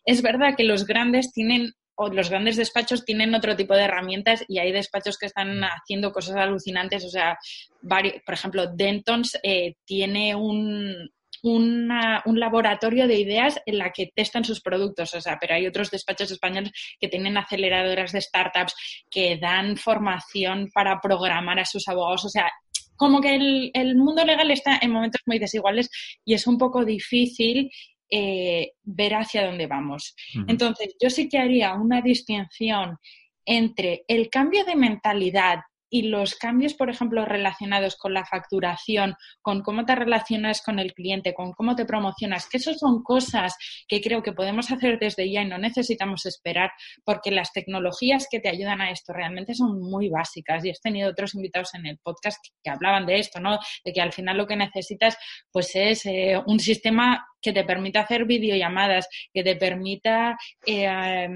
Es 0.04 0.20
verdad 0.20 0.54
que 0.54 0.64
los 0.64 0.84
grandes 0.84 1.32
tienen 1.32 1.72
o 1.96 2.08
los 2.08 2.30
grandes 2.30 2.56
despachos 2.56 3.04
tienen 3.04 3.34
otro 3.34 3.56
tipo 3.56 3.74
de 3.74 3.84
herramientas 3.84 4.44
y 4.48 4.58
hay 4.58 4.72
despachos 4.72 5.18
que 5.18 5.26
están 5.26 5.62
haciendo 5.62 6.12
cosas 6.12 6.36
alucinantes. 6.36 7.04
O 7.04 7.10
sea, 7.10 7.38
por 7.80 8.34
ejemplo, 8.34 8.66
Dentons 8.74 9.38
eh, 9.42 9.74
tiene 9.84 10.34
un, 10.34 11.10
un 11.42 12.40
laboratorio 12.40 13.06
de 13.06 13.18
ideas 13.18 13.60
en 13.66 13.78
la 13.78 13.90
que 13.90 14.10
testan 14.14 14.44
sus 14.44 14.60
productos, 14.60 15.14
o 15.14 15.20
sea, 15.20 15.38
pero 15.40 15.54
hay 15.54 15.66
otros 15.66 15.90
despachos 15.90 16.30
españoles 16.30 16.72
que 17.00 17.08
tienen 17.08 17.36
aceleradoras 17.36 18.12
de 18.12 18.20
startups 18.20 18.74
que 19.10 19.38
dan 19.38 19.76
formación 19.76 20.68
para 20.74 21.00
programar 21.00 21.58
a 21.58 21.64
sus 21.64 21.88
abogados, 21.88 22.24
o 22.24 22.28
sea, 22.28 22.50
como 22.96 23.20
que 23.20 23.34
el, 23.34 23.70
el 23.74 23.94
mundo 23.94 24.24
legal 24.24 24.50
está 24.50 24.78
en 24.80 24.90
momentos 24.90 25.20
muy 25.26 25.38
desiguales 25.38 25.90
y 26.24 26.34
es 26.34 26.46
un 26.46 26.56
poco 26.56 26.84
difícil 26.84 27.70
eh, 28.10 28.72
ver 28.82 29.14
hacia 29.14 29.46
dónde 29.46 29.66
vamos. 29.66 30.14
Entonces, 30.46 30.94
yo 31.00 31.10
sí 31.10 31.28
que 31.28 31.38
haría 31.38 31.74
una 31.74 32.00
distinción 32.00 32.98
entre 33.44 34.04
el 34.08 34.28
cambio 34.28 34.64
de 34.64 34.76
mentalidad 34.76 35.60
y 35.88 36.02
los 36.08 36.34
cambios, 36.34 36.74
por 36.74 36.90
ejemplo, 36.90 37.24
relacionados 37.24 37.96
con 37.96 38.14
la 38.14 38.24
facturación, 38.24 39.14
con 39.42 39.62
cómo 39.62 39.84
te 39.84 39.94
relacionas 39.94 40.62
con 40.62 40.78
el 40.78 40.92
cliente, 40.92 41.34
con 41.34 41.52
cómo 41.52 41.76
te 41.76 41.84
promocionas, 41.84 42.48
que 42.48 42.56
eso 42.56 42.74
son 42.74 43.02
cosas 43.02 43.56
que 43.88 44.00
creo 44.00 44.22
que 44.22 44.32
podemos 44.32 44.70
hacer 44.70 44.98
desde 44.98 45.30
ya 45.30 45.42
y 45.42 45.48
no 45.48 45.58
necesitamos 45.58 46.26
esperar, 46.26 46.70
porque 47.04 47.30
las 47.30 47.52
tecnologías 47.52 48.26
que 48.30 48.40
te 48.40 48.48
ayudan 48.48 48.80
a 48.80 48.90
esto 48.90 49.12
realmente 49.12 49.54
son 49.54 49.80
muy 49.80 50.08
básicas. 50.08 50.64
Y 50.64 50.70
he 50.70 50.74
tenido 50.82 51.10
otros 51.10 51.34
invitados 51.34 51.74
en 51.74 51.86
el 51.86 51.98
podcast 51.98 52.38
que, 52.62 52.70
hablaban 52.70 53.06
de 53.06 53.18
esto, 53.18 53.40
¿no? 53.40 53.58
De 53.84 53.92
que 53.92 54.00
al 54.00 54.12
final 54.12 54.36
lo 54.36 54.46
que 54.46 54.56
necesitas, 54.56 55.16
pues 55.52 55.70
es 55.74 56.04
eh, 56.06 56.40
un 56.46 56.58
sistema 56.58 57.26
que 57.40 57.52
te 57.52 57.64
permita 57.64 58.00
hacer 58.00 58.24
videollamadas, 58.24 59.08
que 59.32 59.44
te 59.44 59.56
permita 59.56 60.36
eh, 60.66 61.28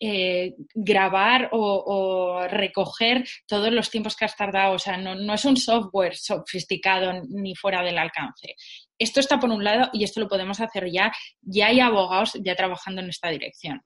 eh, 0.00 0.54
grabar 0.74 1.48
o, 1.52 2.46
recoger 2.48 3.24
todos 3.46 3.72
los 3.72 3.90
tiempos 3.90 4.16
que 4.16 4.24
has 4.24 4.36
tardado. 4.36 4.74
O 4.74 4.78
sea, 4.78 4.96
no, 4.96 5.34
es 5.34 5.44
un 5.44 5.56
software 5.56 6.16
sofisticado 6.16 7.12
ni 7.28 7.54
fuera 7.54 7.82
del 7.82 7.98
alcance. 7.98 8.54
Esto 8.98 9.20
está 9.20 9.38
por 9.38 9.50
un 9.50 9.64
lado 9.64 9.90
y 9.92 10.04
esto 10.04 10.20
lo 10.20 10.28
podemos 10.28 10.60
hacer 10.60 10.90
ya. 10.90 11.12
Ya 11.40 11.68
hay 11.68 11.80
abogados 11.80 12.32
ya 12.42 12.54
trabajando 12.54 13.02
en 13.02 13.08
esta 13.08 13.30
dirección. 13.30 13.82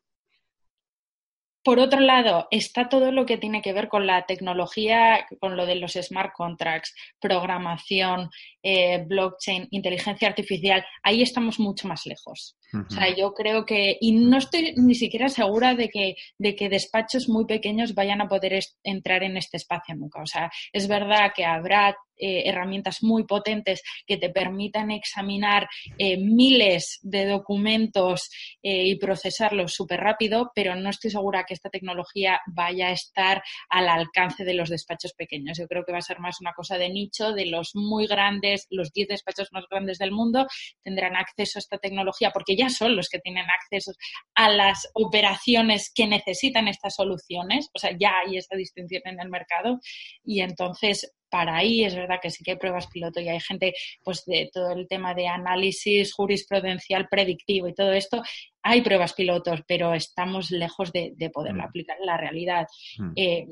Por 1.66 1.80
otro 1.80 1.98
lado, 1.98 2.46
está 2.52 2.88
todo 2.88 3.10
lo 3.10 3.26
que 3.26 3.38
tiene 3.38 3.60
que 3.60 3.72
ver 3.72 3.88
con 3.88 4.06
la 4.06 4.24
tecnología, 4.24 5.26
con 5.40 5.56
lo 5.56 5.66
de 5.66 5.74
los 5.74 5.94
smart 5.94 6.32
contracts, 6.32 6.94
programación, 7.20 8.30
eh, 8.62 9.02
blockchain, 9.04 9.66
inteligencia 9.72 10.28
artificial. 10.28 10.86
Ahí 11.02 11.22
estamos 11.22 11.58
mucho 11.58 11.88
más 11.88 12.06
lejos. 12.06 12.56
O 12.72 12.90
sea, 12.90 13.14
yo 13.14 13.32
creo 13.32 13.64
que, 13.64 13.96
y 14.00 14.12
no 14.12 14.38
estoy 14.38 14.74
ni 14.76 14.94
siquiera 14.94 15.28
segura 15.28 15.74
de 15.74 15.88
que, 15.88 16.16
de 16.38 16.54
que 16.54 16.68
despachos 16.68 17.28
muy 17.28 17.46
pequeños 17.46 17.94
vayan 17.94 18.20
a 18.20 18.28
poder 18.28 18.58
entrar 18.82 19.22
en 19.22 19.36
este 19.36 19.56
espacio 19.56 19.94
nunca. 19.94 20.20
O 20.22 20.26
sea, 20.26 20.50
es 20.72 20.88
verdad 20.88 21.32
que 21.34 21.44
habrá 21.44 21.96
eh, 22.18 22.48
herramientas 22.48 23.02
muy 23.02 23.24
potentes 23.24 23.82
que 24.06 24.16
te 24.16 24.30
permitan 24.30 24.90
examinar 24.90 25.68
eh, 25.98 26.16
miles 26.16 26.98
de 27.02 27.26
documentos 27.26 28.30
eh, 28.62 28.86
y 28.86 28.96
procesarlos 28.96 29.74
súper 29.74 30.00
rápido, 30.00 30.50
pero 30.54 30.74
no 30.74 30.88
estoy 30.88 31.10
segura 31.10 31.44
que 31.44 31.52
esta 31.52 31.68
tecnología 31.68 32.40
vaya 32.46 32.88
a 32.88 32.92
estar 32.92 33.42
al 33.68 33.88
alcance 33.88 34.44
de 34.44 34.54
los 34.54 34.70
despachos 34.70 35.12
pequeños. 35.12 35.58
Yo 35.58 35.66
creo 35.66 35.84
que 35.84 35.92
va 35.92 35.98
a 35.98 36.02
ser 36.02 36.18
más 36.18 36.40
una 36.40 36.54
cosa 36.54 36.78
de 36.78 36.88
nicho, 36.88 37.32
de 37.32 37.46
los 37.46 37.72
muy 37.74 38.06
grandes, 38.06 38.66
los 38.70 38.92
10 38.92 39.08
despachos 39.08 39.48
más 39.52 39.64
grandes 39.70 39.98
del 39.98 40.10
mundo 40.10 40.46
tendrán 40.82 41.16
acceso 41.16 41.58
a 41.58 41.60
esta 41.60 41.76
tecnología 41.76 42.30
porque 42.30 42.55
ya 42.56 42.68
son 42.68 42.96
los 42.96 43.08
que 43.08 43.18
tienen 43.18 43.46
acceso 43.50 43.92
a 44.34 44.48
las 44.48 44.88
operaciones 44.94 45.90
que 45.94 46.06
necesitan 46.06 46.68
estas 46.68 46.94
soluciones, 46.94 47.68
o 47.74 47.78
sea, 47.78 47.96
ya 47.98 48.12
hay 48.24 48.36
esta 48.36 48.56
distinción 48.56 49.02
en 49.04 49.20
el 49.20 49.28
mercado. 49.28 49.80
Y 50.24 50.40
entonces 50.40 51.12
para 51.28 51.56
ahí 51.56 51.84
es 51.84 51.94
verdad 51.94 52.16
que 52.22 52.30
sí 52.30 52.44
que 52.44 52.52
hay 52.52 52.56
pruebas 52.56 52.86
piloto 52.86 53.20
y 53.20 53.28
hay 53.28 53.40
gente 53.40 53.74
pues 54.04 54.24
de 54.26 54.48
todo 54.52 54.72
el 54.72 54.86
tema 54.88 55.14
de 55.14 55.26
análisis 55.26 56.14
jurisprudencial 56.14 57.08
predictivo 57.08 57.68
y 57.68 57.74
todo 57.74 57.92
esto. 57.92 58.22
Hay 58.62 58.82
pruebas 58.82 59.12
pilotos 59.12 59.60
pero 59.66 59.94
estamos 59.94 60.50
lejos 60.50 60.92
de, 60.92 61.14
poderlo 61.32 61.62
mm. 61.62 61.66
aplicar 61.66 61.96
en 62.00 62.06
la 62.06 62.16
realidad. 62.16 62.66
Mm. 62.98 63.12
eh, 63.16 63.46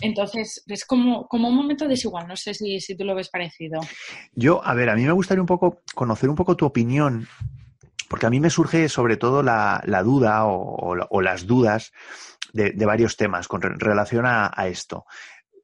entonces 0.00 0.64
es 0.66 0.84
como, 0.84 1.26
como 1.28 1.48
un 1.48 1.56
momento 1.56 1.86
desigual. 1.86 2.26
No 2.26 2.36
sé 2.36 2.54
si, 2.54 2.80
si 2.80 2.96
tú 2.96 3.04
lo 3.04 3.14
ves 3.14 3.28
parecido. 3.28 3.80
Yo 4.32 4.64
a 4.64 4.74
ver 4.74 4.88
a 4.88 4.96
mí 4.96 5.02
me 5.02 5.12
gustaría 5.12 5.42
un 5.42 5.46
poco 5.46 5.82
conocer 5.94 6.30
un 6.30 6.36
poco 6.36 6.56
tu 6.56 6.64
opinión 6.66 7.28
porque 8.10 8.26
a 8.26 8.30
mí 8.30 8.40
me 8.40 8.50
surge 8.50 8.90
sobre 8.90 9.16
todo 9.16 9.42
la, 9.42 9.80
duda 10.04 10.44
o, 10.44 11.22
las 11.22 11.46
dudas 11.46 11.92
de, 12.52 12.74
varios 12.84 13.16
temas 13.16 13.48
con 13.48 13.62
relación 13.62 14.24
a 14.26 14.66
esto. 14.66 15.06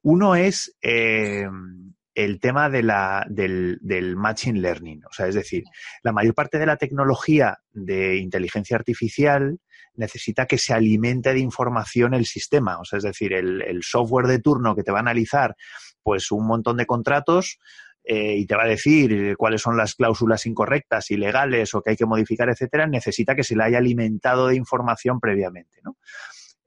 Uno 0.01 0.35
es 0.35 0.73
eh, 0.81 1.45
el 2.17 2.39
tema 2.39 2.69
del, 2.69 4.15
matching 4.15 4.61
learning. 4.61 5.03
O 5.05 5.13
sea, 5.13 5.27
es 5.27 5.35
decir, 5.35 5.63
la 6.01 6.11
mayor 6.11 6.33
parte 6.33 6.57
de 6.57 6.65
la 6.65 6.77
tecnología 6.77 7.59
de 7.71 8.17
inteligencia 8.17 8.75
artificial 8.75 9.59
necesita 9.93 10.47
que 10.47 10.57
se 10.57 10.73
alimente 10.73 11.33
de 11.33 11.39
información 11.39 12.15
el 12.15 12.25
sistema. 12.25 12.79
O 12.79 12.85
sea, 12.85 12.97
es 12.97 13.03
decir, 13.03 13.33
el, 13.33 13.83
software 13.83 14.25
de 14.25 14.39
turno 14.39 14.75
que 14.75 14.81
te 14.81 14.91
va 14.91 14.97
a 14.97 15.01
analizar 15.01 15.55
pues 16.01 16.31
un 16.31 16.47
montón 16.47 16.77
de 16.77 16.87
contratos 16.87 17.59
eh, 18.09 18.37
y 18.37 18.45
te 18.45 18.55
va 18.55 18.63
a 18.63 18.67
decir 18.67 19.35
cuáles 19.35 19.61
son 19.61 19.75
las 19.75 19.93
cláusulas 19.93 20.45
incorrectas, 20.45 21.11
ilegales 21.11 21.73
o 21.73 21.81
que 21.81 21.89
hay 21.89 21.97
que 21.97 22.05
modificar, 22.05 22.47
etcétera, 22.47 22.87
necesita 22.87 23.35
que 23.35 23.43
se 23.43 23.53
le 23.53 23.65
haya 23.65 23.79
alimentado 23.79 24.47
de 24.47 24.55
información 24.55 25.19
previamente. 25.19 25.81
¿no? 25.83 25.97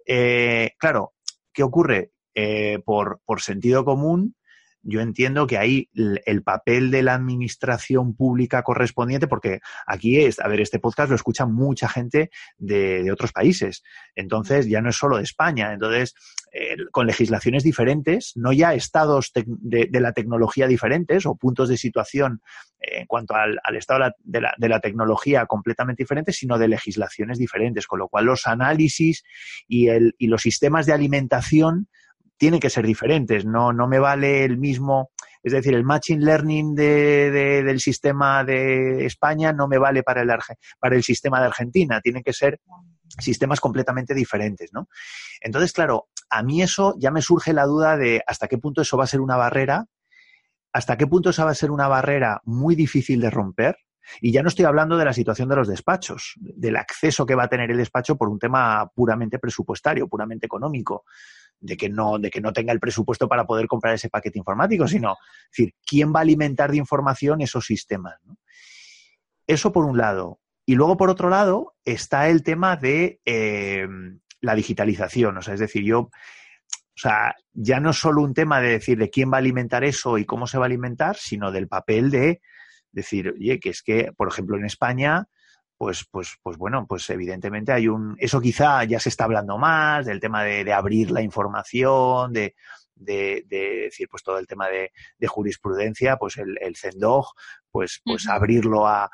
Eh, 0.05 0.73
claro, 0.77 1.15
¿qué 1.51 1.63
ocurre? 1.63 2.13
Eh, 2.35 2.81
por, 2.85 3.21
por, 3.25 3.41
sentido 3.41 3.87
común, 3.87 4.37
yo 4.83 5.01
entiendo 5.01 5.47
que 5.47 5.59
ahí 5.59 5.91
el 5.95 6.43
papel 6.43 6.91
de 6.91 7.03
la 7.03 7.15
administración 7.15 8.15
pública 8.15 8.63
correspondiente, 8.63 9.29
porque 9.29 9.61
aquí 9.87 10.21
es, 10.21 10.41
a 10.41 10.49
ver, 10.49 10.61
este 10.61 10.79
podcast 10.79 11.11
lo 11.11 11.17
escucha 11.17 11.47
mucha 11.47 11.89
gente 11.89 12.31
de, 12.59 13.11
otros 13.11 13.33
países, 13.33 13.83
entonces 14.15 14.67
ya 14.69 14.81
no 14.81 14.91
es 14.91 14.97
solo 14.97 15.19
de 15.19 15.25
España, 15.25 15.73
entonces 15.73 16.15
eh, 16.53 16.77
con 16.93 17.07
legislaciones 17.07 17.63
diferentes, 17.63 18.33
no 18.37 18.53
ya 18.53 18.75
estados 18.75 19.33
de, 19.35 19.89
la 19.93 20.13
tecnología 20.13 20.67
diferentes 20.67 21.27
o 21.27 21.35
puntos 21.35 21.69
de 21.69 21.77
situación 21.77 22.41
en 22.79 23.07
cuanto 23.07 23.35
al, 23.35 23.59
estado 23.77 24.11
de 24.21 24.41
la, 24.41 24.55
de 24.57 24.69
la, 24.69 24.81
tecnología 24.81 25.45
completamente 25.47 26.03
diferentes, 26.03 26.37
sino 26.37 26.59
de 26.59 26.69
legislaciones 26.69 27.39
diferentes, 27.39 27.87
con 27.87 27.99
lo 27.99 28.09
cual 28.09 28.25
los 28.25 28.47
análisis 28.47 29.23
y, 29.69 29.89
el, 29.89 30.15
y 30.19 30.29
los 30.29 30.41
sistemas 30.41 30.87
de 30.87 30.95
alimentación 30.95 31.89
tienen 32.41 32.59
que 32.59 32.71
ser 32.71 32.87
diferentes. 32.87 33.45
No, 33.45 33.71
no 33.71 33.87
me 33.87 33.99
vale 33.99 34.47
el 34.47 34.57
mismo, 34.57 35.11
es 35.43 35.53
decir, 35.53 35.75
el 35.75 35.85
machine 35.85 36.25
learning 36.25 36.75
de, 36.75 37.31
del 37.63 37.81
sistema 37.81 38.43
de 38.45 39.05
España 39.05 39.53
no 39.53 39.69
me 39.69 39.77
vale 39.77 40.03
para 40.03 40.23
el, 40.23 40.31
para 40.79 40.97
el 40.97 41.03
sistema 41.03 41.39
de 41.39 41.47
Argentina. 41.49 42.01
Tienen 42.01 42.23
que 42.23 42.33
ser 42.33 42.59
sistemas 43.19 43.61
completamente 43.61 44.15
diferentes, 44.15 44.73
¿no? 44.73 44.89
Entonces, 45.43 45.75
claro, 45.75 46.09
a 46.31 46.43
mí 46.43 46.63
eso 46.63 46.95
ya 46.99 47.11
me 47.11 47.21
surge 47.21 47.53
la 47.53 47.67
duda 47.67 47.99
de 47.99 48.23
hasta 48.27 48.49
qué 48.49 48.57
punto 48.57 48.81
eso 48.81 48.97
va 48.97 49.05
a 49.05 49.09
ser 49.09 49.21
una 49.21 49.37
barrera, 49.37 49.85
hasta 50.73 50.97
qué 50.97 51.07
punto 51.07 51.29
esa 51.31 51.45
va 51.45 51.51
a 51.51 51.55
ser 51.55 51.71
una 51.71 51.89
barrera 51.89 52.41
muy 52.45 52.75
difícil 52.75 53.21
de 53.21 53.29
romper. 53.29 53.77
Y 54.23 54.33
ya 54.33 54.43
no 54.43 54.49
estoy 54.49 54.65
hablando 54.65 54.97
de 54.97 55.05
la 55.05 55.13
situación 55.13 55.51
de 55.51 55.57
los 55.57 55.69
despachos, 55.69 56.33
del 56.41 56.77
acceso 56.77 57.27
que 57.27 57.35
va 57.35 57.45
a 57.45 57.49
tener 57.49 57.71
el 57.71 57.77
despacho 57.77 58.17
por 58.17 58.31
un 58.31 58.39
tema 58.39 58.91
puramente 58.95 59.39
presupuestario, 59.39 60.09
puramente 60.09 60.47
económico 60.47 61.05
de 61.61 61.77
que 61.77 61.89
no, 61.89 62.19
de 62.19 62.31
que 62.31 62.41
no 62.41 62.53
tenga 62.53 62.73
el 62.73 62.81
presupuesto 62.81 63.29
para 63.29 63.45
poder 63.45 63.67
comprar 63.67 63.95
ese 63.95 64.09
paquete 64.09 64.39
informático, 64.39 64.89
sino, 64.89 65.17
decir, 65.51 65.75
¿quién 65.87 66.13
va 66.13 66.21
a 66.21 66.23
alimentar 66.23 66.71
de 66.71 66.79
información 66.79 67.41
esos 67.43 67.67
sistemas? 67.67 68.17
Eso 69.47 69.73
por 69.73 69.85
un 69.85 69.99
lado. 69.99 70.41
Y 70.67 70.75
luego, 70.75 70.97
por 70.97 71.11
otro 71.11 71.29
lado, 71.29 71.75
está 71.85 72.29
el 72.29 72.43
tema 72.43 72.77
de 72.77 73.21
eh, 73.25 73.87
la 74.41 74.55
digitalización. 74.55 75.37
O 75.37 75.43
sea, 75.43 75.55
es 75.55 75.61
decir, 75.61 75.83
yo, 75.85 76.01
o 76.01 76.11
sea, 76.95 77.35
ya 77.53 77.81
no 77.81 77.91
es 77.91 77.97
solo 77.97 78.23
un 78.23 78.35
tema 78.35 78.61
de 78.61 78.71
decir 78.71 78.99
de 78.99 79.11
quién 79.11 79.31
va 79.33 79.37
a 79.37 79.41
alimentar 79.41 79.85
eso 79.85 80.19
y 80.19 80.25
cómo 80.25 80.47
se 80.47 80.59
va 80.59 80.65
a 80.65 80.67
alimentar, 80.67 81.17
sino 81.17 81.51
del 81.51 81.69
papel 81.69 82.11
de 82.11 82.41
decir, 82.93 83.35
oye, 83.37 83.59
que 83.59 83.71
es 83.71 83.83
que, 83.83 84.13
por 84.17 84.29
ejemplo, 84.29 84.57
en 84.57 84.65
España, 84.65 85.27
pues, 85.81 86.05
pues, 86.11 86.37
pues 86.43 86.59
bueno, 86.59 86.85
pues 86.87 87.09
evidentemente 87.09 87.73
hay 87.73 87.89
un, 87.89 88.15
eso 88.19 88.39
quizá 88.39 88.85
ya 88.85 89.01
se 89.01 89.09
está 89.09 89.25
hablando 89.25 89.57
más, 89.57 90.05
del 90.05 90.21
tema 90.21 90.45
de, 90.45 90.71
abrir 90.75 91.11
la 91.11 91.23
información, 91.23 92.35
de, 92.35 92.55
de, 92.95 93.47
decir, 93.49 94.07
pues 94.11 94.23
todo 94.23 94.39
el 94.39 94.47
tema 94.47 94.69
de, 94.69 94.93
jurisprudencia, 95.27 96.19
pues 96.19 96.37
el, 96.37 96.59
el 96.61 96.77
CENDOG, 96.77 97.33
pues, 97.71 98.03
pues 98.05 98.29
abrirlo 98.29 98.87
a, 98.87 99.11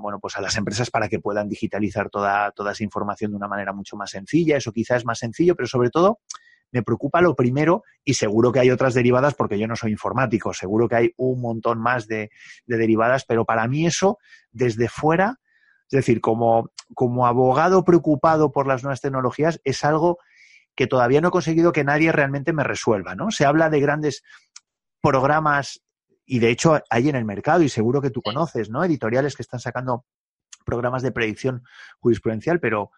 bueno, 0.00 0.20
pues 0.20 0.36
a 0.36 0.40
las 0.40 0.56
empresas 0.56 0.88
para 0.88 1.08
que 1.08 1.18
puedan 1.18 1.48
digitalizar 1.48 2.10
toda, 2.10 2.52
toda 2.52 2.70
esa 2.70 2.84
información 2.84 3.32
de 3.32 3.38
una 3.38 3.48
manera 3.48 3.72
mucho 3.72 3.96
más 3.96 4.12
sencilla. 4.12 4.58
Eso 4.58 4.70
quizá 4.70 4.94
es 4.94 5.04
más 5.04 5.18
sencillo, 5.18 5.56
pero 5.56 5.66
sobre 5.66 5.90
todo 5.90 6.20
me 6.70 6.84
preocupa 6.84 7.20
lo 7.20 7.34
primero 7.34 7.82
y 8.04 8.14
seguro 8.14 8.52
que 8.52 8.60
hay 8.60 8.70
otras 8.70 8.94
derivadas 8.94 9.34
porque 9.34 9.58
yo 9.58 9.66
no 9.66 9.74
soy 9.74 9.90
informático, 9.90 10.54
seguro 10.54 10.88
que 10.88 10.94
hay 10.94 11.12
un 11.16 11.40
montón 11.40 11.80
más 11.80 12.06
de, 12.06 12.30
de 12.66 12.76
derivadas, 12.76 13.24
pero 13.24 13.44
para 13.44 13.66
mí 13.66 13.84
eso, 13.84 14.18
desde 14.52 14.88
fuera, 14.88 15.40
es 15.90 15.96
decir, 15.98 16.20
como, 16.20 16.70
como 16.94 17.26
abogado 17.26 17.84
preocupado 17.84 18.52
por 18.52 18.66
las 18.66 18.82
nuevas 18.82 19.00
tecnologías, 19.00 19.60
es 19.64 19.84
algo 19.84 20.18
que 20.74 20.86
todavía 20.86 21.20
no 21.20 21.28
he 21.28 21.32
conseguido 21.32 21.72
que 21.72 21.84
nadie 21.84 22.12
realmente 22.12 22.52
me 22.52 22.64
resuelva, 22.64 23.14
¿no? 23.14 23.30
Se 23.30 23.46
habla 23.46 23.70
de 23.70 23.80
grandes 23.80 24.22
programas 25.00 25.80
y 26.26 26.40
de 26.40 26.50
hecho 26.50 26.80
hay 26.90 27.08
en 27.08 27.16
el 27.16 27.24
mercado 27.24 27.62
y 27.62 27.68
seguro 27.68 28.02
que 28.02 28.10
tú 28.10 28.20
conoces, 28.20 28.68
¿no? 28.68 28.84
Editoriales 28.84 29.36
que 29.36 29.42
están 29.42 29.60
sacando 29.60 30.04
programas 30.64 31.02
de 31.02 31.12
predicción 31.12 31.62
jurisprudencial, 32.00 32.60
pero, 32.60 32.90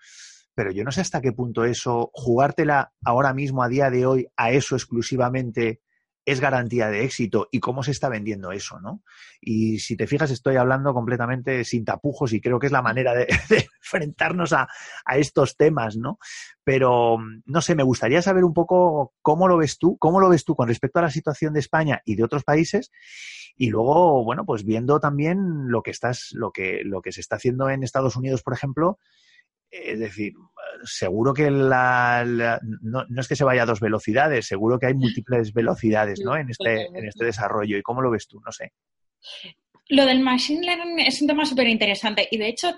pero 0.54 0.72
yo 0.72 0.82
no 0.82 0.90
sé 0.90 1.02
hasta 1.02 1.20
qué 1.20 1.32
punto 1.32 1.64
eso, 1.64 2.10
jugártela 2.14 2.92
ahora 3.04 3.34
mismo, 3.34 3.62
a 3.62 3.68
día 3.68 3.90
de 3.90 4.06
hoy, 4.06 4.26
a 4.36 4.50
eso 4.50 4.74
exclusivamente, 4.74 5.82
es 6.30 6.40
garantía 6.40 6.88
de 6.88 7.04
éxito 7.04 7.48
y 7.50 7.60
cómo 7.60 7.82
se 7.82 7.90
está 7.90 8.08
vendiendo 8.08 8.52
eso, 8.52 8.80
¿no? 8.80 9.02
Y 9.40 9.78
si 9.78 9.96
te 9.96 10.06
fijas, 10.06 10.30
estoy 10.30 10.56
hablando 10.56 10.92
completamente 10.92 11.64
sin 11.64 11.84
tapujos 11.84 12.32
y 12.32 12.40
creo 12.40 12.58
que 12.58 12.66
es 12.66 12.72
la 12.72 12.82
manera 12.82 13.14
de, 13.14 13.26
enfrentarnos 13.82 14.52
a, 14.52 14.68
estos 15.16 15.56
temas, 15.56 15.96
¿no? 15.96 16.18
Pero, 16.64 17.18
no 17.46 17.60
sé, 17.62 17.74
me 17.74 17.82
gustaría 17.82 18.20
saber 18.20 18.44
un 18.44 18.52
poco 18.52 19.14
cómo 19.22 19.48
lo 19.48 19.56
ves 19.56 19.78
tú, 19.78 19.96
cómo 19.98 20.20
lo 20.20 20.28
ves 20.28 20.44
tú 20.44 20.54
con 20.54 20.68
respecto 20.68 20.98
a 20.98 21.02
la 21.02 21.10
situación 21.10 21.54
de 21.54 21.60
España 21.60 22.02
y 22.04 22.16
de 22.16 22.24
otros 22.24 22.44
países 22.44 22.90
y 23.56 23.70
luego, 23.70 24.22
bueno, 24.22 24.44
pues 24.44 24.64
viendo 24.64 25.00
también 25.00 25.68
lo 25.68 25.82
que 25.82 25.90
estás, 25.90 26.28
lo 26.32 26.52
que, 26.52 26.82
lo 26.84 27.02
que 27.02 27.12
se 27.12 27.20
está 27.20 27.36
haciendo 27.36 27.70
en 27.70 27.82
Estados 27.82 28.16
Unidos, 28.16 28.42
por 28.42 28.52
ejemplo, 28.52 28.98
es 29.70 29.98
decir, 29.98 30.32
seguro 30.84 31.34
que 31.34 31.50
la, 31.50 32.58
no, 32.80 33.04
es 33.18 33.28
que 33.28 33.36
se 33.36 33.44
vaya 33.44 33.62
a 33.62 33.66
dos 33.66 33.80
velocidades, 33.80 34.46
seguro 34.46 34.78
que 34.78 34.86
hay 34.86 34.94
múltiples 34.94 35.52
velocidades 35.52 36.20
¿no? 36.20 36.36
en, 36.36 36.50
este, 36.50 36.86
en 36.86 37.06
este 37.06 37.24
desarrollo. 37.24 37.76
¿Y 37.76 37.82
cómo 37.82 38.00
lo 38.00 38.10
ves 38.10 38.26
tú? 38.28 38.40
No 38.40 38.52
sé. 38.52 38.72
Lo 39.88 40.04
del 40.06 40.20
Machine 40.20 40.64
Learning 40.64 41.00
es 41.00 41.20
un 41.20 41.28
tema 41.28 41.46
súper 41.46 41.68
interesante 41.68 42.28
y 42.30 42.38
de 42.38 42.48
hecho 42.48 42.74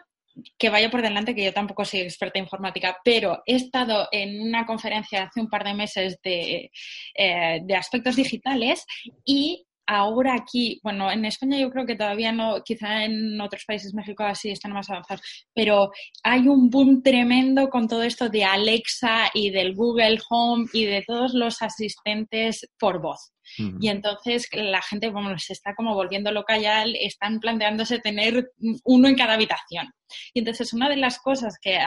que 0.59 0.71
vaya 0.71 0.91
por 0.91 1.03
delante, 1.03 1.35
que 1.35 1.45
yo 1.45 1.53
tampoco 1.53 1.85
soy 1.85 2.01
experta 2.01 2.39
en 2.39 2.45
informática, 2.45 2.97
pero 3.05 3.43
he 3.47 3.57
estado 3.57 4.09
en 4.13 4.41
una 4.41 4.65
conferencia 4.65 5.25
hace 5.25 5.41
un 5.41 5.49
par 5.49 5.65
de 5.65 5.75
meses 5.75 6.19
de, 6.23 6.71
eh, 7.15 7.61
de 7.63 7.77
aspectos 7.77 8.17
digitales 8.17 8.87
y 9.25 9.67
ahora 9.91 10.35
aquí, 10.35 10.79
bueno, 10.85 11.11
en 11.11 11.25
España 11.25 11.59
yo 11.59 11.69
creo 11.69 11.85
que 11.85 11.97
todavía 11.97 12.31
no, 12.31 12.63
quizá 12.65 13.05
en 13.05 13.41
otros 13.41 13.65
países, 13.65 13.93
México 13.93 14.23
así 14.23 14.51
están 14.51 14.73
más 14.73 14.89
avanzados, 14.89 15.23
pero 15.53 15.91
hay 16.23 16.47
un 16.47 16.71
boom 16.71 17.03
tremendo 17.03 17.69
con 17.69 17.89
todo 17.89 18.05
esto 18.05 18.29
de 18.29 18.45
Alexa 18.45 19.31
y 19.35 19.51
del 19.51 19.75
Google 19.75 20.19
Home 20.31 20.67
y 20.73 20.85
de 20.85 21.03
todos 21.05 21.35
los 21.35 21.61
asistentes 21.61 22.69
por 22.79 23.03
voz. 23.03 23.33
Y 23.59 23.89
entonces 23.89 24.49
la 24.53 24.83
gente, 24.83 25.11
bueno, 25.11 25.39
se 25.39 25.53
está 25.53 25.75
como 25.75 25.95
volviendo 25.95 26.33
loca 26.33 26.59
ya, 26.59 26.85
están 26.85 27.41
planteándose 27.41 27.99
tener 27.99 28.51
uno 28.85 29.09
en 29.09 29.17
cada 29.17 29.35
habitación. 29.35 29.93
Y 30.35 30.41
entonces 30.41 30.73
una 30.73 30.89
de 30.89 30.97
las 30.97 31.19
cosas 31.19 31.57
que, 31.61 31.79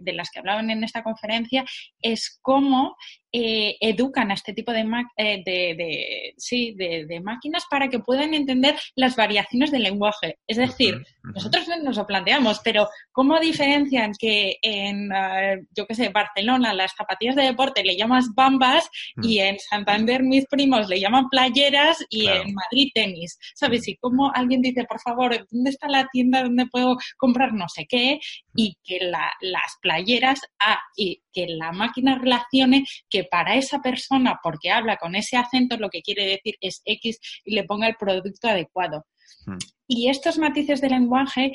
de 0.00 0.12
las 0.12 0.30
que 0.30 0.38
hablaban 0.38 0.70
en 0.70 0.84
esta 0.84 1.02
conferencia 1.02 1.64
es 2.00 2.38
cómo 2.42 2.96
eh, 3.32 3.76
educan 3.80 4.30
a 4.32 4.34
este 4.34 4.52
tipo 4.52 4.72
de, 4.72 4.80
eh, 5.16 5.42
de, 5.44 6.34
sí, 6.36 6.74
de, 6.76 7.20
máquinas 7.22 7.64
para 7.70 7.88
que 7.88 8.00
puedan 8.00 8.34
entender 8.34 8.74
las 8.96 9.14
variaciones 9.14 9.70
del 9.70 9.84
lenguaje. 9.84 10.38
Es 10.48 10.56
decir, 10.56 11.00
nosotros 11.22 11.68
nos 11.82 11.96
lo 11.96 12.06
planteamos, 12.06 12.60
pero 12.64 12.88
¿cómo 13.12 13.38
diferencian 13.38 14.12
que 14.18 14.56
en, 14.62 15.12
eh, 15.12 15.60
yo 15.76 15.86
qué 15.86 15.94
sé, 15.94 16.08
Barcelona 16.08 16.74
las 16.74 16.92
zapatillas 16.96 17.36
de 17.36 17.44
deporte 17.44 17.84
le 17.84 17.96
llamas 17.96 18.26
bambas 18.34 18.90
y 19.22 19.38
en 19.38 19.58
Santander 19.60 20.24
mis 20.24 20.46
primos 20.46 20.88
le 20.88 20.98
llaman 20.98 21.09
playeras 21.30 22.04
y 22.08 22.26
en 22.26 22.54
Madrid 22.54 22.90
tenis? 22.94 23.38
¿Sabes? 23.54 23.86
Y 23.88 23.96
cómo 23.96 24.32
alguien 24.34 24.62
dice, 24.62 24.84
por 24.84 25.00
favor, 25.00 25.46
¿dónde 25.50 25.70
está 25.70 25.88
la 25.88 26.08
tienda 26.12 26.42
donde 26.42 26.66
puedo 26.66 26.96
comprar 27.16 27.52
no 27.52 27.68
sé 27.68 27.86
qué? 27.88 28.20
Y 28.54 28.76
que 28.84 28.98
las 29.00 29.76
playeras, 29.80 30.40
ah, 30.58 30.80
y 30.96 31.22
que 31.32 31.46
la 31.48 31.72
máquina 31.72 32.18
relacione 32.18 32.84
que 33.08 33.24
para 33.24 33.56
esa 33.56 33.80
persona, 33.80 34.38
porque 34.42 34.70
habla 34.70 34.96
con 34.96 35.14
ese 35.14 35.36
acento, 35.36 35.76
lo 35.76 35.90
que 35.90 36.02
quiere 36.02 36.26
decir 36.26 36.56
es 36.60 36.82
X 36.84 37.18
y 37.44 37.54
le 37.54 37.64
ponga 37.64 37.88
el 37.88 37.96
producto 37.96 38.48
adecuado. 38.48 39.06
Hmm. 39.46 39.58
Y 39.86 40.08
estos 40.08 40.38
matices 40.38 40.80
de 40.80 40.90
lenguaje 40.90 41.52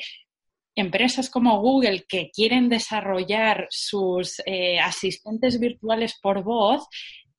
empresas 0.76 1.30
como 1.30 1.60
Google 1.60 2.04
que 2.06 2.30
quieren 2.30 2.68
desarrollar 2.68 3.66
sus 3.70 4.40
eh, 4.44 4.78
asistentes 4.78 5.58
virtuales 5.58 6.18
por 6.22 6.44
voz 6.44 6.86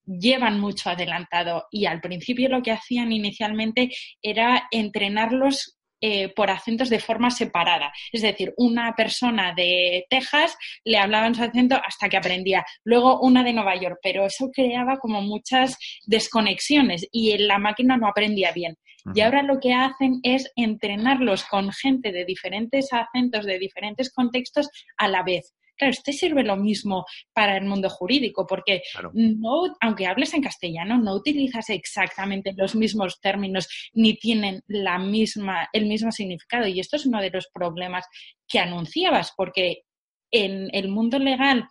llevan 0.08 0.60
mucho 0.60 0.90
adelantado 0.90 1.68
y 1.70 1.86
al 1.86 2.02
principio 2.02 2.50
lo 2.50 2.64
que 2.64 2.72
hacían 2.72 3.12
inicialmente 3.12 3.92
era 4.22 4.68
entrenarlos 4.72 5.78
eh, 6.00 6.30
por 6.30 6.52
acentos 6.52 6.92
de 6.92 7.00
forma 7.00 7.32
separada. 7.32 7.92
Es 8.12 8.22
decir, 8.22 8.54
una 8.58 8.94
persona 8.96 9.56
de 9.56 10.06
Texas 10.12 10.56
le 10.84 11.00
hablaba 11.00 11.26
en 11.26 11.34
su 11.34 11.44
acento 11.44 11.76
hasta 11.76 12.08
que 12.08 12.18
aprendía, 12.18 12.64
luego 12.84 13.20
una 13.20 13.44
de 13.44 13.52
Nueva 13.52 13.76
York, 13.76 13.98
pero 14.04 14.28
eso 14.28 14.52
creaba 14.54 14.98
como 14.98 15.24
muchas 15.24 15.76
desconexiones 16.06 17.08
y 17.12 17.36
la 17.40 17.58
máquina 17.58 17.98
no 17.98 18.08
aprendía 18.08 18.52
bien. 18.52 18.78
Y 19.16 19.22
ahora 19.22 19.42
lo 19.42 19.60
que 19.60 19.74
hacen 19.74 20.20
es 20.22 20.52
entrenarlos 20.56 21.46
con 21.46 21.72
gente 21.72 22.12
de 22.12 22.26
diferentes 22.26 22.90
acentos, 22.92 23.46
de 23.46 23.58
diferentes 23.58 24.12
contextos 24.12 24.70
a 24.98 25.08
la 25.08 25.24
vez. 25.24 25.56
Claro, 25.78 25.92
este 25.92 26.14
sirve 26.14 26.44
lo 26.44 26.58
mismo 26.58 27.06
para 27.34 27.58
el 27.58 27.66
mundo 27.66 27.90
jurídico, 27.90 28.46
porque 28.48 28.82
no, 29.14 29.76
aunque 29.80 30.08
hables 30.08 30.34
en 30.34 30.42
castellano, 30.42 30.98
no 30.98 31.16
utilizas 31.16 31.70
exactamente 31.70 32.54
los 32.56 32.76
mismos 32.76 33.20
términos 33.22 33.68
ni 33.94 34.16
tienen 34.16 34.62
la 34.68 34.98
misma, 34.98 35.70
el 35.72 35.86
mismo 35.86 36.12
significado. 36.12 36.68
Y 36.68 36.80
esto 36.80 36.96
es 36.96 37.06
uno 37.06 37.22
de 37.22 37.30
los 37.30 37.48
problemas 37.54 38.06
que 38.48 38.60
anunciabas, 38.60 39.34
porque 39.38 39.84
en 40.32 40.70
el 40.74 40.90
mundo 40.90 41.20
legal 41.20 41.68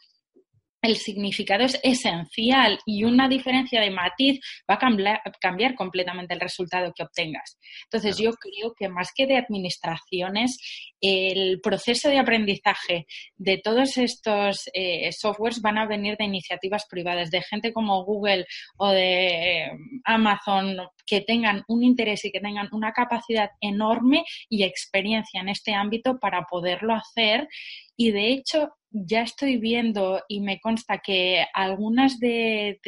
el 0.83 0.97
significado 0.97 1.65
es 1.65 1.79
esencial 1.83 2.79
y 2.87 3.05
una 3.05 3.29
diferencia 3.29 3.81
de 3.81 3.91
matiz 3.91 4.41
va 4.71 4.75
a 4.75 5.33
cambiar, 5.41 5.75
completamente 5.75 6.35
el 6.35 6.41
resultado 6.41 6.93
que 6.95 7.03
obtengas. 7.03 7.59
Entonces, 7.85 8.19
yo 8.19 8.33
creo 8.33 8.75
que 8.79 8.89
más 8.89 9.11
que 9.15 9.27
de 9.27 9.37
administraciones, 9.37 10.59
el 11.01 11.61
proceso 11.61 12.09
de 12.09 12.19
aprendizaje 12.19 13.07
de 13.37 13.59
todos 13.59 13.97
estos 13.99 14.71
eh, 14.73 15.11
softwares 15.13 15.61
van 15.61 15.79
a 15.79 15.87
venir 15.87 16.17
de 16.17 16.25
iniciativas 16.25 16.87
privadas, 16.89 17.31
de 17.31 17.43
gente 17.43 17.73
como 17.73 18.05
Google 18.05 18.47
o 18.77 18.91
de 18.91 19.65
eh, 19.65 19.71
Amazon 20.05 20.77
que 21.07 21.21
tengan 21.21 21.65
un 21.69 21.85
interés 21.85 22.25
y 22.25 22.33
que 22.33 22.41
tengan 22.41 22.69
una 22.73 22.93
capacidad 22.93 23.51
enorme 23.61 24.25
y 24.49 24.65
experiencia 24.65 25.41
en 25.41 25.49
este 25.49 25.75
ámbito 25.75 26.19
para 26.19 26.43
poderlo 26.43 26.95
hacer. 26.95 27.49
Y 27.97 28.11
de 28.11 28.33
hecho, 28.33 28.69
ya 29.05 29.23
estoy 29.23 29.59
viendo 29.59 30.23
y 30.29 30.41
me 30.41 30.61
consta 30.61 30.99
que 30.99 31.45
algunas 31.53 32.19
de, 32.19 32.79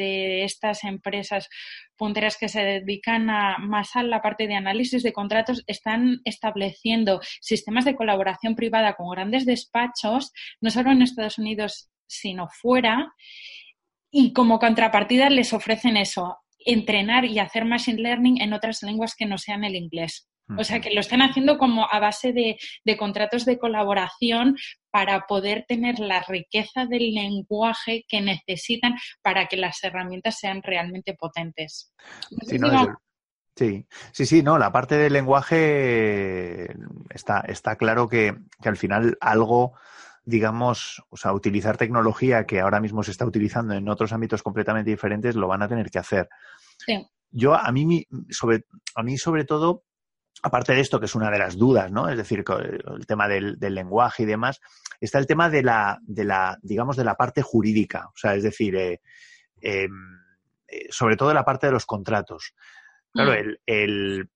estas 0.43 0.83
empresas 0.83 1.49
punteras 1.95 2.37
que 2.37 2.49
se 2.49 2.63
dedican 2.63 3.29
a, 3.29 3.57
más 3.59 3.95
a 3.95 4.03
la 4.03 4.21
parte 4.21 4.47
de 4.47 4.55
análisis 4.55 5.03
de 5.03 5.13
contratos 5.13 5.63
están 5.67 6.21
estableciendo 6.25 7.19
sistemas 7.41 7.85
de 7.85 7.95
colaboración 7.95 8.55
privada 8.55 8.93
con 8.93 9.09
grandes 9.09 9.45
despachos, 9.45 10.31
no 10.61 10.71
solo 10.71 10.91
en 10.91 11.01
Estados 11.01 11.37
Unidos, 11.37 11.89
sino 12.07 12.47
fuera. 12.49 13.13
Y 14.11 14.33
como 14.33 14.59
contrapartida 14.59 15.29
les 15.29 15.53
ofrecen 15.53 15.97
eso, 15.97 16.37
entrenar 16.57 17.25
y 17.25 17.39
hacer 17.39 17.65
machine 17.65 18.01
learning 18.01 18.41
en 18.41 18.53
otras 18.53 18.81
lenguas 18.81 19.15
que 19.15 19.25
no 19.25 19.37
sean 19.37 19.63
el 19.63 19.75
inglés. 19.75 20.27
O 20.57 20.63
sea, 20.63 20.79
que 20.79 20.93
lo 20.93 20.99
están 20.99 21.21
haciendo 21.21 21.57
como 21.57 21.87
a 21.91 21.99
base 21.99 22.33
de, 22.33 22.57
contratos 22.97 23.45
de 23.45 23.59
colaboración 23.59 24.55
para 24.89 25.27
poder 25.27 25.65
tener 25.67 25.99
la 25.99 26.23
riqueza 26.23 26.85
del 26.85 27.13
lenguaje 27.13 28.05
que 28.07 28.21
necesitan 28.21 28.95
para 29.21 29.47
que 29.47 29.57
las 29.57 29.83
herramientas 29.83 30.39
sean 30.39 30.63
realmente 30.63 31.13
potentes. 31.13 31.93
Sí, 33.55 33.85
sí, 34.13 34.25
sí, 34.25 34.41
no, 34.41 34.57
la 34.57 34.71
parte 34.71 34.95
del 34.95 35.13
lenguaje 35.13 36.73
está, 37.09 37.41
está 37.41 37.75
claro 37.75 38.07
que, 38.07 38.33
al 38.63 38.77
final 38.77 39.17
algo 39.19 39.73
digamos, 40.23 41.03
o 41.09 41.17
sea, 41.17 41.33
utilizar 41.33 41.75
tecnología 41.75 42.45
que 42.45 42.59
ahora 42.59 42.79
mismo 42.79 43.01
se 43.01 43.09
está 43.09 43.25
utilizando 43.25 43.73
en 43.73 43.89
otros 43.89 44.13
ámbitos 44.13 44.43
completamente 44.43 44.91
diferentes, 44.91 45.35
lo 45.35 45.47
van 45.47 45.63
a 45.63 45.67
tener 45.67 45.89
que 45.89 45.97
hacer. 45.97 46.29
Sí. 46.77 47.03
Yo, 47.31 47.55
a 47.55 47.71
mí, 47.71 48.05
sobre, 48.29 48.65
a 48.95 49.01
mí 49.01 49.17
sobre 49.17 49.43
todo, 49.43 49.85
aparte 50.41 50.73
de 50.73 50.81
esto, 50.81 50.99
que 50.99 51.05
es 51.05 51.15
una 51.15 51.31
de 51.31 51.39
las 51.39 51.57
dudas, 51.57 51.91
¿no? 51.91 52.09
Es 52.09 52.17
decir, 52.17 52.43
el 52.47 53.05
tema 53.05 53.27
del, 53.27 53.57
lenguaje 53.59 54.23
y 54.23 54.25
demás, 54.25 54.59
está 54.99 55.19
el 55.19 55.27
tema 55.27 55.49
de 55.49 55.63
la, 55.63 55.99
de 56.03 56.23
la, 56.23 56.57
digamos, 56.61 56.97
de 56.97 57.03
la 57.03 57.15
parte 57.15 57.41
jurídica. 57.41 58.07
O 58.07 58.17
sea, 58.17 58.35
es 58.35 58.43
decir, 58.43 58.75
eh, 58.75 59.01
em, 59.61 59.91
eh, 60.67 60.87
sobre 60.89 61.15
todo 61.15 61.33
la 61.33 61.45
parte 61.45 61.67
de 61.67 61.73
los 61.73 61.85
contratos. 61.85 62.53
Claro, 63.11 63.31
mm. 63.31 63.55
el, 63.65 64.29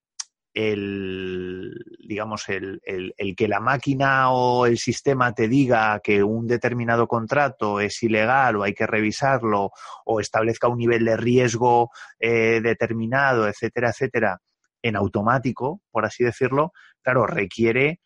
el, 0.54 1.86
digamos, 2.08 2.47
el, 2.49 2.82
el, 2.86 3.36
que 3.36 3.47
la 3.47 3.60
máquina 3.60 4.32
o 4.32 4.66
el 4.66 4.78
sistema 4.78 5.34
te 5.34 5.47
diga 5.47 5.99
que 6.04 6.24
un 6.24 6.47
determinado 6.47 7.08
contrato 7.08 7.80
es 7.80 8.01
ilegal 8.04 8.58
o 8.58 8.64
hay 8.64 8.74
que 8.74 8.88
revisarlo 8.88 9.72
o 10.06 10.20
establezca 10.20 10.68
un 10.68 10.78
nivel 10.78 11.06
de 11.06 11.18
riesgo 11.18 11.89
eh, 12.20 12.62
determinado, 12.62 13.47
etcétera, 13.47 13.89
etcétera, 13.89 14.39
en 14.84 14.95
automático, 14.95 15.81
por 15.91 16.05
así 16.05 16.23
decirlo, 16.23 16.73
claro, 17.01 17.25
requiere 17.25 17.99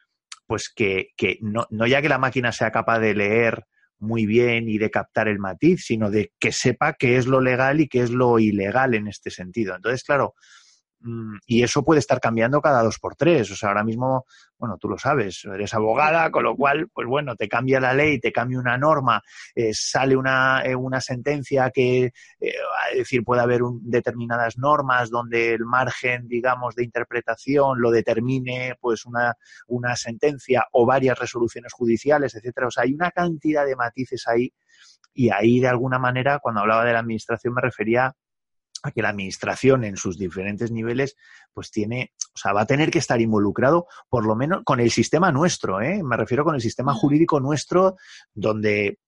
pues 0.45 0.71
que, 0.73 1.09
que 1.17 1.38
no, 1.41 1.67
no 1.69 1.86
ya 1.86 2.01
que 2.01 2.07
la 2.07 2.17
máquina 2.17 2.53
sea 2.53 2.71
capaz 2.71 2.99
de 2.99 3.13
leer 3.13 3.65
muy 3.99 4.25
bien 4.25 4.69
y 4.69 4.78
de 4.78 4.89
captar 4.89 5.28
el 5.28 5.39
matiz, 5.39 5.84
sino 5.86 6.09
de 6.09 6.32
que 6.39 6.51
sepa 6.51 6.93
qué 6.93 7.17
es 7.17 7.28
lo 7.28 7.41
legal 7.41 7.82
y 7.82 7.89
qué 7.89 8.01
es 8.01 8.11
lo 8.11 8.39
ilegal 8.39 8.93
en 8.93 9.07
este 9.07 9.30
sentido. 9.30 9.75
Entonces, 9.75 10.03
claro, 10.03 10.36
y 11.45 11.64
eso 11.64 11.84
puede 11.84 12.00
estar 12.00 12.20
cambiando 12.20 12.62
cada 12.62 12.84
dos 12.84 13.00
por 13.00 13.16
tres. 13.16 13.52
O 13.52 13.56
sea, 13.56 13.70
ahora 13.70 13.84
mismo, 13.84 14.26
bueno, 14.58 14.78
tú 14.78 14.89
lo 14.89 14.98
sabes, 14.98 15.45
eres 15.45 15.74
abogada, 15.74 16.32
con 16.32 16.43
lo 16.43 16.56
cual, 16.56 16.89
pues 16.93 17.08
bueno, 17.08 17.36
te 17.36 17.48
cambia 17.48 17.80
la 17.80 17.93
ley, 17.93 18.20
te 18.20 18.32
cambia 18.32 18.60
una 18.60 18.78
norma, 18.78 19.22
eh, 19.56 19.74
sale 19.74 20.16
una, 20.18 20.64
eh, 20.64 20.76
una 20.76 21.00
sentencia 21.00 21.70
que, 21.70 22.06
eh, 22.06 22.14
es 22.91 22.98
decir, 22.98 23.24
puede 23.24 23.41
haber 23.41 23.62
determinadas 23.82 24.58
normas 24.58 25.10
donde 25.10 25.54
el 25.54 25.66
margen, 25.66 26.28
digamos, 26.28 26.76
de 26.76 26.84
interpretación 26.84 27.80
lo 27.80 27.91
determine, 27.91 28.76
pues 28.80 29.06
una, 29.06 29.36
una 29.68 29.95
sentencia 29.95 30.66
o 30.72 30.86
varias 30.86 31.18
resoluciones 31.18 31.74
judiciales, 31.74 32.36
etcétera. 32.36 32.68
O 32.68 32.72
sea, 32.72 32.84
hay 32.84 32.93
una 32.93 33.12
cantidad 33.12 33.66
de 33.66 33.76
matices 33.76 34.28
ahí 34.28 34.52
y 35.14 35.32
ahí, 35.32 35.60
de 35.60 35.68
alguna 35.68 35.98
manera, 35.98 36.39
cuando 36.39 36.62
hablaba 36.62 36.86
de 36.86 36.93
la 36.93 37.00
administración, 37.00 37.54
me 37.54 37.62
refería 37.62 38.14
a 38.88 38.92
que 38.92 39.02
la 39.02 39.10
administración 39.10 39.84
en 39.84 39.98
sus 39.98 40.18
diferentes 40.18 40.72
niveles 40.72 41.16
pues 41.54 41.72
tiene, 41.72 42.14
o 42.34 42.38
sea, 42.38 42.54
va 42.54 42.62
a 42.62 42.68
tener 42.68 42.92
que 42.92 43.00
estar 43.00 43.20
involucrado 43.22 43.88
por 44.10 44.26
lo 44.26 44.36
menos 44.36 44.64
con 44.64 44.80
el 44.80 44.92
sistema 44.92 45.32
nuestro, 45.32 45.82
¿eh? 45.82 46.02
me 46.04 46.18
refiero 46.18 46.44
con 46.44 46.56
el 46.56 46.62
sistema 46.62 46.94
jurídico 46.94 47.40
nuestro 47.40 47.96
donde 48.34 49.00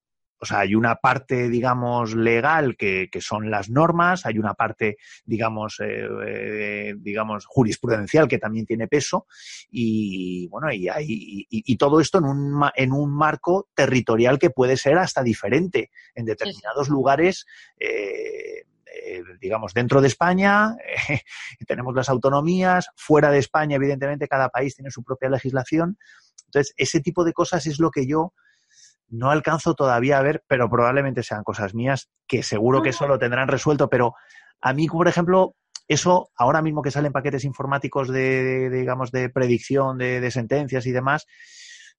o 0.42 0.46
sea, 0.46 0.60
hay 0.60 0.74
una 0.76 0.96
parte, 0.96 1.50
digamos, 1.50 2.16
legal 2.16 2.78
que, 2.78 3.10
que 3.12 3.22
son 3.22 3.52
las 3.52 3.70
normas, 3.70 4.26
hay 4.26 4.40
una 4.40 4.54
parte, 4.54 4.98
digamos, 5.26 5.80
eh, 5.82 6.08
eh, 6.26 6.96
digamos, 6.98 7.46
jurisprudencial 7.46 8.28
que 8.28 8.40
también 8.40 8.66
tiene 8.66 8.88
peso 8.88 9.28
y, 9.70 10.48
bueno, 10.48 10.72
y, 10.72 10.88
hay, 10.88 11.46
y, 11.50 11.78
todo 11.78 12.00
esto 12.00 12.20
en 12.20 12.26
un, 12.26 12.70
en 12.76 12.94
un 12.94 13.14
marco 13.14 13.68
territorial 13.74 14.40
que 14.40 14.50
puede 14.50 14.78
ser 14.78 14.98
hasta 14.98 15.24
diferente. 15.24 15.92
En 16.16 16.26
determinados 16.26 16.88
lugares, 16.88 17.46
eh, 17.78 18.64
eh, 19.04 19.24
digamos, 19.40 19.74
dentro 19.74 20.02
de 20.02 20.08
España 20.08 20.76
tenemos 21.68 21.94
las 21.96 22.10
autonomías, 22.10 22.90
fuera 22.96 23.32
de 23.32 23.40
España, 23.40 23.76
evidentemente, 23.76 24.28
cada 24.28 24.50
país 24.50 24.76
tiene 24.76 24.92
su 24.92 25.04
propia 25.04 25.30
legislación. 25.30 25.98
Entonces, 26.46 26.74
ese 26.78 27.00
tipo 27.00 27.24
de 27.24 27.34
cosas 27.34 27.68
es 27.68 27.80
lo 27.80 27.92
que 27.92 28.08
yo 28.08 28.34
no 29.10 29.32
alcanzo 29.32 29.74
todavía 29.74 30.18
a 30.18 30.22
ver, 30.22 30.44
pero 30.48 30.70
probablemente 30.70 31.24
sean 31.24 31.44
cosas 31.44 31.74
mías, 31.74 32.10
que 32.28 32.44
seguro 32.44 32.82
que 32.82 32.90
eso 32.90 33.08
lo 33.08 33.20
tendrán 33.20 33.48
resuelto, 33.48 33.90
pero 33.90 34.14
a 34.62 34.74
mí, 34.74 34.88
por 34.88 35.08
ejemplo, 35.08 35.56
eso 35.88 36.30
ahora 36.36 36.62
mismo 36.62 36.82
que 36.82 36.92
salen 36.92 37.12
paquetes 37.12 37.44
informáticos 37.44 38.08
de, 38.10 38.70
digamos, 38.70 39.12
de 39.12 39.30
predicción 39.30 39.98
de, 39.98 40.20
de, 40.22 40.32
sentencias 40.32 40.86
y 40.86 40.92
demás, 40.92 41.26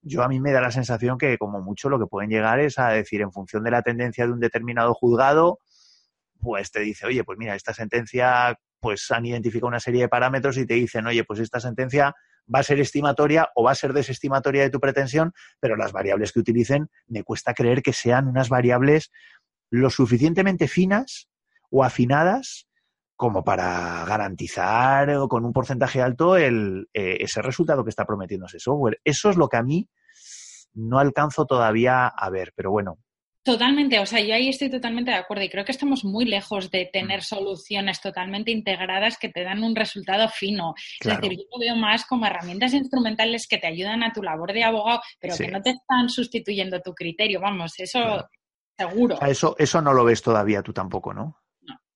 yo 0.03 0.23
a 0.23 0.29
mí 0.29 0.41
me 0.41 0.53
da 0.53 0.61
la 0.61 0.71
sensación 0.71 1.19
que 1.19 1.37
como 1.37 1.61
mucho 1.61 1.89
lo 1.89 1.99
que 1.99 2.07
pueden 2.07 2.31
llegar 2.31 2.61
es 2.61 2.79
a 2.79 2.91
decir, 2.91 3.21
en 3.21 3.33
función 3.33 3.65
de 3.65 3.71
la 3.73 3.83
tendencia 3.83 4.27
de 4.27 4.33
un 4.33 4.41
determinado 4.41 4.95
juzgado, 4.95 5.59
pues 6.41 6.71
te 6.71 6.81
dice, 6.81 7.07
oye, 7.07 7.25
pues 7.25 7.39
mira, 7.39 7.55
esta 7.55 7.75
sentencia, 7.75 8.59
pues 8.81 9.11
han 9.11 9.27
identificado 9.27 9.69
una 9.69 9.81
serie 9.81 10.03
de 10.03 10.09
parámetros 10.09 10.57
y 10.59 10.67
te 10.67 10.75
dicen, 10.75 11.07
oye, 11.07 11.25
pues 11.25 11.41
esta 11.41 11.61
sentencia 11.61 12.15
va 12.53 12.61
a 12.61 12.65
ser 12.65 12.81
estimatoria 12.81 13.51
o 13.55 13.65
va 13.65 13.73
a 13.73 13.77
ser 13.77 13.93
desestimatoria 13.93 14.63
de 14.63 14.71
tu 14.71 14.81
pretensión, 14.81 15.33
pero 15.61 15.77
las 15.77 15.93
variables 15.93 16.33
que 16.33 16.41
utilicen 16.41 16.91
me 17.07 17.23
cuesta 17.23 17.55
creer 17.55 17.83
que 17.83 17.93
sean 17.93 18.29
unas 18.29 18.49
variables 18.49 19.11
lo 19.71 19.91
suficientemente 19.91 20.67
finas 20.67 21.29
o 21.71 21.85
afinadas 21.85 22.67
como 23.15 23.45
para 23.45 24.05
garantizar 24.07 25.15
con 25.29 25.45
un 25.45 25.53
porcentaje 25.53 26.01
alto 26.01 26.37
el, 26.37 26.89
eh, 26.95 27.19
ese 27.21 27.43
resultado 27.43 27.85
que 27.85 27.91
está 27.91 28.07
prometiendo 28.07 28.47
ese 28.47 28.59
software. 28.59 28.99
Eso 29.05 29.31
es 29.31 29.37
lo 29.37 29.49
que 29.49 29.59
a 29.59 29.63
mí 29.63 29.89
no 30.73 30.99
alcanzo 30.99 31.47
todavía 31.47 32.07
a 32.07 32.31
ver, 32.31 32.53
pero 32.57 32.71
bueno, 32.71 32.99
Totalmente, 33.43 33.99
o 33.99 34.05
sea, 34.05 34.21
yo 34.21 34.35
ahí 34.35 34.51
estoy 34.51 34.69
totalmente 34.69 35.11
de 35.11 35.17
acuerdo 35.17 35.45
y 35.45 35.49
creo 35.49 35.65
que 35.65 35.73
estamos 35.73 36.05
muy 36.05 36.27
lejos 36.27 36.71
de 36.71 36.91
tener 36.93 37.21
mm. 37.21 37.23
soluciones 37.23 38.01
totalmente 38.01 38.51
integradas 38.51 39.17
que 39.17 39.31
te 39.31 39.43
dan 39.43 39.63
un 39.63 39.75
resultado 39.75 40.29
fino. 40.29 40.75
Es 41.01 41.09
decir, 41.09 41.39
yo 41.39 41.45
lo 41.51 41.59
veo 41.59 41.75
más 41.75 42.05
como 42.05 42.27
herramientas 42.27 42.75
instrumentales 42.75 43.47
que 43.49 43.57
te 43.57 43.67
ayudan 43.67 44.03
a 44.03 44.13
tu 44.13 44.23
labor 44.23 44.53
de 44.53 44.65
abogado, 44.65 45.01
pero 45.19 45.37
que 45.37 45.49
no 45.49 45.63
te 45.63 45.71
están 45.71 46.11
sustituyendo 46.11 46.81
tu 46.81 46.93
criterio, 46.93 47.41
vamos, 47.41 47.73
eso 47.79 48.29
seguro. 48.77 49.19
eso, 49.23 49.57
eso 49.59 49.81
no 49.81 49.95
lo 49.95 50.05
ves 50.05 50.23
todavía 50.23 50.63
tú 50.63 50.73
tampoco, 50.73 51.15
¿no? 51.15 51.41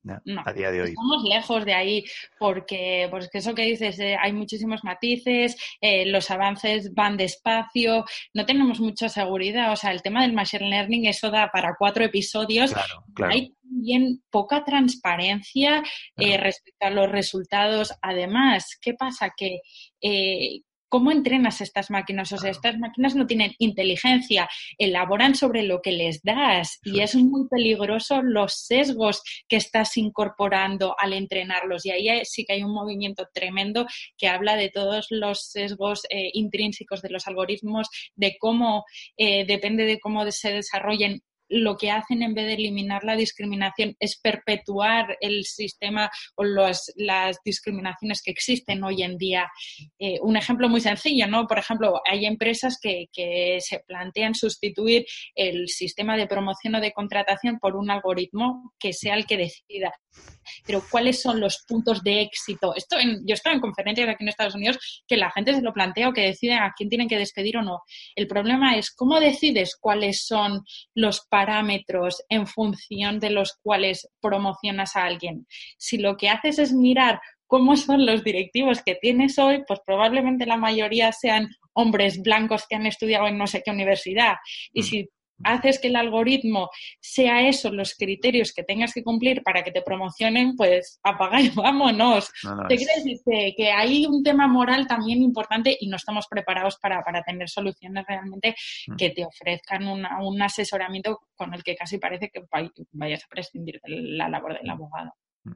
No, 0.05 0.43
a 0.45 0.53
día 0.53 0.71
de 0.71 0.83
hoy. 0.83 0.89
Estamos 0.91 1.25
lejos 1.25 1.65
de 1.65 1.75
ahí 1.75 2.05
porque, 2.39 3.09
pues 3.11 3.31
eso 3.33 3.55
que 3.55 3.63
dices, 3.63 3.99
eh, 3.99 4.17
hay 4.21 4.33
muchísimos 4.33 4.85
matices, 4.85 5.57
eh, 5.81 6.07
los 6.07 6.31
avances 6.31 6.93
van 6.95 7.17
despacio, 7.17 8.05
no 8.35 8.45
tenemos 8.45 8.81
mucha 8.81 9.09
seguridad. 9.09 9.73
O 9.73 9.77
sea, 9.77 9.93
el 9.93 10.03
tema 10.03 10.23
del 10.23 10.35
machine 10.35 10.69
learning, 10.69 11.07
eso 11.07 11.31
da 11.31 11.51
para 11.51 11.75
cuatro 11.79 12.05
episodios. 12.05 12.75
Hay 13.23 13.55
también 13.63 14.23
poca 14.31 14.65
transparencia 14.65 15.83
eh, 16.17 16.37
respecto 16.37 16.87
a 16.87 16.91
los 16.91 17.11
resultados. 17.11 17.95
Además, 18.03 18.79
¿qué 18.81 18.95
pasa? 18.95 19.33
Que 19.37 19.61
¿Cómo 20.95 21.11
entrenas 21.11 21.61
estas 21.61 21.91
máquinas? 21.91 22.31
O 22.31 22.39
sea, 22.39 22.53
estas 22.53 22.79
máquinas 22.79 23.17
no 23.17 23.27
tienen 23.27 23.53
inteligencia, 23.59 24.49
elaboran 24.79 25.35
sobre 25.35 25.65
lo 25.65 25.83
que 25.83 25.91
les 25.91 26.23
das 26.23 26.79
y 26.85 27.01
es 27.01 27.17
muy 27.17 27.49
peligroso 27.49 28.23
los 28.23 28.55
sesgos 28.55 29.21
que 29.49 29.57
estás 29.57 29.97
incorporando 29.97 30.95
al 30.97 31.13
entrenarlos. 31.15 31.85
Y 31.85 31.91
ahí 31.91 32.25
sí 32.25 32.45
que 32.45 32.53
hay 32.53 32.63
un 32.63 32.73
movimiento 32.73 33.27
tremendo 33.35 33.89
que 34.17 34.29
habla 34.29 34.55
de 34.55 34.71
todos 34.71 35.09
los 35.11 35.41
sesgos 35.51 36.03
eh, 36.11 36.31
intrínsecos 36.33 37.03
de 37.03 37.11
los 37.11 37.27
algoritmos, 37.27 37.89
de 38.15 38.37
cómo 38.39 38.85
eh, 39.17 39.45
depende 39.47 39.87
de 39.87 39.99
cómo 39.99 40.31
se 40.31 40.53
desarrollen 40.53 41.25
lo 41.49 41.77
que 41.77 41.91
hacen 41.91 42.23
en 42.23 42.35
vez 42.35 42.47
de 42.47 42.55
eliminar 42.55 43.05
la 43.05 43.17
discriminación 43.17 43.97
es 43.99 44.19
perpetuar 44.21 45.17
el 45.21 45.45
sistema 45.45 46.11
o 46.37 46.45
las 46.45 47.39
discriminaciones 47.45 48.23
que 48.23 48.31
existen 48.31 48.83
hoy 48.85 49.03
en 49.03 49.17
día. 49.17 49.51
Eh, 49.99 50.19
un 50.23 50.37
ejemplo 50.37 50.69
muy 50.69 50.81
sencillo, 50.81 51.27
¿no? 51.27 51.47
Por 51.47 51.59
ejemplo, 51.59 52.01
hay 52.09 52.27
empresas 52.27 52.79
que, 52.81 53.07
que 53.13 53.59
se 53.61 53.81
plantean 53.81 54.35
sustituir 54.35 55.05
el 55.35 55.69
sistema 55.69 56.17
de 56.17 56.27
promoción 56.27 56.75
o 56.77 56.81
de 56.81 56.93
contratación 56.93 57.59
por 57.59 57.77
un 57.77 57.91
algoritmo 57.91 58.73
que 58.79 58.93
sea 58.93 59.15
el 59.15 59.27
que 59.27 59.37
decida. 59.37 59.93
Pero 60.67 60.83
¿cuáles 60.91 61.21
son 61.21 61.41
los 61.41 61.65
puntos 61.67 62.03
de 62.03 62.23
éxito? 62.23 62.75
Esto 62.75 62.99
en, 62.99 63.27
yo 63.27 63.35
estado 63.35 63.57
en 63.57 63.61
conferencias 63.61 64.09
aquí 64.09 64.23
en 64.23 64.29
Estados 64.29 64.55
Unidos 64.55 65.03
que 65.07 65.17
la 65.17 65.31
gente 65.31 65.55
se 65.55 65.63
lo 65.63 65.73
plantea 65.73 66.09
o 66.09 66.13
que 66.13 66.23
decide 66.23 66.55
a 66.55 66.73
quién 66.77 66.89
tienen 66.89 67.09
que 67.09 67.19
despedir 67.19 67.57
o 67.57 67.63
no. 67.63 67.83
El 68.15 68.27
problema 68.27 68.77
es 68.77 68.91
cómo 68.91 69.21
decides 69.21 69.77
cuáles 69.81 70.25
son 70.25 70.63
los 70.95 71.27
en 72.29 72.47
función 72.47 73.21
de 73.21 73.31
los 73.31 73.59
cuales 73.63 74.09
promocionas 74.21 74.97
a 74.97 75.05
alguien. 75.05 75.47
Si 75.79 75.99
lo 75.99 76.17
que 76.17 76.29
haces 76.29 76.59
es 76.59 76.73
mirar 76.73 77.21
cómo 77.47 77.77
son 77.77 78.07
los 78.07 78.25
directivos 78.25 78.83
que 78.83 78.95
tienes 78.95 79.39
hoy, 79.39 79.63
pues 79.67 79.81
probablemente 79.87 80.47
la 80.47 80.57
mayoría 80.57 81.13
sean 81.13 81.49
hombres 81.73 82.23
blancos 82.23 82.67
que 82.69 82.77
han 82.77 82.87
estudiado 82.87 83.27
en 83.27 83.39
no 83.39 83.47
sé 83.47 83.63
qué 83.65 83.71
universidad. 83.71 84.37
Y 84.73 84.81
mm. 84.81 84.85
si 84.85 85.09
haces 85.45 85.79
que 85.79 85.89
el 85.89 85.97
algoritmo 85.97 86.71
sea 87.01 87.47
eso, 87.47 87.71
los 87.71 87.95
criterios 87.95 88.53
que 88.53 88.65
tengas 88.65 88.93
que 88.93 89.03
cumplir 89.03 89.43
para 89.43 89.63
que 89.63 89.71
te 89.71 89.83
promocionen, 89.83 90.57
pues 90.57 91.01
apaga 91.03 91.41
y 91.41 91.49
vámonos. 91.55 92.31
¿Te 92.69 92.77
crees? 92.77 93.23
que 93.57 93.71
hay 93.71 94.07
un 94.07 94.23
tema 94.23 94.47
moral 94.47 94.87
también 94.87 95.23
importante 95.23 95.77
y 95.79 95.89
no 95.89 95.97
estamos 95.97 96.27
preparados 96.29 96.77
para, 96.79 97.03
tener 97.25 97.49
soluciones 97.49 98.05
realmente 98.07 98.55
mm. 98.87 98.97
que 98.97 99.11
te 99.11 99.25
ofrezcan 99.25 99.87
un 99.87 100.43
asesoramiento 100.43 101.21
con 101.37 101.55
el 101.55 101.63
que 101.63 101.77
casi 101.77 101.99
parece 101.99 102.29
que 102.29 102.43
vayas 102.93 103.25
a 103.25 103.29
prescindir 103.29 103.81
de 103.83 103.97
la 104.17 104.29
labor 104.29 104.59
del 104.59 104.71
abogado. 104.71 105.13
Mm. 105.45 105.53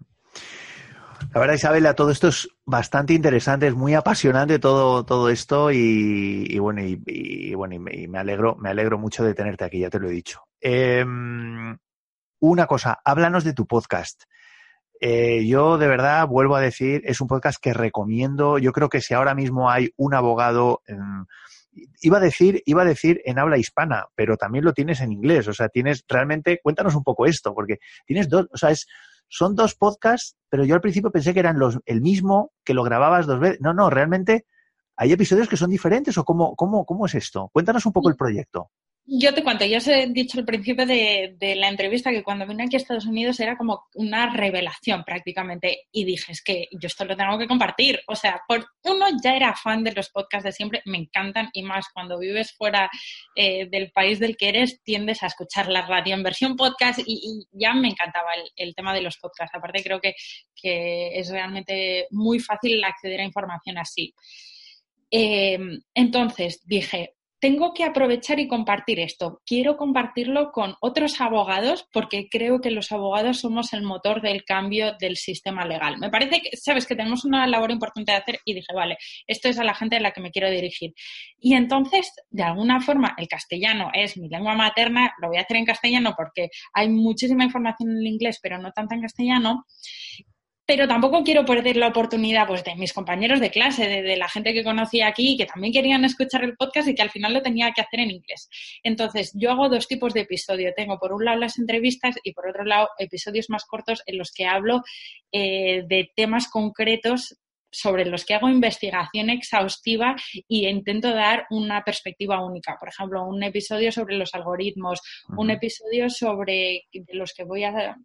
La 1.35 1.41
verdad, 1.41 1.55
Isabela, 1.55 1.95
todo 1.95 2.11
esto 2.11 2.29
es 2.29 2.49
bastante 2.65 3.13
interesante, 3.13 3.67
es 3.67 3.75
muy 3.75 3.95
apasionante 3.95 4.59
todo, 4.59 5.05
todo 5.05 5.29
esto 5.29 5.71
y, 5.71 6.59
bueno, 6.59 6.81
y, 6.83 7.55
bueno, 7.55 7.75
y 7.75 8.09
me, 8.09 8.19
alegro, 8.19 8.57
me 8.57 8.71
alegro 8.71 8.99
mucho 8.99 9.25
de 9.25 9.35
tenerte 9.35 9.65
aquí, 9.65 9.81
ya 9.81 9.91
te 9.91 9.99
lo 9.99 10.09
he 10.09 10.13
dicho. 10.13 10.43
Em, 10.61 11.77
una 12.41 12.67
cosa, 12.67 13.01
háblanos 13.05 13.45
de 13.45 13.53
tu 13.53 13.67
podcast. 13.67 14.25
Eh, 15.01 15.47
yo 15.47 15.79
de 15.79 15.87
verdad 15.87 16.27
vuelvo 16.27 16.57
a 16.57 16.61
decir, 16.61 17.03
es 17.05 17.21
un 17.21 17.29
podcast 17.29 17.61
que 17.61 17.75
recomiendo. 17.75 18.59
Yo 18.59 18.73
creo 18.73 18.89
que 18.89 19.01
si 19.01 19.15
ahora 19.15 19.35
mismo 19.35 19.71
hay 19.71 19.91
un 19.97 20.15
abogado, 20.15 20.83
iba 22.01 22.19
a 22.19 22.21
decir, 22.21 22.63
iba 22.67 22.83
a 22.83 22.87
decir 22.87 23.21
en 23.25 23.39
habla 23.39 23.59
hispana, 23.59 24.07
pero 24.15 24.37
también 24.37 24.65
lo 24.65 24.73
tienes 24.73 25.01
en 25.01 25.13
inglés. 25.13 25.47
O 25.49 25.53
sea, 25.53 25.69
tienes 25.69 26.05
realmente, 26.09 26.61
cuéntanos 26.63 26.95
un 26.95 27.05
poco 27.05 27.27
esto, 27.27 27.55
porque 27.55 27.79
tienes 28.07 28.29
dos, 28.29 28.49
o 28.53 28.57
sea, 28.57 28.71
es 28.71 28.87
son 29.29 29.55
dos 29.55 29.75
podcasts, 29.75 30.37
pero 30.49 30.65
yo 30.65 30.75
al 30.75 30.81
principio 30.81 31.11
pensé 31.11 31.35
que 31.35 31.41
eran 31.41 31.59
los, 31.59 31.79
el 31.85 32.01
mismo, 32.01 32.53
que 32.65 32.75
lo 32.75 32.83
grababas 32.83 33.27
dos 33.27 33.41
veces. 33.41 33.61
No, 33.61 33.75
no, 33.75 33.91
realmente 33.91 34.47
hay 34.97 35.13
episodios 35.13 35.49
que 35.49 35.57
son 35.57 35.71
diferentes 35.71 36.19
o 36.19 36.25
cómo, 36.25 36.57
cómo, 36.57 36.85
cómo 36.85 37.07
es 37.07 37.15
esto. 37.15 37.51
Cuéntanos 37.53 37.87
un 37.87 37.93
poco 37.93 38.09
el 38.09 38.17
proyecto. 38.17 38.71
Yo 39.11 39.33
te 39.33 39.43
cuento, 39.43 39.65
ya 39.65 39.79
os 39.79 39.89
he 39.89 40.07
dicho 40.09 40.39
al 40.39 40.45
principio 40.45 40.85
de, 40.85 41.35
la 41.57 41.69
entrevista 41.71 42.11
que 42.11 42.23
cuando 42.23 42.47
vine 42.47 42.65
aquí 42.65 42.77
a 42.77 42.79
Estados 42.79 43.07
Unidos 43.07 43.41
era 43.41 43.57
como 43.57 43.87
una 43.95 44.35
revelación 44.35 45.03
prácticamente 45.03 45.87
y 45.91 46.05
dije, 46.05 46.33
es 46.33 46.43
que 46.43 46.69
yo 46.73 46.89
esto 46.89 47.07
lo 47.07 47.17
tengo 47.17 47.39
que 47.39 47.49
compartir. 47.49 48.03
O 48.07 48.15
sea, 48.15 48.43
por 48.47 48.67
uno 48.85 49.07
ya 49.25 49.35
era 49.35 49.57
fan 49.57 49.83
de 49.83 49.93
los 49.93 50.11
podcasts 50.11 50.45
de 50.45 50.53
siempre, 50.53 50.83
me 50.85 50.99
encantan 50.99 51.49
y 51.55 51.63
más 51.63 51.87
cuando 51.95 52.19
vives 52.19 52.53
fuera 52.53 52.91
eh, 53.35 53.67
del 53.71 53.93
país 53.93 54.19
del 54.19 54.37
que 54.37 54.51
eres, 54.51 54.83
tiendes 54.83 55.23
a 55.23 55.29
escuchar 55.29 55.71
la 55.71 55.87
radio 55.87 56.13
en 56.15 56.23
versión 56.23 56.55
podcast 56.55 57.01
y, 57.07 57.47
ya 57.51 57.73
me 57.73 57.89
encantaba 57.89 58.33
el, 58.57 58.75
tema 58.75 58.93
de 58.93 59.01
los 59.01 59.17
podcasts. 59.17 59.57
Aparte 59.57 59.83
creo 59.83 60.03
que, 60.03 60.15
es 60.63 61.31
realmente 61.31 62.09
muy 62.11 62.41
fácil 62.41 62.85
acceder 62.85 63.21
a 63.21 63.25
información 63.25 63.79
así. 63.79 64.15
Eh, 65.11 65.59
entonces 65.95 66.61
dije, 66.67 67.15
tengo 67.41 67.73
que 67.73 67.85
aprovechar 67.85 68.41
y 68.41 68.49
compartir 68.49 69.01
esto. 69.01 69.41
Quiero 69.47 69.77
compartirlo 69.77 70.51
con 70.53 70.75
otros 70.81 71.21
abogados 71.21 71.87
porque 71.93 72.29
creo 72.29 72.61
que 72.61 72.71
los 72.71 72.91
abogados 72.91 73.41
somos 73.41 73.73
el 73.73 73.83
motor 73.83 74.21
del 74.21 74.45
cambio 74.45 74.95
del 74.99 75.17
sistema 75.17 75.65
legal. 75.65 75.99
Me 75.99 76.11
parece 76.11 76.41
que, 76.41 76.57
sabes, 76.57 76.87
que 76.87 76.97
tenemos 76.97 77.25
una 77.25 77.47
labor 77.47 77.71
importante 77.71 78.13
de 78.13 78.19
hacer 78.19 78.41
y 78.45 78.55
dije, 78.55 78.73
vale, 78.75 78.99
esto 79.27 79.49
es 79.49 79.59
a 79.59 79.65
la 79.65 79.75
gente 79.75 79.97
a 79.97 80.01
la 80.01 80.11
que 80.11 80.21
me 80.21 80.31
quiero 80.31 80.51
dirigir. 80.51 80.95
Y 81.39 81.55
entonces, 81.55 82.13
de 82.31 82.43
alguna 82.43 82.81
forma, 82.81 83.15
el 83.17 83.29
castellano 83.29 83.91
es 83.93 84.17
mi 84.17 84.29
lengua 84.29 84.55
materna, 84.55 85.13
lo 85.21 85.29
voy 85.29 85.39
a 85.39 85.43
hacer 85.43 85.57
en 85.57 85.65
castellano 85.65 86.15
porque 86.17 86.49
hay 86.73 86.89
muchísima 86.89 87.45
información 87.45 87.91
en 87.91 88.07
inglés, 88.07 88.41
pero 88.43 88.59
no 88.59 88.73
tanta 88.73 88.95
en 88.95 89.03
castellano 89.03 89.65
pero 90.69 90.87
tampoco 90.87 91.25
quiero 91.25 91.47
perder 91.47 91.79
la 91.79 91.89
oportunidad 91.89 92.47
pues, 92.47 92.63
de 92.63 92.77
mis 92.77 92.93
compañeros 92.93 93.41
de 93.41 93.51
clase, 93.51 93.89
de, 93.89 94.17
la 94.19 94.29
gente 94.29 94.53
que 94.53 94.63
conocí 94.63 95.01
aquí 95.01 95.33
y 95.33 95.37
que 95.39 95.47
también 95.47 95.73
querían 95.73 96.05
escuchar 96.05 96.45
el 96.45 96.59
podcast 96.59 96.87
y 96.89 96.95
que 96.95 97.01
al 97.01 97.09
final 97.09 97.33
lo 97.33 97.41
tenía 97.41 97.73
que 97.73 97.81
hacer 97.81 98.01
en 98.01 98.11
inglés. 98.11 98.51
Entonces, 98.83 99.33
yo 99.35 99.51
hago 99.51 99.71
dos 99.71 99.89
tipos 99.89 100.13
de 100.13 100.21
episodio. 100.21 100.75
Tengo 100.77 100.99
por 100.99 101.15
un 101.15 101.25
lado 101.25 101.39
las 101.39 101.59
entrevistas 101.59 102.17
y 102.23 102.35
por 102.35 102.51
otro 102.51 102.67
lado 102.67 102.91
episodios 102.99 103.49
más 103.49 103.65
cortos 103.65 104.03
en 104.05 104.19
los 104.19 104.31
que 104.31 104.45
hablo 104.45 104.83
eh, 105.33 105.85
de 105.89 106.11
temas 106.15 106.49
concretos 106.49 107.39
sobre 107.71 108.05
los 108.05 108.27
que 108.27 108.35
hago 108.35 108.51
investigación 108.51 109.31
exhaustiva 109.31 110.17
y 110.49 110.67
intento 110.67 111.09
dar 111.15 111.47
una 111.49 111.83
perspectiva 111.83 112.45
única. 112.45 112.77
Por 112.79 112.91
ejemplo, 112.91 113.25
un 113.27 113.43
episodio 113.43 113.91
sobre 113.91 114.17
los 114.19 114.35
algoritmos, 114.35 115.01
un 115.35 115.49
episodio 115.49 116.11
sobre 116.11 116.83
los 117.15 117.33
que 117.33 117.45
voy 117.45 117.65
a 117.65 117.97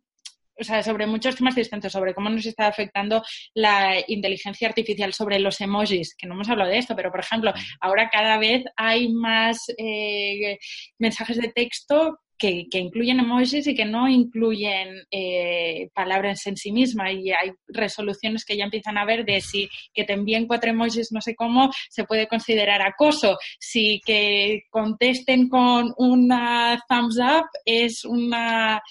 o 0.60 0.64
sea, 0.64 0.84
sobre 0.84 1.08
muchos 1.08 1.36
temas 1.36 1.56
distintos, 1.56 1.91
sobre 1.91 2.14
cómo 2.14 2.30
nos 2.30 2.45
está 2.45 2.68
afectando 2.68 3.24
la 3.54 3.95
inteligencia 4.08 4.68
artificial, 4.68 5.14
sobre 5.14 5.39
los 5.39 5.60
emojis, 5.62 6.16
que 6.16 6.28
no 6.28 6.36
hemos 6.36 6.49
hablado 6.49 6.70
de 6.70 6.78
esto, 6.78 6.95
pero 6.95 7.12
por 7.12 7.22
ejemplo, 7.22 7.54
ahora 7.80 8.10
cada 8.10 8.38
vez 8.38 8.64
hay 8.76 9.10
más 9.10 9.66
eh, 9.78 10.58
mensajes 10.97 11.38
de 11.38 11.49
texto 11.49 12.20
que, 12.38 12.80
incluyen 12.80 13.20
emojis 13.20 13.68
y 13.68 13.76
que 13.76 13.86
no 13.86 14.10
incluyen 14.10 15.06
eh, 15.12 15.89
palabras 15.93 16.45
en 16.45 16.58
sí 16.58 16.72
misma. 16.72 17.12
Y 17.12 17.32
hay 17.32 17.51
resoluciones 17.68 18.43
que 18.43 18.58
ya 18.58 18.66
empiezan 18.66 18.97
a 18.97 19.06
ver 19.06 19.24
de 19.24 19.39
si 19.39 19.70
que 19.93 20.04
te 20.04 20.14
envíen 20.14 20.47
cuatro 20.47 20.70
emojis 20.72 21.12
no 21.12 21.22
sé 21.22 21.36
cómo 21.36 21.72
se 21.89 22.04
puede 22.04 22.28
considerar 22.28 22.82
acoso, 22.82 23.38
si 23.60 24.01
que 24.06 24.64
contesten 24.70 25.47
con 25.47 25.93
una 25.97 26.84
thumbs 26.89 27.18
up 27.18 27.45
es 27.66 28.04
una 28.04 28.82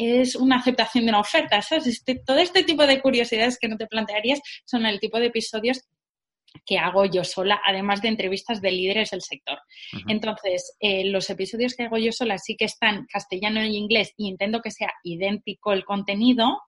es 0.00 0.34
una 0.34 0.56
aceptación 0.56 1.04
de 1.04 1.10
una 1.10 1.20
oferta, 1.20 1.60
¿sabes? 1.62 1.86
Este, 1.86 2.16
todo 2.24 2.38
este 2.38 2.64
tipo 2.64 2.86
de 2.86 3.00
curiosidades 3.00 3.58
que 3.58 3.68
no 3.68 3.76
te 3.76 3.86
plantearías 3.86 4.40
son 4.64 4.86
el 4.86 4.98
tipo 4.98 5.18
de 5.18 5.26
episodios 5.26 5.82
que 6.66 6.78
hago 6.78 7.04
yo 7.04 7.22
sola, 7.22 7.60
además 7.64 8.02
de 8.02 8.08
entrevistas 8.08 8.60
de 8.60 8.72
líderes 8.72 9.10
del 9.10 9.22
sector. 9.22 9.58
Entonces, 10.08 10.76
eh, 10.80 11.04
los 11.04 11.30
episodios 11.30 11.74
que 11.74 11.84
hago 11.84 11.98
yo 11.98 12.12
sola 12.12 12.38
sí 12.38 12.56
que 12.56 12.64
están 12.64 13.06
castellano 13.06 13.64
y 13.64 13.76
inglés 13.76 14.12
y 14.16 14.28
intento 14.28 14.60
que 14.60 14.70
sea 14.70 14.92
idéntico 15.04 15.72
el 15.72 15.84
contenido, 15.84 16.60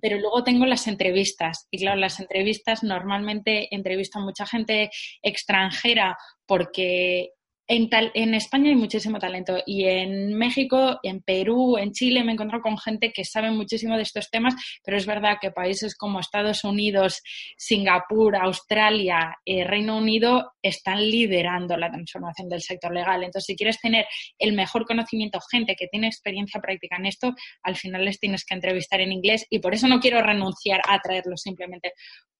pero 0.00 0.18
luego 0.18 0.42
tengo 0.42 0.66
las 0.66 0.88
entrevistas. 0.88 1.68
Y 1.70 1.78
claro, 1.78 1.98
las 1.98 2.18
entrevistas 2.20 2.82
normalmente 2.82 3.74
entrevisto 3.74 4.18
a 4.18 4.22
mucha 4.22 4.44
gente 4.44 4.90
extranjera 5.22 6.18
porque 6.46 7.30
en, 7.68 7.88
en 8.14 8.34
España 8.34 8.70
hay 8.70 8.76
muchísimo 8.76 9.18
talento 9.18 9.58
y 9.66 9.84
en 9.84 10.34
México, 10.34 10.98
en 11.02 11.22
Perú, 11.22 11.76
en 11.78 11.92
Chile 11.92 12.24
me 12.24 12.32
he 12.32 12.34
encontrado 12.34 12.62
con 12.62 12.76
gente 12.78 13.12
que 13.12 13.24
sabe 13.24 13.50
muchísimo 13.50 13.96
de 13.96 14.02
estos 14.02 14.30
temas, 14.30 14.54
pero 14.84 14.96
es 14.96 15.06
verdad 15.06 15.38
que 15.40 15.50
países 15.50 15.96
como 15.96 16.20
Estados 16.20 16.64
Unidos, 16.64 17.22
Singapur, 17.56 18.36
Australia, 18.36 19.36
eh, 19.44 19.64
Reino 19.64 19.96
Unido 19.96 20.52
están 20.60 20.98
liderando 20.98 21.76
la 21.76 21.90
transformación 21.90 22.48
del 22.48 22.62
sector 22.62 22.92
legal. 22.92 23.22
Entonces, 23.22 23.46
si 23.46 23.56
quieres 23.56 23.80
tener 23.80 24.06
el 24.38 24.52
mejor 24.52 24.84
conocimiento, 24.84 25.38
gente 25.50 25.74
que 25.76 25.88
tiene 25.88 26.08
experiencia 26.08 26.60
práctica 26.60 26.96
en 26.96 27.06
esto, 27.06 27.34
al 27.62 27.76
final 27.76 28.04
les 28.04 28.18
tienes 28.18 28.44
que 28.44 28.54
entrevistar 28.54 29.00
en 29.00 29.12
inglés 29.12 29.46
y 29.50 29.60
por 29.60 29.74
eso 29.74 29.88
no 29.88 30.00
quiero 30.00 30.22
renunciar 30.22 30.80
a 30.86 30.98
traerlo 31.00 31.36
simplemente 31.36 31.92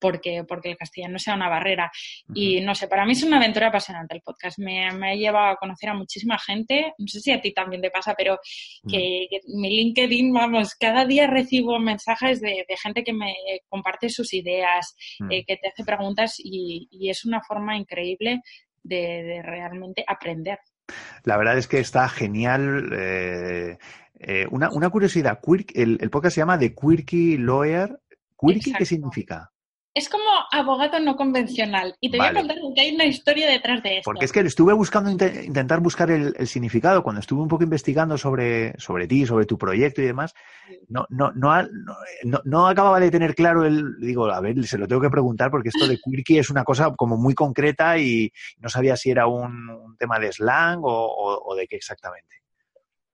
porque, 0.03 0.45
porque 0.47 0.71
el 0.71 0.77
castellano 0.77 1.19
sea 1.19 1.35
una 1.35 1.49
barrera. 1.49 1.91
Y 2.35 2.61
no 2.61 2.75
sé, 2.75 2.89
para 2.89 3.07
mí 3.07 3.13
es 3.13 3.23
una 3.23 3.37
aventura 3.37 3.69
apasionante 3.69 4.17
el 4.17 4.21
podcast. 4.21 4.59
Me, 4.59 4.91
me, 4.91 5.12
ha 5.13 5.17
llevado 5.17 5.53
a 5.53 5.57
conocer 5.57 5.91
a 5.91 5.95
muchísima 5.95 6.39
gente. 6.39 6.95
No 6.99 7.07
sé 7.07 7.21
si 7.21 7.33
a 7.33 7.41
ti 7.41 7.53
también 7.53 7.83
te 7.83 7.91
pasa, 7.91 8.15
pero 8.17 8.39
que, 8.89 9.29
mi 9.49 9.71
LinkedIn, 9.71 10.33
vamos, 10.33 10.75
cada 10.75 11.05
día 11.05 11.27
recibo 11.27 11.79
mensajes 11.79 12.41
de, 12.41 12.65
gente 12.83 13.05
que 13.05 13.13
me 13.13 13.35
comparte 13.69 14.09
sus 14.09 14.33
ideas, 14.35 14.97
eh, 15.31 15.45
que 15.47 15.57
te 15.57 15.69
hace 15.69 15.85
preguntas 15.85 16.37
y, 16.39 16.89
es 17.09 17.25
una 17.25 17.43
forma 17.43 17.77
increíble 17.77 18.41
de, 18.83 19.43
realmente 19.43 20.05
aprender. 20.07 20.59
La 21.25 21.37
verdad 21.37 21.59
es 21.59 21.69
que 21.69 21.79
está 21.79 22.09
genial. 22.09 22.91
Eh, 22.93 23.79
eh, 24.19 24.47
una, 24.51 24.71
una, 24.71 24.91
curiosidad, 24.91 25.41
el, 25.75 25.99
el, 26.01 26.11
podcast 26.11 26.35
se 26.35 26.41
llama 26.41 26.59
The 26.59 26.75
Quirky 26.75 27.39
Lawyer. 27.39 27.99
¿Quirky 28.39 28.73
qué 28.73 28.87
significa? 28.87 29.52
Es 29.95 30.09
como 30.09 30.25
abogado 30.51 30.99
no 31.01 31.17
convencional. 31.17 31.95
Y 32.01 32.11
te 32.11 32.17
voy 32.17 32.27
a 32.27 32.33
contar 32.33 32.57
que 32.75 32.81
hay 32.81 32.95
una 32.95 33.05
historia 33.05 33.49
detrás 33.49 33.83
de 33.83 33.99
esto. 33.99 34.05
Porque 34.05 34.25
es 34.25 34.33
que 34.33 34.41
estuve 34.41 34.73
buscando, 34.73 35.11
intentar 35.11 35.81
buscar 35.81 36.11
el, 36.11 36.35
significado, 36.47 37.03
cuando 37.03 37.21
estuve 37.21 37.43
un 37.43 37.49
poco 37.49 37.65
investigando 37.65 38.17
sobre, 38.17 38.79
sobre 38.79 39.07
ti, 39.07 39.27
sobre 39.27 39.45
tu 39.45 39.59
proyecto 39.59 40.01
y 40.01 40.07
demás, 40.07 40.35
no, 40.89 41.07
no, 41.11 41.33
no, 41.35 41.69
no, 42.45 42.67
acababa 42.67 43.01
de 43.01 43.11
tener 43.11 43.35
claro 43.35 43.65
el, 43.65 43.99
digo, 44.01 44.27
a 44.27 44.41
ver, 44.41 44.65
se 44.67 44.79
lo 44.79 44.89
tengo 44.89 45.03
que 45.03 45.11
preguntar 45.11 45.51
porque 45.51 45.69
esto 45.69 45.87
de 45.87 45.99
quirky 46.03 46.39
es 46.39 46.49
una 46.49 46.65
cosa 46.65 46.93
como 46.97 47.17
muy 47.17 47.35
concreta 47.35 47.99
y 47.99 48.33
no 48.59 48.69
sabía 48.69 48.97
si 48.97 49.11
era 49.11 49.27
un, 49.27 49.97
tema 49.99 50.19
de 50.19 50.33
slang 50.33 50.81
o 50.83 51.55
de 51.57 51.67
qué 51.67 51.77
exactamente 51.77 52.42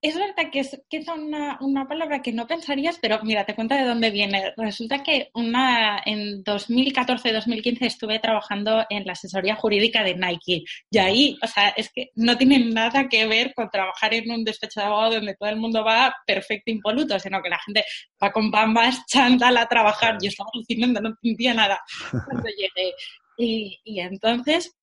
es 0.01 0.15
verdad 0.15 0.49
que 0.51 0.59
es, 0.59 0.81
que 0.89 1.03
una, 1.13 1.57
una, 1.59 1.87
palabra 1.87 2.21
que 2.21 2.31
no 2.31 2.47
pensarías, 2.47 2.97
pero 3.01 3.19
mira, 3.23 3.45
te 3.45 3.53
cuento 3.53 3.75
de 3.75 3.83
dónde 3.83 4.11
viene. 4.11 4.53
Resulta 4.55 5.03
que 5.03 5.29
una, 5.33 6.01
en 6.05 6.41
2014-2015 6.43 7.77
estuve 7.81 8.19
trabajando 8.19 8.85
en 8.89 9.05
la 9.05 9.13
asesoría 9.13 9.55
jurídica 9.55 10.01
de 10.03 10.15
Nike. 10.15 10.63
Y 10.89 10.97
ahí, 10.97 11.37
o 11.41 11.47
sea, 11.47 11.69
es 11.69 11.91
que 11.93 12.11
no 12.15 12.37
tiene 12.37 12.59
nada 12.59 13.09
que 13.09 13.27
ver 13.27 13.53
con 13.53 13.69
trabajar 13.69 14.13
en 14.13 14.31
un 14.31 14.45
despacho 14.45 14.79
de 14.79 14.85
abogado 14.85 15.15
donde 15.15 15.35
todo 15.35 15.49
el 15.49 15.57
mundo 15.57 15.83
va 15.83 16.15
perfecto, 16.25 16.71
impoluto, 16.71 17.19
sino 17.19 17.41
que 17.41 17.49
la 17.49 17.59
gente 17.59 17.83
va 18.23 18.31
con 18.31 18.49
bambas, 18.49 19.05
chándal 19.05 19.57
a 19.57 19.67
trabajar. 19.67 20.17
Yo 20.21 20.29
estaba 20.29 20.49
alucinando, 20.53 21.01
no 21.01 21.09
entendía 21.09 21.53
nada 21.53 21.79
cuando 22.11 22.47
llegué. 22.49 22.93
Y, 23.37 23.79
y 23.83 23.99
entonces, 23.99 24.78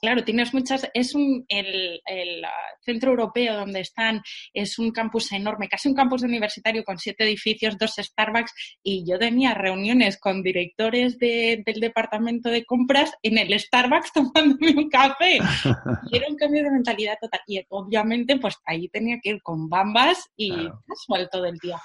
Claro, 0.00 0.24
tienes 0.24 0.54
muchas, 0.54 0.88
es 0.94 1.14
un, 1.14 1.44
el, 1.48 2.00
el, 2.06 2.42
centro 2.80 3.10
europeo 3.10 3.54
donde 3.54 3.80
están, 3.80 4.22
es 4.54 4.78
un 4.78 4.92
campus 4.92 5.30
enorme, 5.32 5.68
casi 5.68 5.90
un 5.90 5.94
campus 5.94 6.22
universitario 6.22 6.82
con 6.84 6.96
siete 6.96 7.24
edificios, 7.24 7.76
dos 7.76 7.96
Starbucks, 7.98 8.78
y 8.82 9.04
yo 9.06 9.18
tenía 9.18 9.52
reuniones 9.52 10.18
con 10.18 10.42
directores 10.42 11.18
de, 11.18 11.62
del 11.66 11.80
departamento 11.80 12.48
de 12.48 12.64
compras 12.64 13.12
en 13.22 13.36
el 13.36 13.58
Starbucks 13.60 14.12
tomándome 14.14 14.74
un 14.76 14.88
café. 14.88 15.38
Y 16.10 16.16
era 16.16 16.28
un 16.28 16.36
cambio 16.36 16.64
de 16.64 16.70
mentalidad 16.70 17.16
total. 17.20 17.40
Y 17.46 17.62
obviamente, 17.68 18.38
pues 18.38 18.56
ahí 18.64 18.88
tenía 18.88 19.18
que 19.22 19.30
ir 19.30 19.42
con 19.42 19.68
bambas 19.68 20.30
y 20.36 20.50
casual 20.86 21.28
todo 21.30 21.44
el 21.44 21.58
día. 21.58 21.78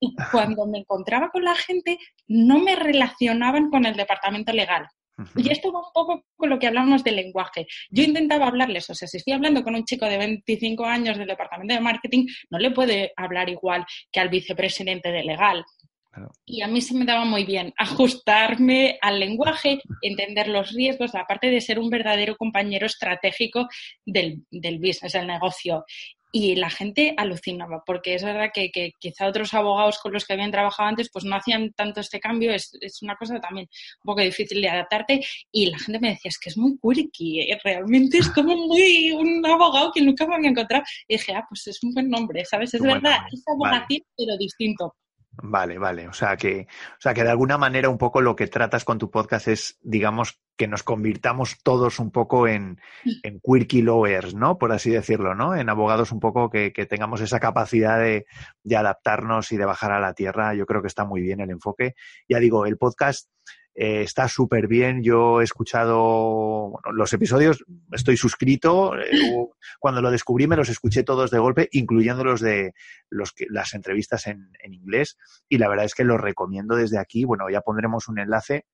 Y 0.00 0.14
cuando 0.32 0.66
me 0.66 0.78
encontraba 0.78 1.28
con 1.30 1.44
la 1.44 1.54
gente, 1.54 1.98
no 2.26 2.58
me 2.58 2.76
relacionaban 2.76 3.70
con 3.70 3.84
el 3.84 3.94
departamento 3.94 4.52
legal 4.52 4.88
y 5.36 5.50
esto 5.50 5.72
va 5.72 5.80
un 5.80 5.92
poco 5.92 6.24
con 6.36 6.48
lo 6.48 6.58
que 6.58 6.66
hablamos 6.66 7.02
del 7.02 7.16
lenguaje. 7.16 7.66
Yo 7.90 8.02
intentaba 8.04 8.46
hablarles, 8.46 8.88
o 8.90 8.94
sea, 8.94 9.08
si 9.08 9.16
estoy 9.16 9.32
hablando 9.32 9.62
con 9.64 9.74
un 9.74 9.84
chico 9.84 10.06
de 10.06 10.18
25 10.18 10.84
años 10.84 11.18
del 11.18 11.28
departamento 11.28 11.74
de 11.74 11.80
marketing, 11.80 12.26
no 12.50 12.58
le 12.58 12.70
puede 12.70 13.12
hablar 13.16 13.48
igual 13.48 13.84
que 14.12 14.20
al 14.20 14.28
vicepresidente 14.28 15.10
de 15.10 15.24
legal. 15.24 15.64
Y 16.44 16.62
a 16.62 16.66
mí 16.66 16.80
se 16.80 16.94
me 16.94 17.04
daba 17.04 17.24
muy 17.24 17.44
bien 17.44 17.72
ajustarme 17.76 18.98
al 19.00 19.20
lenguaje, 19.20 19.80
entender 20.02 20.48
los 20.48 20.72
riesgos, 20.72 21.14
aparte 21.14 21.48
de 21.48 21.60
ser 21.60 21.78
un 21.78 21.90
verdadero 21.90 22.36
compañero 22.36 22.86
estratégico 22.86 23.68
del, 24.04 24.44
del 24.50 24.78
business, 24.78 25.12
del 25.12 25.26
negocio 25.26 25.84
y 26.30 26.56
la 26.56 26.68
gente 26.68 27.14
alucinaba, 27.16 27.82
porque 27.86 28.14
es 28.14 28.22
verdad 28.22 28.50
que, 28.52 28.70
quizá 28.98 29.26
otros 29.26 29.54
abogados 29.54 29.98
con 29.98 30.12
los 30.12 30.24
que 30.26 30.34
habían 30.34 30.50
trabajado 30.50 30.88
antes 30.88 31.10
pues 31.10 31.24
no 31.24 31.36
hacían 31.36 31.72
tanto 31.72 32.00
este 32.00 32.20
cambio, 32.20 32.52
es, 32.52 32.76
una 33.02 33.16
cosa 33.16 33.40
también 33.40 33.68
un 34.02 34.06
poco 34.06 34.20
difícil 34.20 34.60
de 34.60 34.68
adaptarte 34.68 35.20
y 35.50 35.66
la 35.66 35.78
gente 35.78 36.00
me 36.00 36.10
decía, 36.10 36.28
es 36.28 36.38
que 36.38 36.50
es 36.50 36.58
muy 36.58 36.78
quirky, 36.78 37.40
¿eh? 37.40 37.58
realmente 37.64 38.18
es 38.18 38.28
como 38.30 38.54
muy 38.56 39.10
un 39.12 39.44
abogado 39.46 39.90
que 39.92 40.02
nunca 40.02 40.26
me 40.26 40.36
había 40.36 40.50
encontrado 40.50 40.84
y 41.06 41.16
dije, 41.16 41.32
ah, 41.34 41.44
pues 41.48 41.66
es 41.66 41.82
un 41.82 41.94
buen 41.94 42.08
nombre, 42.08 42.44
¿sabes? 42.44 42.74
Es 42.74 42.82
verdad, 42.82 43.18
es 43.32 43.42
abogacía 43.48 44.00
pero 44.16 44.36
distinto. 44.36 44.94
Vale, 45.40 45.78
vale. 45.78 46.08
O 46.08 46.12
sea 46.12 46.36
que, 46.36 46.66
o 46.68 47.00
sea 47.00 47.14
que 47.14 47.22
de 47.22 47.30
alguna 47.30 47.58
manera 47.58 47.88
un 47.88 47.98
poco 47.98 48.20
lo 48.20 48.34
que 48.34 48.48
tratas 48.48 48.84
con 48.84 48.98
tu 48.98 49.10
podcast 49.10 49.46
es, 49.46 49.78
digamos, 49.82 50.40
que 50.56 50.66
nos 50.66 50.82
convirtamos 50.82 51.58
todos 51.62 52.00
un 52.00 52.10
poco 52.10 52.48
en, 52.48 52.80
en 53.22 53.40
quirky 53.40 53.82
lawyers, 53.82 54.34
¿no? 54.34 54.58
Por 54.58 54.72
así 54.72 54.90
decirlo, 54.90 55.36
¿no? 55.36 55.54
En 55.54 55.68
abogados 55.68 56.10
un 56.10 56.18
poco 56.18 56.50
que, 56.50 56.72
que 56.72 56.86
tengamos 56.86 57.20
esa 57.20 57.38
capacidad 57.38 58.00
de, 58.00 58.26
de, 58.64 58.76
adaptarnos 58.76 59.52
y 59.52 59.56
de 59.56 59.64
bajar 59.64 59.92
a 59.92 60.00
la 60.00 60.14
tierra. 60.14 60.54
Yo 60.54 60.66
creo 60.66 60.82
que 60.82 60.88
está 60.88 61.04
muy 61.04 61.20
bien 61.20 61.40
el 61.40 61.50
enfoque. 61.50 61.94
Ya 62.28 62.40
digo, 62.40 62.66
el 62.66 62.76
podcast 62.76 63.28
eh, 63.74 64.02
está 64.02 64.28
súper 64.28 64.66
bien. 64.66 65.02
Yo 65.02 65.40
he 65.40 65.44
escuchado 65.44 66.80
los 66.92 67.12
episodios, 67.12 67.64
estoy 67.92 68.16
suscrito. 68.16 68.96
Eh, 68.98 69.08
cuando 69.78 70.02
lo 70.02 70.10
descubrí 70.10 70.46
me 70.46 70.56
los 70.56 70.68
escuché 70.68 71.02
todos 71.02 71.30
de 71.30 71.38
golpe, 71.38 71.68
incluyendo 71.72 72.24
los 72.24 72.40
de 72.40 72.74
los 73.10 73.32
que, 73.32 73.46
las 73.48 73.74
entrevistas 73.74 74.26
en, 74.26 74.50
en 74.62 74.74
inglés. 74.74 75.16
Y 75.48 75.58
la 75.58 75.68
verdad 75.68 75.84
es 75.84 75.94
que 75.94 76.04
los 76.04 76.20
recomiendo 76.20 76.76
desde 76.76 76.98
aquí. 76.98 77.24
Bueno, 77.24 77.48
ya 77.50 77.60
pondremos 77.60 78.08
un 78.08 78.18
enlace 78.18 78.66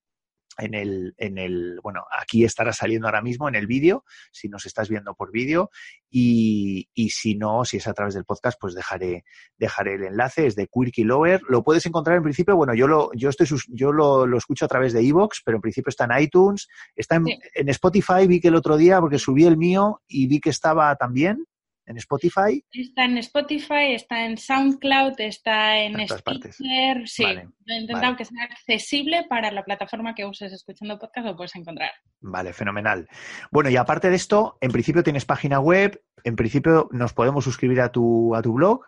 en 0.59 0.74
el, 0.74 1.14
en 1.18 1.38
el, 1.38 1.80
bueno, 1.82 2.05
aquí 2.18 2.44
estará 2.44 2.72
saliendo 2.72 3.07
ahora 3.07 3.22
mismo 3.22 3.48
en 3.48 3.55
el 3.55 3.66
vídeo, 3.66 4.05
si 4.32 4.48
nos 4.48 4.66
estás 4.66 4.88
viendo 4.88 5.14
por 5.14 5.32
vídeo, 5.32 5.70
y, 6.11 6.88
y, 6.94 7.11
si 7.11 7.34
no, 7.34 7.64
si 7.64 7.78
es 7.78 7.86
a 7.88 7.94
través 7.94 8.14
del 8.14 8.24
podcast, 8.24 8.59
pues 8.61 8.74
dejaré, 8.74 9.24
dejaré 9.59 9.94
el 9.94 10.05
enlace, 10.05 10.46
es 10.46 10.55
de 10.55 10.68
Quirky 10.68 11.05
Lower, 11.05 11.40
lo 11.48 11.64
puedes 11.64 11.84
encontrar 11.86 12.16
en 12.16 12.22
principio, 12.22 12.57
bueno, 12.57 12.74
yo 12.74 12.86
lo, 12.86 13.11
yo 13.14 13.30
estoy, 13.30 13.46
yo 13.68 13.92
lo, 13.92 14.26
lo 14.26 14.38
escucho 14.38 14.64
a 14.64 14.68
través 14.68 14.92
de 14.92 15.00
Evox, 15.00 15.42
pero 15.44 15.57
en 15.57 15.62
principio 15.62 15.90
está 15.90 16.05
en 16.05 16.22
iTunes, 16.22 16.68
está 16.94 17.16
en, 17.16 17.26
en 17.55 17.68
Spotify, 17.68 18.26
vi 18.26 18.40
que 18.40 18.48
el 18.48 18.57
otro 18.57 18.76
día, 18.76 19.00
porque 19.00 19.18
subí 19.18 19.44
el 19.44 19.57
mío 19.57 20.02
y 20.07 20.26
vi 20.26 20.40
que 20.40 20.50
estaba 20.50 20.94
también, 20.96 21.46
en 21.87 21.97
Spotify. 21.99 22.64
Está 22.72 23.05
en 23.05 23.18
Spotify, 23.18 23.95
está 23.95 24.24
en 24.24 24.39
SoundCloud, 24.39 25.14
está 25.18 25.78
en 25.78 26.09
Stitcher. 26.09 27.07
Sí, 27.07 27.24
he 27.24 27.80
intentado 27.80 28.16
que 28.16 28.24
sea 28.24 28.45
accesible 28.45 29.26
para 29.28 29.51
la 29.51 29.64
plataforma 29.64 30.14
que 30.14 30.24
uses 30.24 30.53
escuchando 30.53 30.99
podcast, 30.99 31.26
lo 31.26 31.37
puedes 31.37 31.55
encontrar. 31.57 31.91
Vale, 32.20 32.53
fenomenal. 32.53 33.09
Bueno, 33.51 33.70
y 33.70 33.76
aparte 33.76 34.11
de 34.11 34.16
esto, 34.16 34.57
en 34.61 34.70
principio 34.70 35.03
tienes 35.03 35.24
página 35.24 35.61
web, 35.61 36.03
en 36.24 36.37
principio 36.37 36.89
nos 36.93 37.12
podemos 37.12 37.45
suscribir 37.45 37.80
a 37.80 37.93
tu, 37.93 38.35
a 38.35 38.43
tu 38.43 38.55
blog. 38.55 38.82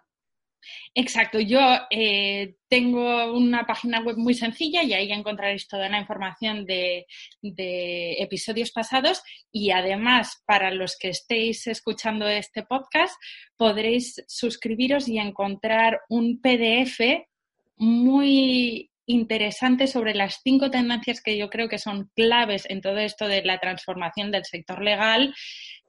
Exacto, 0.94 1.38
yo 1.40 1.60
eh, 1.90 2.56
tengo 2.68 3.32
una 3.32 3.66
página 3.66 4.00
web 4.00 4.16
muy 4.16 4.34
sencilla 4.34 4.82
y 4.82 4.94
ahí 4.94 5.12
encontraréis 5.12 5.68
toda 5.68 5.88
la 5.88 6.00
información 6.00 6.64
de, 6.64 7.06
episodios 8.18 8.72
pasados 8.72 9.22
y 9.52 9.70
además 9.70 10.42
para 10.46 10.70
los 10.70 10.96
que 10.98 11.10
estéis 11.10 11.66
escuchando 11.66 12.26
este 12.28 12.62
podcast 12.64 13.14
podréis 13.56 14.22
suscribiros 14.26 15.08
y 15.08 15.18
encontrar 15.18 16.00
un 16.08 16.40
PDF 16.40 17.00
muy 17.76 18.90
interesante 19.06 19.86
sobre 19.86 20.14
las 20.14 20.40
cinco 20.42 20.70
tendencias 20.70 21.22
que 21.22 21.38
yo 21.38 21.48
creo 21.48 21.68
que 21.68 21.78
son 21.78 22.10
claves 22.16 22.66
en 22.68 22.80
todo 22.80 22.98
esto 22.98 23.28
de 23.28 23.44
la 23.44 23.60
transformación 23.60 24.32
del 24.32 24.44
sector 24.44 24.82
legal 24.82 25.32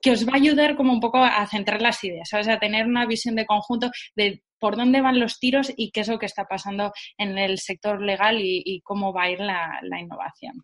que 0.01 0.11
os 0.11 0.28
va 0.28 0.34
a 0.34 0.36
ayudar 0.36 0.76
como 0.76 0.93
un 0.93 0.99
poco 0.99 1.18
a 1.18 1.45
centrar 1.47 1.82
las 1.82 2.03
ideas, 2.03 2.30
¿sabes? 2.30 2.47
A 2.47 2.59
tener 2.59 2.86
una 2.86 3.07
visión 3.07 3.36
de 3.36 3.47
conjunto 3.47 3.89
de 4.15 4.43
por 4.60 4.76
dónde 4.76 5.01
van 5.01 5.20
los 5.20 5.39
tiros 5.39 5.72
y 5.76 5.91
qué 5.91 6.01
es 6.01 6.08
lo 6.08 6.20
que 6.20 6.26
está 6.26 6.45
pasando 6.45 6.91
en 7.18 7.38
el 7.38 7.60
sector 7.60 8.01
legal 8.01 8.38
y, 8.39 8.82
cómo 8.84 9.14
va 9.14 9.24
a 9.24 9.30
ir 9.30 9.39
la, 9.39 9.80
innovación. 9.99 10.64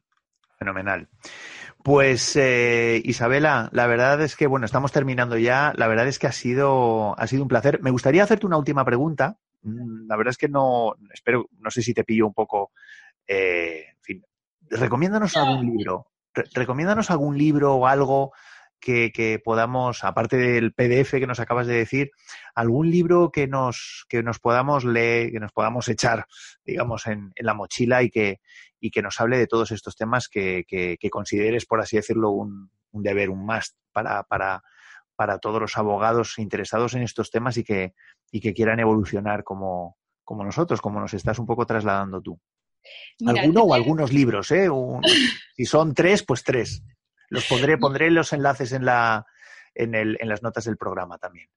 Fenomenal. 0.58 1.10
Pues 1.84 2.36
eh, 2.38 3.02
Isabela, 3.04 3.70
la 3.74 3.88
verdad 3.88 4.22
es 4.22 4.36
que 4.36 4.48
bueno, 4.48 4.66
estamos 4.66 4.91
terminando 4.91 5.38
ya. 5.38 5.74
La 5.76 5.88
verdad 5.88 6.08
es 6.08 6.20
que 6.20 6.28
ha 6.28 6.32
sido 6.32 7.20
ha 7.20 7.28
sido 7.28 7.44
un 7.44 7.50
placer. 7.50 7.82
Me 7.82 7.91
gustaría 7.91 8.24
hacerte 8.24 8.46
una 8.46 8.58
última 8.58 8.86
pregunta. 8.86 9.38
Mm, 9.64 10.08
la 10.08 10.16
verdad 10.16 10.32
es 10.32 10.38
que 10.38 10.48
no 10.48 10.96
espero, 11.12 11.50
no 11.60 11.70
sé 11.70 11.82
si 11.82 11.94
te 11.94 12.06
pillo 12.06 12.28
un 12.28 12.34
poco. 12.34 12.72
Eh, 13.28 13.86
en 13.89 14.02
fin, 14.02 14.26
recomiéndanos 14.70 15.36
algún 15.36 15.76
libro. 15.76 16.08
recomiéndanos 16.54 17.12
algún 17.12 17.38
libro 17.38 17.76
o 17.76 17.88
algo 17.88 18.32
que, 18.84 19.42
podamos, 19.44 20.04
aparte 20.04 20.38
del 20.38 20.74
PDF 20.74 21.12
que 21.12 21.28
nos 21.28 21.40
acabas 21.40 21.68
de 21.68 21.76
decir, 21.76 22.12
algún 22.54 22.92
libro 22.92 23.32
que 23.32 23.48
nos, 23.48 24.06
que 24.10 24.22
nos 24.22 24.40
podamos 24.40 24.84
leer, 24.84 25.32
que 25.32 25.40
nos 25.40 25.52
podamos 25.52 25.88
echar, 25.88 26.26
digamos, 26.66 27.08
en, 27.08 27.32
la 27.38 27.54
mochila 27.54 28.04
y 28.04 28.10
que, 28.10 28.42
y 28.80 28.92
que 28.92 29.02
nos 29.02 29.20
hable 29.20 29.38
de 29.38 29.48
todos 29.48 29.72
estos 29.72 29.96
temas 29.96 30.28
que, 30.28 30.66
que, 30.68 31.10
consideres, 31.10 31.66
por 31.66 31.80
así 31.80 31.96
decirlo, 31.96 32.32
un, 32.32 32.70
un 32.92 33.04
deber, 33.04 33.30
un 33.30 33.46
must 33.46 33.76
para, 33.94 34.24
para, 34.24 34.62
para 35.16 35.40
todos 35.40 35.62
los 35.62 35.78
abogados 35.78 36.38
interesados 36.38 36.94
en 36.94 37.04
estos 37.04 37.32
temas 37.32 37.58
y 37.58 37.64
que, 37.64 37.94
y 38.32 38.42
que 38.42 38.54
quieran 38.54 38.80
evolucionar 38.80 39.44
como, 39.44 39.98
como 40.24 40.44
nosotros, 40.44 40.82
como 40.82 41.00
nos 41.00 41.14
estás 41.14 41.40
un 41.40 41.46
poco 41.46 41.66
trasladando 41.66 42.22
tú. 42.22 42.40
Alguno 43.26 43.62
o 43.62 43.74
algunos 43.74 44.12
libros, 44.12 44.52
¿eh? 44.52 44.68
si 45.56 45.66
son 45.66 45.94
tres, 45.94 46.24
pues 46.24 46.44
tres. 46.44 46.84
Los 47.34 47.48
pondré, 47.48 47.78
pondré 47.80 48.12
los 48.12 48.32
enlaces 48.32 48.72
en, 48.74 48.86
la, 48.86 49.26
en, 49.74 49.96
el, 49.96 50.18
en 50.20 50.30
las 50.30 50.44
notas 50.44 50.66
del 50.66 50.78
programa 50.78 51.18
también. 51.18 51.50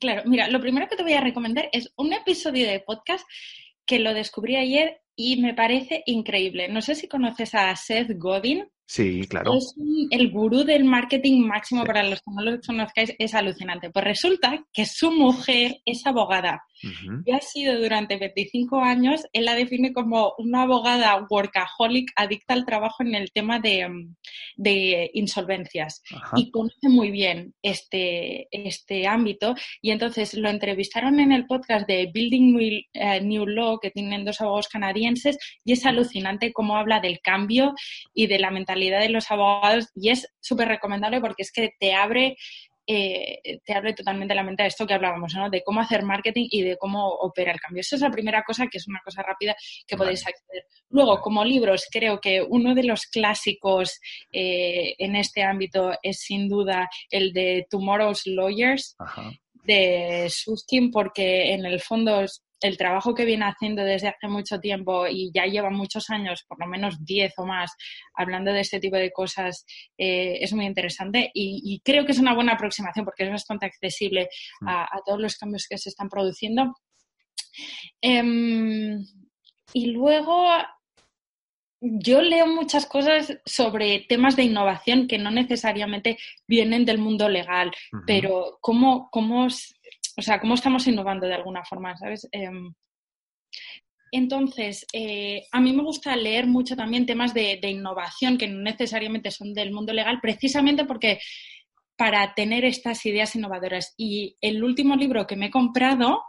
Claro, 0.00 0.22
mira, 0.26 0.48
lo 0.48 0.60
primero 0.60 0.88
que 0.88 0.96
te 0.96 1.04
voy 1.04 1.12
a 1.12 1.20
recomendar 1.20 1.68
es 1.72 1.92
un 1.96 2.12
episodio 2.12 2.66
de 2.66 2.80
podcast 2.80 3.24
que 3.86 4.00
lo 4.00 4.12
descubrí 4.12 4.56
ayer 4.56 5.00
y 5.14 5.40
me 5.40 5.54
parece 5.54 6.02
increíble. 6.06 6.68
No 6.68 6.82
sé 6.82 6.96
si 6.96 7.06
conoces 7.06 7.54
a 7.54 7.74
Seth 7.76 8.18
Godin. 8.18 8.68
Sí, 8.84 9.24
claro. 9.28 9.54
Es 9.54 9.74
el 10.10 10.30
gurú 10.32 10.64
del 10.64 10.84
marketing 10.84 11.42
máximo 11.42 11.84
para 11.84 12.02
los 12.02 12.20
que 12.20 12.32
no 12.32 12.42
lo 12.42 12.60
conozcáis, 12.60 13.14
es 13.18 13.34
alucinante. 13.34 13.90
Pues 13.90 14.04
resulta 14.04 14.64
que 14.72 14.84
su 14.84 15.12
mujer 15.12 15.80
es 15.84 16.04
abogada 16.06 16.64
y 17.24 17.32
ha 17.32 17.40
sido 17.40 17.78
durante 17.80 18.16
25 18.16 18.80
años, 18.80 19.22
él 19.32 19.44
la 19.44 19.54
define 19.54 19.92
como 19.92 20.34
una 20.38 20.62
abogada 20.62 21.26
workaholic 21.28 22.12
adicta 22.16 22.54
al 22.54 22.64
trabajo 22.64 23.02
en 23.02 23.14
el 23.14 23.30
tema 23.32 23.58
de, 23.58 23.88
mm, 23.88 24.14
insolvencias. 25.14 26.02
Y 26.34 26.50
conoce 26.50 26.88
muy 26.88 27.10
bien 27.10 27.54
este, 27.62 28.48
este 28.50 29.06
ámbito. 29.06 29.54
Y 29.80 29.90
entonces 29.90 30.34
lo 30.34 30.48
entrevistaron 30.48 31.20
en 31.20 31.32
el 31.32 31.46
podcast 31.46 31.86
de 31.86 32.10
Building 32.12 32.82
eh, 32.92 33.20
New 33.20 33.46
Law 33.46 33.78
que 33.80 33.90
tienen 33.90 34.24
dos 34.24 34.40
abogados 34.40 34.68
canadienses 34.68 35.38
y 35.64 35.72
es 35.72 35.84
alucinante 35.86 36.52
cómo 36.52 36.76
habla 36.76 37.00
del 37.00 37.20
cambio 37.20 37.74
y 38.14 38.26
de 38.26 38.38
la 38.38 38.50
mentalidad 38.50 39.00
de 39.00 39.10
los 39.10 39.30
abogados. 39.30 39.88
Y 39.94 40.10
es 40.10 40.28
súper 40.40 40.68
recomendable 40.68 41.20
porque 41.20 41.42
es 41.42 41.52
que 41.52 41.72
te 41.78 41.94
abre 41.94 42.36
eh, 42.86 43.60
te 43.64 43.74
abre 43.74 43.92
totalmente 43.92 44.34
la 44.34 44.42
mente 44.42 44.62
de 44.62 44.68
esto 44.68 44.86
que 44.86 44.94
hablábamos, 44.94 45.34
¿no? 45.34 45.50
De 45.50 45.62
cómo 45.62 45.80
hacer 45.80 46.02
marketing 46.02 46.48
y 46.50 46.62
de 46.62 46.76
cómo 46.76 47.08
opera 47.08 47.52
el 47.52 47.60
cambio. 47.60 47.80
Esa 47.80 47.96
es 47.96 48.02
la 48.02 48.10
primera 48.10 48.42
cosa, 48.44 48.68
que 48.68 48.78
es 48.78 48.86
una 48.86 49.00
cosa 49.04 49.22
rápida 49.22 49.56
que 49.86 49.96
podéis 49.96 50.26
acceder. 50.26 50.64
Luego, 50.90 51.20
como 51.20 51.44
libros, 51.44 51.86
creo 51.90 52.20
que 52.20 52.42
uno 52.42 52.74
de 52.74 52.84
los 52.84 53.06
clásicos 53.06 54.00
eh, 54.32 54.94
en 54.98 55.16
este 55.16 55.42
ámbito 55.42 55.92
es 56.02 56.20
sin 56.20 56.48
duda 56.48 56.88
el 57.10 57.32
de 57.32 57.66
Tomorrow's 57.68 58.26
Lawyers. 58.26 58.96
de 59.64 60.28
Suskin 60.30 60.92
porque 60.92 61.52
en 61.52 61.66
el 61.66 61.80
fondo 61.80 62.24
el 62.60 62.76
trabajo 62.76 63.14
que 63.14 63.24
viene 63.24 63.44
haciendo 63.44 63.82
desde 63.82 64.08
hace 64.08 64.28
mucho 64.28 64.58
tiempo 64.60 65.06
y 65.06 65.30
ya 65.34 65.44
lleva 65.44 65.70
muchos 65.70 66.10
años, 66.10 66.44
por 66.48 66.58
lo 66.60 66.66
menos 66.66 67.04
10 67.04 67.32
o 67.38 67.46
más, 67.46 67.72
hablando 68.14 68.52
de 68.52 68.60
este 68.60 68.80
tipo 68.80 68.96
de 68.96 69.12
cosas, 69.12 69.64
eh, 69.98 70.38
es 70.40 70.52
muy 70.52 70.66
interesante 70.66 71.30
y, 71.34 71.80
creo 71.84 72.04
que 72.04 72.12
es 72.12 72.18
una 72.18 72.34
buena 72.34 72.52
aproximación 72.52 73.04
porque 73.04 73.24
es 73.24 73.30
bastante 73.30 73.66
accesible 73.66 74.28
mm. 74.60 74.68
a, 74.68 74.88
todos 75.04 75.20
los 75.20 75.36
cambios 75.36 75.66
que 75.68 75.78
se 75.78 75.90
están 75.90 76.08
produciendo. 76.08 76.74
Em, 78.00 79.04
y 79.72 79.86
luego 79.86 80.48
yo 81.80 82.22
leo 82.22 82.46
muchas 82.46 82.86
cosas 82.86 83.38
sobre 83.44 84.06
temas 84.08 84.34
de 84.36 84.44
innovación 84.44 85.06
que 85.06 85.18
no 85.18 85.30
necesariamente 85.30 86.18
vienen 86.48 86.84
del 86.84 86.98
mundo 86.98 87.28
legal, 87.28 87.70
pero 88.06 88.58
cómo, 88.60 89.08
cómo 89.10 89.48
o 90.16 90.22
sea, 90.22 90.40
cómo 90.40 90.54
estamos 90.54 90.86
innovando 90.86 91.26
de 91.26 91.34
alguna 91.34 91.64
forma, 91.64 91.96
¿sabes? 91.96 92.26
Em, 92.32 92.72
entonces, 94.12 94.86
eh, 94.92 95.44
a 95.52 95.60
mí 95.60 95.72
me 95.72 95.82
gusta 95.82 96.14
leer 96.16 96.46
mucho 96.46 96.76
también 96.76 97.06
temas 97.06 97.34
de, 97.34 97.58
innovación 97.62 98.38
que 98.38 98.48
no 98.48 98.62
necesariamente 98.62 99.30
son 99.30 99.52
del 99.52 99.72
mundo 99.72 99.92
legal, 99.92 100.20
precisamente 100.22 100.84
porque 100.84 101.18
para 101.96 102.34
tener 102.34 102.64
estas 102.64 103.04
ideas 103.04 103.34
innovadoras. 103.36 103.94
Y 103.96 104.36
el 104.40 104.62
último 104.62 104.96
libro 104.96 105.26
que 105.26 105.36
me 105.36 105.46
he 105.46 105.50
comprado 105.50 106.22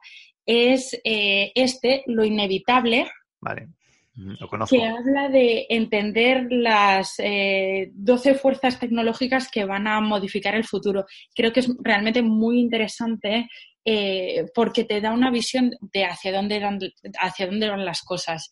es 0.46 1.00
eh, 1.04 1.52
este, 1.56 2.04
Lo 2.08 2.26
Inevitable. 2.26 3.08
Vale. 3.42 3.70
Lo 4.16 4.48
conozco. 4.48 4.76
Que 4.76 4.84
habla 4.84 5.30
de 5.30 5.68
entender 5.70 6.48
las 6.50 7.18
12 7.18 7.22
eh, 7.24 8.36
fuerzas 8.36 8.80
tecnológicas 8.80 9.52
que 9.52 9.64
van 9.64 9.88
a 9.88 10.02
modificar 10.02 10.56
el 10.56 10.64
futuro. 10.64 11.06
Creo 11.36 11.54
que 11.54 11.60
es 11.60 11.70
realmente 11.84 12.24
muy 12.24 12.60
interesante 12.60 13.48
eh, 13.90 14.44
porque 14.54 14.84
te 14.84 15.00
da 15.00 15.14
una 15.14 15.32
visión 15.32 15.72
de 15.80 16.04
hacia 16.04 16.34
dónde, 16.34 16.60
dan, 16.60 16.78
hacia 17.22 17.46
dónde 17.46 17.70
van 17.70 17.86
las 17.86 18.02
cosas. 18.02 18.52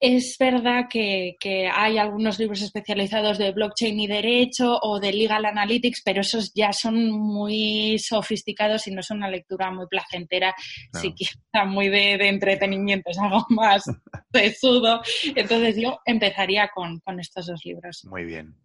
Es 0.00 0.36
verdad 0.40 0.86
que, 0.90 1.36
hay 1.70 1.98
algunos 1.98 2.38
libros 2.38 2.62
especializados 2.62 3.36
de 3.36 3.52
blockchain 3.52 4.00
y 4.00 4.06
derecho 4.06 4.78
o 4.80 4.98
de 4.98 5.12
legal 5.12 5.44
analytics, 5.44 6.00
pero 6.02 6.22
esos 6.22 6.50
ya 6.54 6.72
son 6.72 7.10
muy 7.10 7.98
sofisticados 7.98 8.86
y 8.86 8.92
no 8.92 9.02
son 9.02 9.18
una 9.18 9.28
lectura 9.28 9.70
muy 9.70 9.86
placentera, 9.86 10.54
si 10.94 11.08
siquiera 11.08 11.66
muy 11.66 11.90
de, 11.90 12.14
entretenimiento, 12.26 13.10
es 13.10 13.18
algo 13.18 13.44
más 13.50 13.84
pesudo. 14.32 15.02
Entonces 15.36 15.76
yo 15.76 16.00
empezaría 16.06 16.70
con, 16.74 17.00
con 17.00 17.20
estos 17.20 17.48
dos 17.48 17.60
libros. 17.66 18.02
Muy 18.08 18.24
bien. 18.24 18.56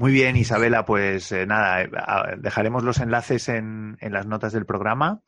Muy 0.00 0.12
bien, 0.12 0.36
Isabela, 0.36 0.84
pues 0.84 1.32
eh, 1.32 1.44
nada, 1.44 1.82
eh, 1.82 1.88
dejaremos 2.38 2.84
los 2.84 3.00
enlaces 3.00 3.48
en, 3.48 3.96
en, 4.00 4.12
las 4.12 4.26
notas 4.26 4.52
del 4.52 4.64
programa. 4.64 5.22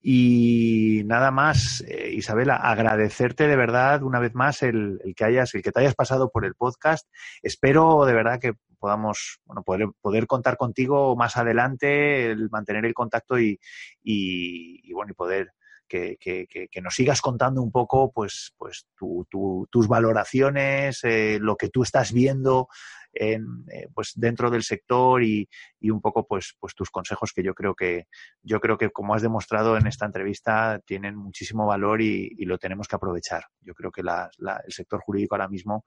Y 0.00 1.02
nada 1.04 1.30
más, 1.30 1.84
eh, 1.86 2.12
Isabela, 2.14 2.56
agradecerte 2.56 3.46
de 3.46 3.56
verdad 3.56 4.02
una 4.02 4.18
vez 4.18 4.34
más 4.34 4.62
el, 4.62 5.00
el, 5.04 5.14
que 5.14 5.24
hayas, 5.24 5.54
el 5.54 5.62
que 5.62 5.70
te 5.70 5.80
hayas 5.80 5.94
pasado 5.94 6.30
por 6.30 6.46
el 6.46 6.54
podcast. 6.54 7.06
Espero 7.42 8.06
de 8.06 8.14
verdad 8.14 8.40
que 8.40 8.54
podamos 8.78 9.40
bueno, 9.44 9.62
poder, 9.62 9.88
poder 10.00 10.26
contar 10.26 10.56
contigo 10.56 11.14
más 11.14 11.36
adelante, 11.36 12.30
el 12.30 12.48
mantener 12.48 12.86
el 12.86 12.94
contacto 12.94 13.38
y, 13.38 13.60
y, 14.02 14.90
bueno, 14.94 15.10
y 15.12 15.14
poder 15.14 15.52
que, 15.86 16.16
que, 16.18 16.46
que, 16.48 16.80
nos 16.80 16.94
sigas 16.94 17.20
contando 17.20 17.62
un 17.62 17.70
poco 17.70 18.12
pues, 18.12 18.52
pues 18.56 18.86
tu, 18.96 19.26
tu, 19.30 19.66
tus 19.70 19.88
valoraciones, 19.88 21.02
eh, 21.04 21.38
lo 21.40 21.56
que 21.56 21.68
tú 21.68 21.82
estás 21.82 22.12
viendo 22.12 22.68
en, 23.12 23.64
eh, 23.72 23.88
pues 23.94 24.12
dentro 24.14 24.50
del 24.50 24.62
sector 24.62 25.22
y, 25.22 25.48
y, 25.80 25.90
un 25.90 26.00
poco 26.00 26.26
pues, 26.26 26.54
pues 26.58 26.74
tus 26.74 26.90
consejos 26.90 27.32
que 27.32 27.42
yo 27.42 27.54
creo 27.54 27.74
que 27.74 28.06
yo 28.42 28.60
creo 28.60 28.76
que 28.76 28.90
como 28.90 29.14
has 29.14 29.22
demostrado 29.22 29.76
en 29.76 29.86
esta 29.86 30.06
entrevista 30.06 30.80
tienen 30.84 31.16
muchísimo 31.16 31.66
valor 31.66 32.02
y, 32.02 32.30
y 32.36 32.44
lo 32.44 32.58
tenemos 32.58 32.88
que 32.88 32.96
aprovechar. 32.96 33.44
Yo 33.60 33.74
creo 33.74 33.90
que 33.90 34.02
la, 34.02 34.30
la, 34.38 34.62
el 34.66 34.72
sector 34.72 35.00
jurídico 35.00 35.34
ahora 35.34 35.48
mismo 35.48 35.84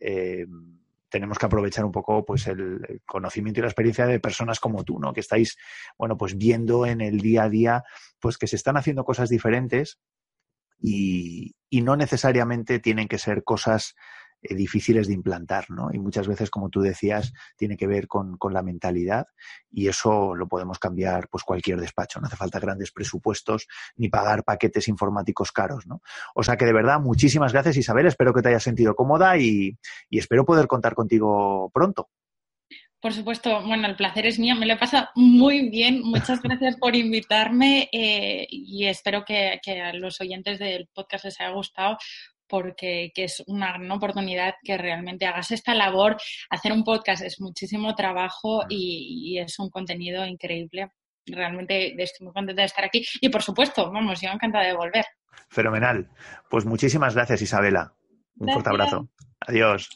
eh, 0.00 0.46
tenemos 1.14 1.38
que 1.38 1.46
aprovechar 1.46 1.84
un 1.84 1.92
poco 1.92 2.24
pues 2.24 2.48
el, 2.48 3.00
conocimiento 3.06 3.60
y 3.60 3.62
la 3.62 3.68
experiencia 3.68 4.04
de 4.04 4.18
personas 4.18 4.58
como 4.58 4.82
tú, 4.82 4.98
¿no? 4.98 5.12
Que 5.12 5.20
estáis, 5.20 5.56
bueno, 5.96 6.16
pues 6.16 6.36
viendo 6.36 6.86
en 6.86 7.00
el 7.00 7.20
día 7.20 7.44
a 7.44 7.48
día, 7.48 7.84
pues 8.18 8.36
que 8.36 8.48
se 8.48 8.56
están 8.56 8.76
haciendo 8.76 9.04
cosas 9.04 9.28
diferentes 9.28 10.00
y, 10.80 11.54
y 11.70 11.82
no 11.82 11.94
necesariamente 11.94 12.80
tienen 12.80 13.06
que 13.06 13.18
ser 13.18 13.44
cosas 13.44 13.94
eh, 14.46 14.54
difíciles 14.54 15.08
de 15.08 15.14
implantar, 15.14 15.70
¿no? 15.70 15.88
Y 15.92 15.98
muchas 15.98 16.28
veces, 16.28 16.50
como 16.50 16.68
tú 16.68 16.80
decías, 16.80 17.32
tiene 17.56 17.76
que 17.76 17.86
ver 17.86 18.06
con, 18.06 18.36
con, 18.36 18.52
la 18.52 18.62
mentalidad 18.62 19.26
y 19.70 19.88
eso 19.88 20.34
lo 20.34 20.46
podemos 20.46 20.78
cambiar 20.78 21.28
pues 21.28 21.44
cualquier 21.44 21.80
despacho. 21.80 22.20
No 22.20 22.26
hace 22.26 22.36
falta 22.36 22.60
grandes 22.60 22.92
presupuestos 22.92 23.66
ni 23.96 24.10
pagar 24.10 24.44
paquetes 24.44 24.86
informáticos 24.88 25.50
caros, 25.50 25.86
¿no? 25.86 26.02
O 26.34 26.42
sea 26.42 26.56
que 26.56 26.66
de 26.66 26.74
verdad, 26.74 27.00
muchísimas 27.00 27.52
gracias 27.52 27.78
Isabel, 27.78 28.06
espero 28.06 28.34
que 28.34 28.42
te 28.42 28.50
hayas 28.50 28.62
sentido 28.62 28.94
cómoda 28.94 29.38
y, 29.38 29.78
y 30.10 30.18
espero 30.18 30.44
poder 30.44 30.66
contar 30.66 30.94
contigo 30.94 31.70
pronto. 31.72 32.10
Por 33.04 33.12
supuesto, 33.12 33.60
bueno, 33.66 33.86
el 33.86 33.96
placer 33.96 34.24
es 34.24 34.38
mío, 34.38 34.56
me 34.56 34.64
lo 34.64 34.72
he 34.72 34.78
pasado 34.78 35.08
muy 35.14 35.68
bien. 35.68 36.00
Muchas 36.02 36.40
gracias 36.42 36.76
por 36.76 36.96
invitarme 36.96 37.90
eh, 37.92 38.46
y 38.48 38.86
espero 38.86 39.26
que, 39.26 39.60
que, 39.62 39.82
a 39.82 39.92
los 39.92 40.22
oyentes 40.22 40.58
del 40.58 40.86
podcast 40.86 41.26
les 41.26 41.38
haya 41.38 41.50
gustado 41.50 41.98
porque 42.48 43.12
es 43.14 43.42
una 43.46 43.72
gran 43.72 43.90
oportunidad 43.90 44.54
que 44.62 44.76
realmente 44.76 45.26
hagas 45.26 45.50
esta 45.50 45.74
labor. 45.74 46.16
Hacer 46.50 46.72
un 46.72 46.84
podcast 46.84 47.22
es 47.22 47.40
muchísimo 47.40 47.94
trabajo 47.94 48.64
y, 48.68 49.38
es 49.38 49.58
un 49.58 49.70
contenido 49.70 50.24
increíble. 50.26 50.90
Realmente 51.26 51.94
estoy 52.02 52.26
muy 52.26 52.34
contenta 52.34 52.62
de 52.62 52.66
estar 52.66 52.84
aquí 52.84 53.04
y 53.20 53.28
por 53.28 53.42
supuesto, 53.42 53.90
vamos, 53.90 54.20
yo 54.20 54.30
encantada 54.30 54.66
de 54.66 54.74
volver. 54.74 55.04
Fenomenal. 55.48 56.08
Pues 56.50 56.64
muchísimas 56.64 57.14
gracias, 57.14 57.42
Isabela. 57.42 57.94
Un 58.36 58.52
fuerte 58.52 58.70
abrazo. 58.70 59.08
Adiós. 59.40 59.88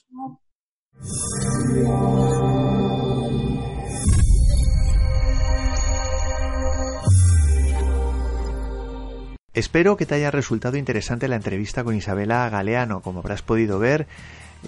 Espero 9.58 9.96
que 9.96 10.06
te 10.06 10.14
haya 10.14 10.30
resultado 10.30 10.76
interesante 10.76 11.26
la 11.26 11.34
entrevista 11.34 11.82
con 11.82 11.96
Isabela 11.96 12.48
Galeano. 12.48 13.00
Como 13.00 13.18
habrás 13.18 13.42
podido 13.42 13.80
ver, 13.80 14.06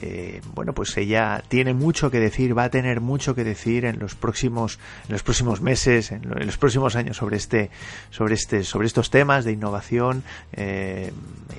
eh, 0.00 0.40
bueno, 0.54 0.72
pues 0.72 0.96
ella 0.96 1.42
tiene 1.48 1.74
mucho 1.74 2.10
que 2.10 2.20
decir, 2.20 2.56
va 2.56 2.64
a 2.64 2.70
tener 2.70 3.00
mucho 3.00 3.34
que 3.34 3.42
decir 3.42 3.84
en 3.84 3.98
los 3.98 4.14
próximos, 4.14 4.78
en 5.08 5.12
los 5.12 5.22
próximos 5.22 5.60
meses, 5.60 6.12
en, 6.12 6.22
los 6.28 6.56
próximos 6.58 6.94
años 6.96 7.16
sobre 7.16 7.36
este, 7.36 7.70
sobre 8.10 8.34
este, 8.34 8.62
sobre 8.62 8.86
estos 8.86 9.10
temas 9.10 9.44
de 9.44 9.52
innovación 9.52 10.22
eh, 10.52 11.12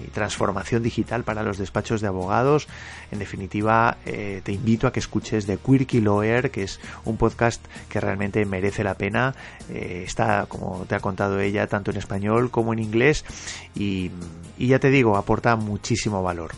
y 0.03 0.07
transformación 0.11 0.81
digital 0.81 1.23
para 1.23 1.43
los 1.43 1.57
despachos 1.57 1.99
de 1.99 2.07
abogados. 2.07 2.67
En 3.11 3.19
definitiva, 3.19 3.97
eh, 4.05 4.41
te 4.43 4.53
invito 4.53 4.87
a 4.87 4.93
que 4.93 4.99
escuches 4.99 5.45
de 5.45 5.57
Quirky 5.57 5.99
Lawyer, 5.99 6.51
que 6.51 6.63
es 6.63 6.79
un 7.03 7.17
podcast 7.17 7.63
que 7.89 7.99
realmente 7.99 8.45
merece 8.45 8.83
la 8.83 8.95
pena. 8.95 9.35
está, 9.69 10.45
como 10.47 10.85
te 10.87 10.95
ha 10.95 10.99
contado 10.99 11.39
ella, 11.39 11.67
tanto 11.67 11.91
en 11.91 11.97
español 11.97 12.49
como 12.49 12.73
en 12.73 12.79
inglés 12.79 13.25
y 13.75 14.11
ya 14.57 14.79
te 14.79 14.89
digo, 14.89 15.17
aporta 15.17 15.55
muchísimo 15.55 16.23
valor. 16.23 16.51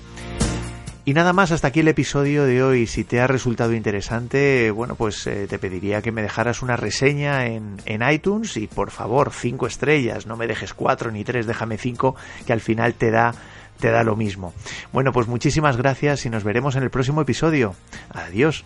Y 1.06 1.14
nada 1.14 1.34
más, 1.34 1.52
hasta 1.52 1.68
aquí 1.68 1.82
el 1.82 1.90
episodio 1.90 2.46
de 2.46 2.64
hoy. 2.64 2.88
Si 2.88 3.04
te 3.04 3.20
ha 3.20 3.28
resultado 3.28 3.74
interesante, 3.74 4.72
bueno, 4.72 4.96
pues 4.96 5.28
eh, 5.28 5.48
te 5.50 5.60
pediría 5.60 6.02
que 6.02 6.14
me 6.14 6.22
dejaras 6.22 6.62
una 6.62 6.78
reseña 6.78 7.48
en, 7.48 7.76
en, 7.86 8.10
iTunes 8.10 8.56
y 8.56 8.68
por 8.68 8.90
favor, 8.90 9.32
cinco 9.34 9.68
estrellas, 9.68 10.26
no 10.26 10.38
me 10.38 10.48
dejes 10.48 10.74
cuatro 10.74 11.12
ni 11.12 11.26
tres, 11.26 11.46
déjame 11.46 11.78
cinco, 11.78 12.16
que 12.46 12.54
al 12.54 12.62
final 12.62 12.94
te 12.94 13.12
da, 13.12 13.36
te 13.82 13.92
da 13.92 14.04
lo 14.04 14.16
mismo. 14.16 14.54
Bueno, 14.94 15.12
pues 15.12 15.28
muchísimas 15.28 15.76
gracias 15.76 16.26
y 16.26 16.30
nos 16.30 16.46
veremos 16.46 16.78
en 16.78 16.84
el 16.84 16.90
próximo 16.90 17.22
episodio. 17.22 17.76
Adiós. 18.10 18.64